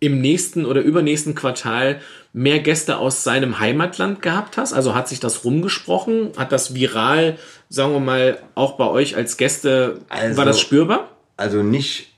[0.05, 2.01] im nächsten oder übernächsten Quartal
[2.33, 4.73] mehr Gäste aus seinem Heimatland gehabt hast?
[4.73, 6.31] Also hat sich das rumgesprochen?
[6.37, 7.37] Hat das viral,
[7.69, 11.09] sagen wir mal, auch bei euch als Gäste, Also- war das spürbar?
[11.37, 12.11] Also nicht,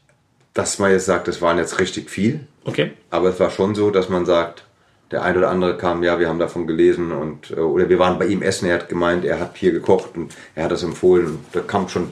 [0.54, 2.92] dass man jetzt sagt, das waren jetzt richtig viel, Okay.
[3.10, 4.64] aber es war schon so, dass man sagt,
[5.12, 8.20] der ein oder andere kam, ja, wir haben davon gelesen und äh, oder wir waren
[8.20, 11.28] bei ihm essen, er hat gemeint, er hat hier gekocht und er hat das empfohlen
[11.28, 12.10] und da kam schon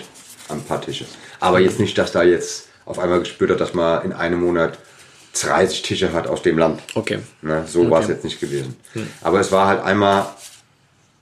[0.49, 1.05] ein paar Tische.
[1.41, 4.77] Aber jetzt nicht, dass da jetzt auf einmal gespürt hat, dass man in einem Monat
[5.43, 6.81] 30 Tische hat aus dem Land.
[6.95, 7.19] Okay.
[7.41, 8.75] Ne, so war es jetzt nicht gewesen.
[9.21, 10.27] Aber es war halt einmal,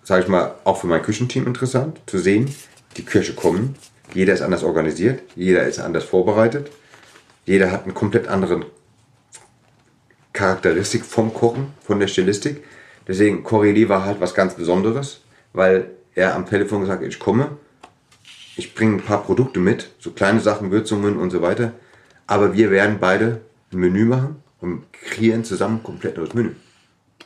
[0.03, 2.53] sage ich mal, auch für mein Küchenteam interessant zu sehen,
[2.97, 3.75] die Küche kommen,
[4.13, 6.69] jeder ist anders organisiert, jeder ist anders vorbereitet,
[7.45, 8.65] jeder hat einen komplett anderen
[10.31, 12.63] Charakteristik vom Kochen, von der Stilistik.
[13.07, 15.21] Deswegen Corelli war halt was ganz Besonderes,
[15.53, 17.57] weil er am Telefon gesagt hat, ich komme,
[18.55, 21.73] ich bringe ein paar Produkte mit, so kleine Sachen, Würzungen und so weiter,
[22.27, 23.41] aber wir werden beide
[23.73, 26.51] ein Menü machen und kreieren zusammen komplett neues Menü.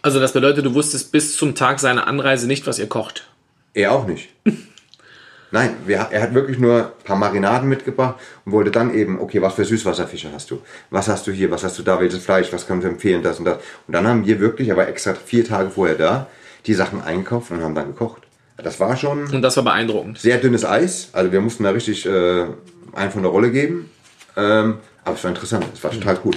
[0.01, 3.27] Also das bedeutet, du wusstest bis zum Tag seiner Anreise nicht, was ihr kocht.
[3.73, 4.29] Er auch nicht.
[5.51, 9.41] Nein, wir, er hat wirklich nur ein paar Marinaden mitgebracht und wollte dann eben, okay,
[9.41, 10.61] was für Süßwasserfische hast du?
[10.89, 11.49] Was hast du hier?
[11.51, 11.99] Was hast du da?
[12.01, 12.51] Welches Fleisch?
[12.51, 13.23] Was kannst du empfehlen?
[13.23, 13.57] Das und das.
[13.87, 16.27] Und dann haben wir wirklich, aber extra vier Tage vorher da,
[16.65, 18.23] die Sachen einkauft und haben dann gekocht.
[18.57, 20.17] Das war schon Und das war beeindruckend.
[20.19, 21.09] sehr dünnes Eis.
[21.13, 22.45] Also wir mussten da richtig äh,
[22.93, 23.89] einen von der Rolle geben.
[24.35, 25.65] Ähm, aber es war interessant.
[25.73, 26.35] Es war total cool.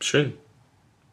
[0.00, 0.32] Schön.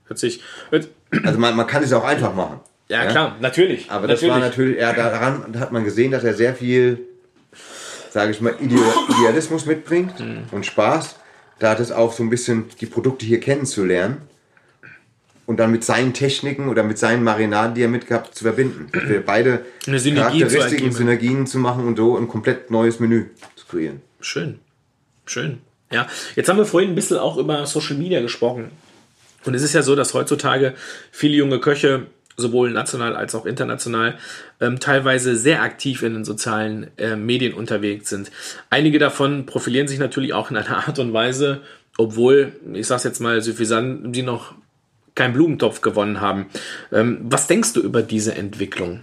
[0.05, 0.41] Hört sich.
[0.69, 0.87] Hört,
[1.23, 2.59] Also man, man kann es auch einfach machen.
[2.89, 3.89] ja, klar, natürlich.
[3.91, 6.99] Aber das war natürlich, er, daran hat man gesehen, dass er sehr viel,
[8.11, 8.79] sage ich mal, Ide-
[9.19, 10.13] Idealismus mitbringt
[10.51, 11.15] und Spaß.
[11.59, 14.21] Da hat es auch so ein bisschen die Produkte hier kennenzulernen
[15.47, 18.89] und dann mit seinen Techniken oder mit seinen Marinaden, die er mitgehabt, zu verbinden.
[18.93, 20.91] Wir beide Synergie zu Charakteristiken, ergeben.
[20.95, 23.25] Synergien zu machen und so ein komplett neues Menü
[23.55, 24.01] zu kreieren.
[24.21, 24.59] Schön.
[25.25, 25.59] Schön.
[25.91, 28.71] Ja, jetzt haben wir vorhin ein bisschen auch über Social Media gesprochen.
[29.45, 30.73] Und es ist ja so, dass heutzutage
[31.11, 34.17] viele junge Köche, sowohl national als auch international,
[34.59, 38.31] ähm, teilweise sehr aktiv in den sozialen äh, Medien unterwegs sind.
[38.69, 41.61] Einige davon profilieren sich natürlich auch in einer Art und Weise,
[41.97, 44.53] obwohl, ich sag's jetzt mal suffisant, die noch
[45.15, 46.47] keinen Blumentopf gewonnen haben.
[46.91, 49.01] Ähm, was denkst du über diese Entwicklung?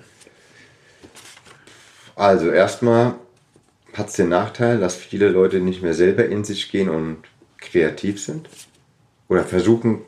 [2.14, 3.14] Also erstmal
[3.94, 7.18] hat es den Nachteil, dass viele Leute nicht mehr selber in sich gehen und
[7.58, 8.48] kreativ sind
[9.28, 10.02] oder versuchen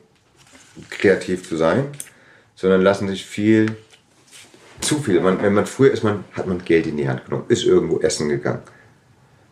[0.91, 1.87] kreativ zu sein,
[2.55, 3.77] sondern lassen sich viel
[4.81, 5.21] zu viel.
[5.21, 8.01] Man, wenn man früher ist, man, hat man Geld in die Hand genommen, ist irgendwo
[8.01, 8.63] essen gegangen,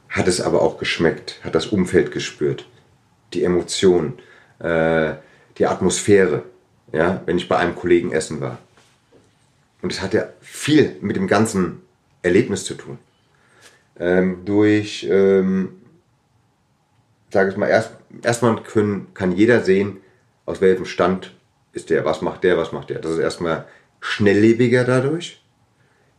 [0.09, 2.67] hat es aber auch geschmeckt, hat das Umfeld gespürt,
[3.33, 4.15] die Emotionen,
[4.59, 5.15] äh,
[5.59, 6.43] die Atmosphäre.
[6.93, 8.59] Ja, wenn ich bei einem Kollegen essen war.
[9.83, 11.83] Und es hat ja viel mit dem ganzen
[12.23, 12.99] Erlebnis zu tun.
[13.99, 15.81] Ähm, durch, ähm,
[17.31, 17.93] sage ich mal, erst,
[18.23, 19.99] erstmal können, kann jeder sehen,
[20.47, 21.35] aus welchem Stand
[21.73, 22.99] ist der, was macht der, was macht der.
[23.01, 23.67] Das ist erstmal
[24.01, 25.43] schnelllebiger dadurch.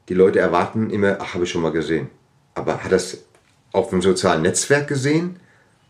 [0.09, 2.09] Die Leute erwarten immer, ach, habe ich schon mal gesehen.
[2.53, 3.25] Aber hat es
[3.71, 5.39] auf dem sozialen Netzwerk gesehen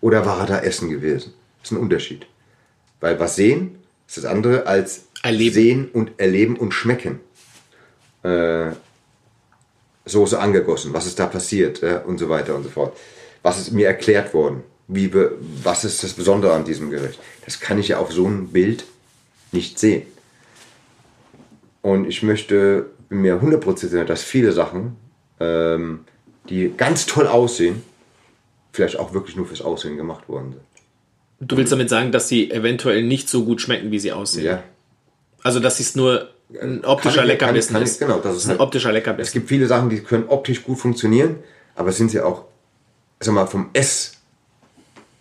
[0.01, 1.33] oder war er da essen gewesen?
[1.59, 2.25] Das ist ein Unterschied.
[2.99, 5.53] Weil was sehen ist das andere als Erleben.
[5.53, 7.19] sehen und erleben und schmecken.
[8.23, 8.71] Äh,
[10.05, 12.95] Soße angegossen, was ist da passiert äh, und so weiter und so fort.
[13.41, 14.63] Was ist mir erklärt worden?
[14.87, 15.11] Wie
[15.63, 17.19] was ist das Besondere an diesem Gericht?
[17.43, 18.85] Das kann ich ja auf so einem Bild
[19.51, 20.03] nicht sehen.
[21.81, 24.95] Und ich möchte mir 100% sicher, dass viele Sachen,
[25.39, 26.05] ähm,
[26.49, 27.81] die ganz toll aussehen,
[28.73, 31.49] vielleicht auch wirklich nur fürs Aussehen gemacht worden sind.
[31.49, 34.45] Du willst damit sagen, dass sie eventuell nicht so gut schmecken, wie sie aussehen?
[34.45, 34.63] Ja,
[35.43, 36.29] Also, dass es nur
[36.61, 37.99] ein optischer Kann Leckerbissen kann ich- ist.
[37.99, 39.33] genau, das ist ein halt- optischer Es Leckerbissen.
[39.33, 41.37] gibt viele Sachen, die können optisch gut funktionieren,
[41.75, 42.45] aber sind sie auch,
[43.19, 43.69] sag mal, vom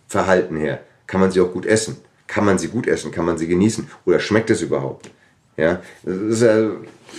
[0.07, 1.97] Essverhalten her, kann man sie auch gut essen.
[2.27, 3.11] Kann man sie gut essen?
[3.11, 3.87] Kann man sie genießen?
[4.05, 5.09] Oder schmeckt es überhaupt?
[5.57, 6.69] Ja, ist, äh,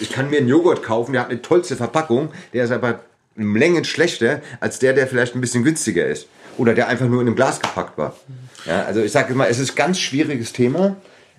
[0.00, 3.00] ich kann mir einen Joghurt kaufen, der hat eine tollste Verpackung, der ist aber
[3.36, 6.26] Längen schlechter als der, der vielleicht ein bisschen günstiger ist.
[6.58, 8.16] Oder der einfach nur in einem Glas gepackt war.
[8.64, 10.96] Ja, also ich sage mal, es ist ein ganz schwieriges Thema.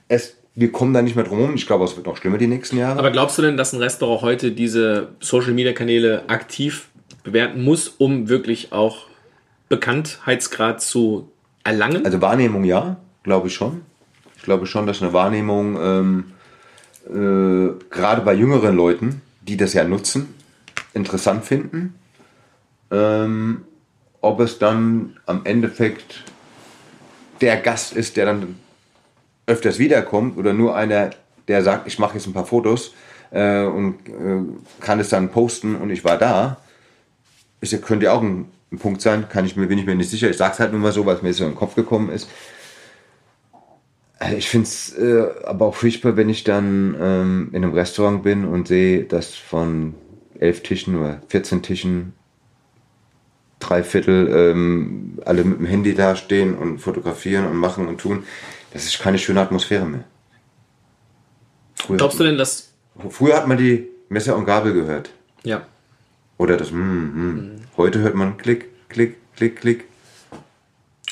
[0.08, 1.54] Es, wir kommen da nicht mehr drum.
[1.54, 2.98] Ich glaube, es wird noch schlimmer die nächsten Jahre.
[2.98, 6.88] Aber glaubst du denn, dass ein Restaurant heute diese Social Media Kanäle aktiv
[7.24, 9.06] bewerten muss, um wirklich auch
[9.70, 11.32] Bekanntheitsgrad zu
[11.64, 12.04] erlangen?
[12.06, 13.82] Also Wahrnehmung ja, glaube ich schon.
[14.36, 16.24] Ich glaube schon, dass eine Wahrnehmung ähm,
[17.08, 20.34] äh, gerade bei jüngeren Leuten, die das ja nutzen,
[20.96, 21.94] interessant finden.
[22.90, 23.62] Ähm,
[24.22, 26.24] ob es dann am Endeffekt
[27.42, 28.56] der Gast ist, der dann
[29.48, 31.10] öfters wiederkommt oder nur einer,
[31.48, 32.94] der sagt, ich mache jetzt ein paar Fotos
[33.32, 36.58] äh, und äh, kann es dann posten und ich war da,
[37.62, 40.12] ist, könnte ja auch ein, ein, Punkt sein, kann ich mir, bin ich mir nicht
[40.12, 40.30] sicher.
[40.30, 42.10] Ich sage es halt nur mal so, weil es mir so in den Kopf gekommen
[42.10, 42.30] ist.
[44.36, 48.46] Ich finde es äh, aber auch furchtbar, wenn ich dann ähm, in einem Restaurant bin
[48.46, 49.94] und sehe, dass von
[50.40, 52.14] elf Tischen oder 14 Tischen
[53.60, 58.24] drei Viertel ähm, alle mit dem Handy da stehen und fotografieren und machen und tun.
[58.72, 60.04] Das ist keine schöne Atmosphäre mehr.
[61.76, 62.74] Früher Glaubst du denn, dass.
[63.10, 65.10] Früher hat man die Messer und Gabel gehört.
[65.44, 65.66] Ja.
[66.38, 67.26] Oder das mm, mm.
[67.26, 67.62] Mhm.
[67.78, 69.86] Heute hört man Klick, Klick, Klick, Klick.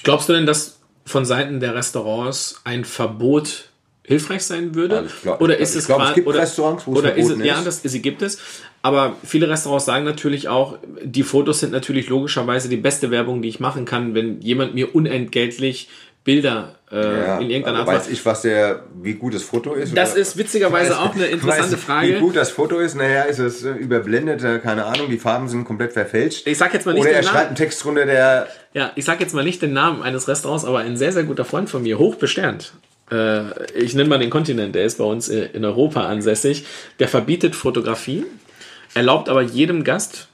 [0.03, 3.69] Glaubst du denn, dass von Seiten der Restaurants ein Verbot
[4.03, 4.99] hilfreich sein würde?
[4.99, 7.44] Also glaub, oder ist es, glaub, es gibt oder, Restaurants, wo es oder ist es,
[7.44, 8.40] Ja, das, sie gibt es.
[8.82, 13.49] Aber viele Restaurants sagen natürlich auch, die Fotos sind natürlich logischerweise die beste Werbung, die
[13.49, 15.90] ich machen kann, wenn jemand mir unentgeltlich
[16.26, 17.88] Bilder äh, ja, in irgendeiner Art.
[17.88, 19.95] Weiß ich, was der, wie gut das Foto ist?
[19.95, 20.22] Das oder?
[20.22, 22.15] ist witzigerweise weiß, auch eine interessante Frage.
[22.15, 25.47] Wie gut das Foto ist, naja, ist es äh, überblendet, äh, keine Ahnung, die Farben
[25.47, 26.47] sind komplett verfälscht.
[26.47, 28.47] Ich sag jetzt mal nicht Oder er schreibt einen Text drunter, der.
[28.73, 31.45] Ja, ich sag jetzt mal nicht den Namen eines Restaurants, aber ein sehr, sehr guter
[31.45, 32.73] Freund von mir, hochbesternt.
[33.11, 33.43] Äh,
[33.76, 36.65] ich nenne mal den Kontinent, der ist bei uns in Europa ansässig.
[36.97, 38.26] Der verbietet Fotografie,
[38.95, 40.27] erlaubt aber jedem Gast,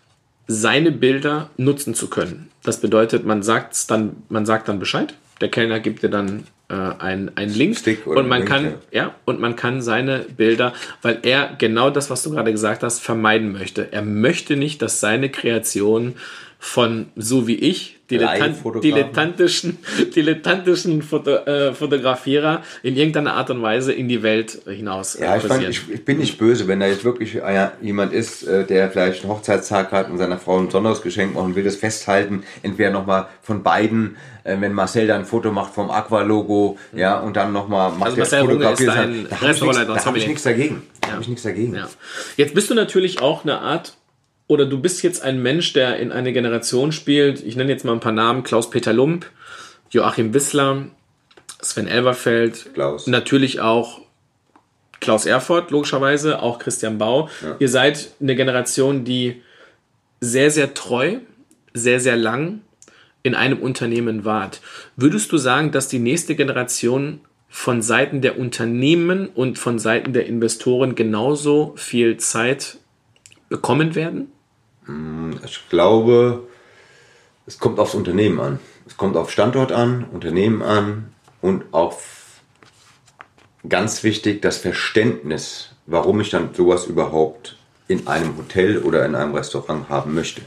[0.48, 2.50] seine Bilder nutzen zu können.
[2.64, 6.74] Das bedeutet, man sagt dann, man sagt dann Bescheid der Kellner gibt dir dann äh,
[6.74, 9.04] einen, einen Link und man Link, kann ja.
[9.04, 9.16] ja.
[9.26, 13.52] und man kann seine Bilder, weil er genau das, was du gerade gesagt hast, vermeiden
[13.52, 13.92] möchte.
[13.92, 16.16] Er möchte nicht, dass seine Kreation
[16.64, 19.80] von so wie ich Dilettant, dilettantischen,
[20.16, 25.18] dilettantischen Foto, äh, Fotografierer in irgendeiner Art und Weise in die Welt hinaus.
[25.20, 28.44] Ja, ich, fand, ich, ich, bin nicht böse, wenn da jetzt wirklich äh, jemand ist,
[28.44, 31.64] äh, der vielleicht einen Hochzeitstag hat und seiner Frau ein besonderes Geschenk macht und will
[31.64, 36.78] das festhalten, entweder nochmal von beiden, äh, wenn Marcel dann ein Foto macht vom Aqua-Logo,
[36.92, 37.00] mhm.
[37.00, 38.86] ja, und dann nochmal macht also der Fotografie.
[38.86, 40.84] Da habe ich nichts dagegen.
[41.00, 41.14] Da ja.
[41.14, 41.74] habe ich nichts dagegen.
[41.74, 41.90] Ja.
[42.38, 43.96] Jetzt bist du natürlich auch eine Art
[44.52, 47.42] oder du bist jetzt ein Mensch, der in eine Generation spielt.
[47.42, 49.26] Ich nenne jetzt mal ein paar Namen: Klaus-Peter Lump,
[49.92, 50.88] Joachim Wissler,
[51.62, 53.08] Sven Elberfeld, Klaus.
[53.08, 54.02] natürlich auch
[55.00, 57.30] Klaus Erfurt, logischerweise, auch Christian Bau.
[57.42, 57.56] Ja.
[57.60, 59.42] Ihr seid eine Generation, die
[60.20, 61.20] sehr, sehr treu,
[61.74, 62.60] sehr, sehr lang
[63.24, 64.60] in einem Unternehmen wart.
[64.98, 70.26] Würdest du sagen, dass die nächste Generation von Seiten der Unternehmen und von Seiten der
[70.26, 72.80] Investoren genauso viel Zeit
[73.48, 74.28] bekommen werden?
[74.92, 76.48] Hm, ich glaube,
[77.46, 78.60] es kommt aufs Unternehmen an.
[78.86, 82.42] Es kommt auf Standort an, Unternehmen an und auf
[83.68, 87.58] ganz wichtig das Verständnis, warum ich dann sowas überhaupt
[87.88, 90.42] in einem Hotel oder in einem Restaurant haben möchte.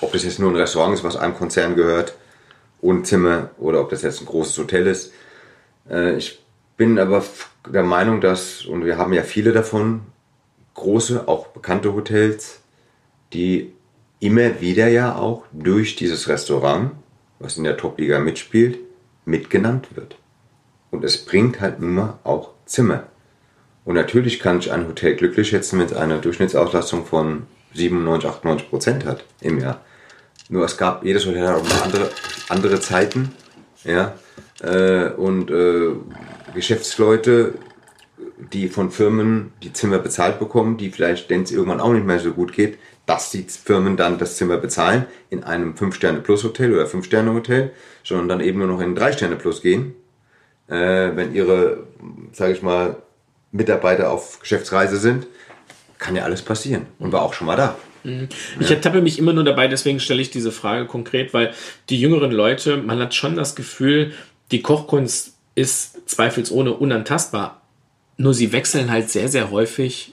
[0.00, 2.14] Ob das jetzt nur ein Restaurant ist, was einem Konzern gehört,
[2.80, 5.12] ohne Zimmer, oder ob das jetzt ein großes Hotel ist.
[5.90, 6.38] Äh, ich
[6.76, 7.24] bin aber
[7.66, 10.02] der Meinung, dass, und wir haben ja viele davon,
[10.74, 12.60] große, auch bekannte Hotels,
[13.36, 13.72] die
[14.18, 16.92] immer wieder ja auch durch dieses Restaurant,
[17.38, 18.78] was in der Top-Liga mitspielt,
[19.26, 20.16] mitgenannt wird.
[20.90, 23.04] Und es bringt halt immer auch Zimmer.
[23.84, 28.70] Und natürlich kann ich ein Hotel glücklich schätzen, wenn es eine Durchschnittsauslastung von 97, 98
[28.70, 29.84] Prozent hat im Jahr.
[30.48, 32.10] Nur es gab, jedes Hotel auch andere,
[32.48, 33.32] andere Zeiten.
[33.84, 34.14] Ja,
[34.62, 35.90] äh, und äh,
[36.54, 37.54] Geschäftsleute,
[38.52, 42.18] die von Firmen die Zimmer bezahlt bekommen, die vielleicht, wenn es irgendwann auch nicht mehr
[42.18, 47.70] so gut geht, dass die Firmen dann das Zimmer bezahlen in einem 5-Sterne-Plus-Hotel oder 5-Sterne-Hotel,
[48.02, 49.94] sondern dann eben nur noch in 3-Sterne-Plus gehen,
[50.68, 51.84] äh, wenn ihre,
[52.32, 52.96] sage ich mal,
[53.52, 55.26] Mitarbeiter auf Geschäftsreise sind,
[55.98, 57.76] kann ja alles passieren und war auch schon mal da.
[58.02, 58.28] Mhm.
[58.60, 61.52] Ich ertappe mich immer nur dabei, deswegen stelle ich diese Frage konkret, weil
[61.88, 64.12] die jüngeren Leute, man hat schon das Gefühl,
[64.50, 67.62] die Kochkunst ist zweifelsohne unantastbar.
[68.16, 70.12] Nur sie wechseln halt sehr, sehr häufig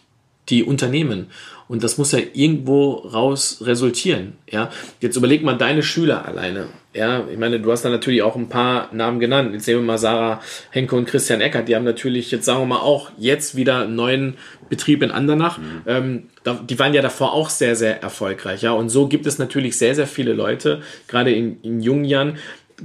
[0.50, 1.32] die Unternehmen.
[1.74, 4.34] Und das muss ja irgendwo raus resultieren.
[4.48, 4.70] Ja,
[5.00, 6.68] jetzt überleg mal deine Schüler alleine.
[6.94, 9.54] Ja, ich meine, du hast da natürlich auch ein paar Namen genannt.
[9.54, 10.40] Jetzt sehen wir mal Sarah
[10.70, 11.68] Henke und Christian Eckert.
[11.68, 14.36] Die haben natürlich jetzt, sagen wir mal, auch jetzt wieder einen neuen
[14.70, 15.58] Betrieb in Andernach.
[15.58, 15.82] Mhm.
[15.88, 16.24] Ähm,
[16.70, 18.62] die waren ja davor auch sehr, sehr erfolgreich.
[18.62, 22.38] Ja, und so gibt es natürlich sehr, sehr viele Leute, gerade in, in jungen Jahren.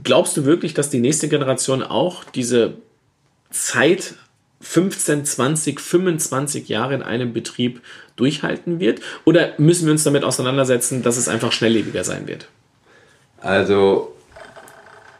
[0.03, 2.79] Glaubst du wirklich, dass die nächste Generation auch diese
[3.51, 4.15] Zeit
[4.63, 7.83] 15, 20, 25 Jahre in einem Betrieb
[8.19, 9.01] durchhalten wird?
[9.25, 12.49] Oder müssen wir uns damit auseinandersetzen, dass es einfach schnelllebiger sein wird?
[13.41, 14.15] Also,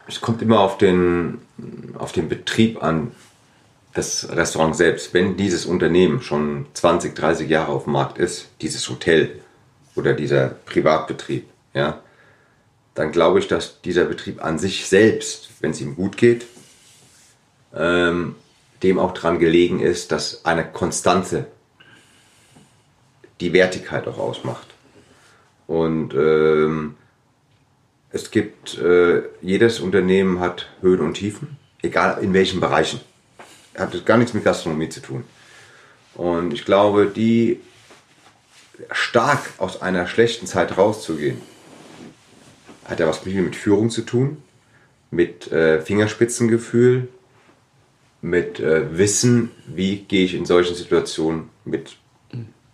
[0.07, 1.39] es kommt immer auf den,
[1.97, 3.11] auf den Betrieb an.
[3.93, 8.87] das Restaurant selbst, wenn dieses Unternehmen schon 20, 30 Jahre auf dem Markt ist, dieses
[8.89, 9.39] Hotel
[9.95, 12.01] oder dieser Privatbetrieb, ja,
[12.95, 16.45] dann glaube ich, dass dieser Betrieb an sich selbst, wenn es ihm gut geht,
[17.75, 18.35] ähm,
[18.83, 21.47] dem auch daran gelegen ist, dass eine Konstante
[23.39, 24.67] die Wertigkeit auch ausmacht.
[25.67, 26.95] Und ähm,
[28.11, 32.99] es gibt, äh, jedes Unternehmen hat Höhen und Tiefen, egal in welchen Bereichen.
[33.77, 35.23] Hat gar nichts mit Gastronomie zu tun.
[36.15, 37.59] Und ich glaube, die
[38.91, 41.41] stark aus einer schlechten Zeit rauszugehen,
[42.85, 44.41] hat ja was mit Führung zu tun,
[45.11, 47.07] mit äh, Fingerspitzengefühl,
[48.21, 51.97] mit äh, Wissen, wie gehe ich in solchen Situationen mit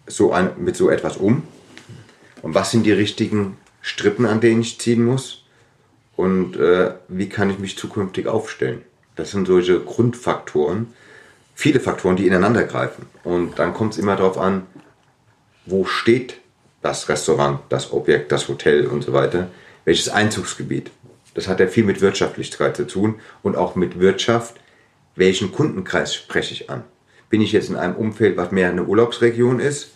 [0.07, 1.43] so, ein, mit so etwas um
[2.41, 5.43] und was sind die richtigen Strippen, an denen ich ziehen muss
[6.15, 8.81] und äh, wie kann ich mich zukünftig aufstellen.
[9.15, 10.93] Das sind solche Grundfaktoren,
[11.53, 13.05] viele Faktoren, die ineinander greifen.
[13.23, 14.63] Und dann kommt es immer darauf an,
[15.65, 16.37] wo steht
[16.81, 19.49] das Restaurant, das Objekt, das Hotel und so weiter,
[19.85, 20.91] welches Einzugsgebiet.
[21.33, 24.55] Das hat ja viel mit Wirtschaftlichkeit zu tun und auch mit Wirtschaft.
[25.15, 26.83] Welchen Kundenkreis spreche ich an?
[27.29, 29.91] Bin ich jetzt in einem Umfeld, was mehr eine Urlaubsregion ist,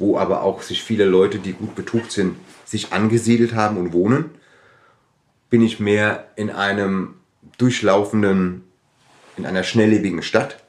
[0.00, 4.30] wo aber auch sich viele Leute, die gut betucht sind, sich angesiedelt haben und wohnen?
[5.50, 7.14] Bin ich mehr in einem
[7.58, 8.64] durchlaufenden,
[9.36, 10.62] in einer schnelllebigen Stadt,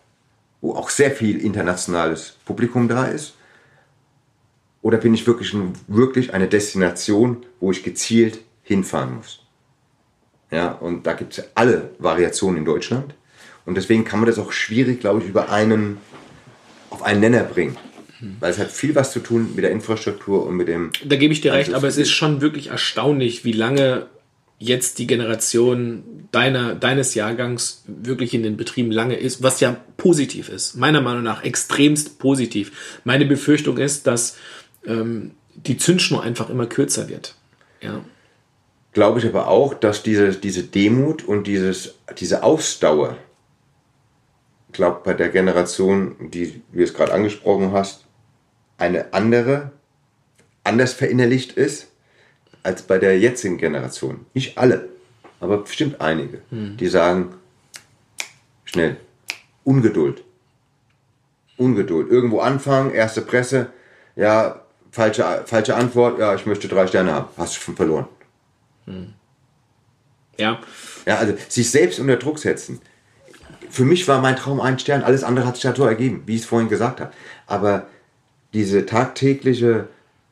[0.59, 3.35] wo auch sehr viel internationales Publikum da ist?
[4.81, 5.55] Oder bin ich wirklich,
[5.87, 9.43] wirklich eine Destination, wo ich gezielt hinfahren muss?
[10.49, 13.13] Ja, und da gibt es alle Variationen in Deutschland.
[13.65, 15.97] Und deswegen kann man das auch schwierig, glaube ich, über einen,
[16.89, 17.77] auf einen Nenner bringen.
[18.39, 20.91] Weil es hat viel was zu tun mit der Infrastruktur und mit dem.
[21.03, 24.07] Da gebe ich dir recht, aber es ist schon wirklich erstaunlich, wie lange
[24.61, 30.49] jetzt die Generation deiner, deines Jahrgangs wirklich in den Betrieben lange ist, was ja positiv
[30.49, 30.75] ist.
[30.75, 32.99] Meiner Meinung nach extremst positiv.
[33.03, 34.37] Meine Befürchtung ist, dass
[34.85, 37.35] ähm, die Zündschnur einfach immer kürzer wird.
[37.81, 38.05] Ja.
[38.93, 43.17] Glaube ich aber auch, dass diese, diese Demut und dieses, diese Ausdauer,
[44.67, 48.05] ich glaube, bei der Generation, die du es gerade angesprochen hast,
[48.81, 49.71] eine andere,
[50.63, 51.87] anders verinnerlicht ist
[52.63, 54.25] als bei der jetzigen Generation.
[54.33, 54.89] Nicht alle,
[55.39, 56.77] aber bestimmt einige, hm.
[56.77, 57.35] die sagen,
[58.65, 58.97] schnell,
[59.63, 60.23] Ungeduld.
[61.57, 62.09] Ungeduld.
[62.09, 63.67] Irgendwo anfangen, erste Presse,
[64.15, 67.27] ja, falsche, falsche Antwort, ja, ich möchte drei Sterne haben.
[67.37, 68.07] Hast du schon verloren.
[68.85, 69.13] Hm.
[70.37, 70.59] Ja.
[71.05, 72.81] Ja, also sich selbst unter Druck setzen.
[73.69, 76.41] Für mich war mein Traum ein Stern, alles andere hat sich dazu ergeben, wie ich
[76.41, 77.11] es vorhin gesagt habe.
[77.45, 77.87] Aber
[78.53, 79.87] diese tagtägliche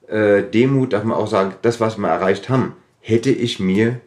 [0.08, 4.02] äh, Demut, darf man auch sagen, das, was wir erreicht haben, hätte ich mir,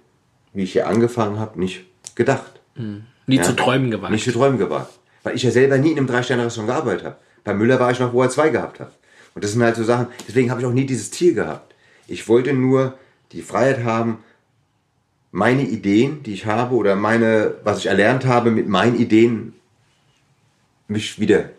[0.52, 1.84] wie ich hier angefangen habe, nicht
[2.14, 2.60] gedacht.
[2.74, 3.04] Mhm.
[3.26, 3.42] Nie ja?
[3.42, 4.12] zu träumen gewagt.
[4.12, 4.92] Nicht zu träumen gewagt.
[5.22, 7.16] Weil ich ja selber nie in einem Drei-Sterne-Restaurant gearbeitet habe.
[7.44, 8.92] Bei Müller war ich noch, wo er zwei gehabt hat.
[9.34, 11.74] Und das sind halt so Sachen, deswegen habe ich auch nie dieses Ziel gehabt.
[12.06, 12.98] Ich wollte nur
[13.32, 14.18] die Freiheit haben,
[15.30, 19.54] meine Ideen, die ich habe, oder meine, was ich erlernt habe, mit meinen Ideen
[20.88, 21.50] mich wieder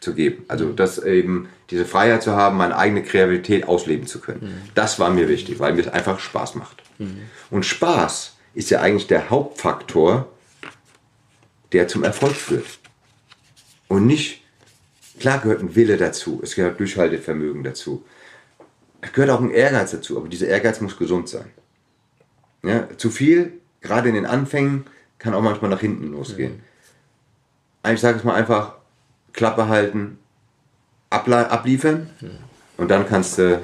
[0.00, 0.44] zu geben.
[0.48, 4.40] Also das eben diese Freiheit zu haben, meine eigene Kreativität ausleben zu können.
[4.42, 4.70] Mhm.
[4.74, 6.82] Das war mir wichtig, weil mir es einfach Spaß macht.
[6.98, 7.22] Mhm.
[7.50, 10.28] Und Spaß ist ja eigentlich der Hauptfaktor,
[11.72, 12.66] der zum Erfolg führt.
[13.88, 14.42] Und nicht,
[15.18, 18.04] klar gehört ein Wille dazu, es gehört Durchhaltevermögen dazu.
[19.00, 21.50] Es gehört auch ein Ehrgeiz dazu, aber dieser Ehrgeiz muss gesund sein.
[22.62, 24.86] Ja, zu viel, gerade in den Anfängen,
[25.18, 26.62] kann auch manchmal nach hinten losgehen.
[27.84, 27.92] Mhm.
[27.92, 28.76] Ich sage es mal einfach,
[29.34, 30.18] Klappe halten,
[31.14, 32.10] abliefern
[32.76, 33.60] und dann kannst du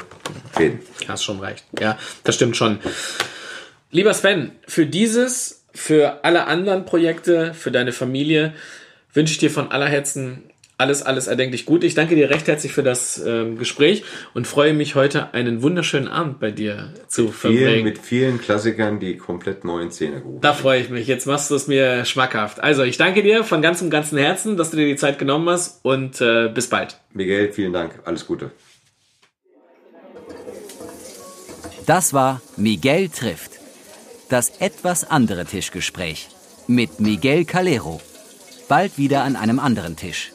[0.59, 0.81] reden.
[1.09, 1.65] Hast schon recht.
[1.79, 2.79] Ja, das stimmt schon.
[3.91, 8.55] Lieber Sven, für dieses, für alle anderen Projekte, für deine Familie
[9.13, 10.50] wünsche ich dir von aller Herzen
[10.81, 11.85] alles, alles erdenklich gut.
[11.85, 14.03] Ich danke dir recht herzlich für das ähm, Gespräch
[14.35, 17.67] und freue mich heute einen wunderschönen Abend bei dir zu mit verbringen.
[17.67, 21.07] Vielen, mit vielen Klassikern, die komplett neuen Szene gerufen Da freue ich mich.
[21.07, 22.61] Jetzt machst du es mir schmackhaft.
[22.61, 25.85] Also ich danke dir von ganzem, ganzem Herzen, dass du dir die Zeit genommen hast
[25.85, 26.99] und äh, bis bald.
[27.13, 28.01] Miguel, vielen Dank.
[28.05, 28.51] Alles Gute.
[31.87, 33.53] Das war Miguel trifft.
[34.29, 36.29] Das etwas andere Tischgespräch
[36.69, 38.01] mit Miguel Calero.
[38.69, 40.31] Bald wieder an einem anderen Tisch.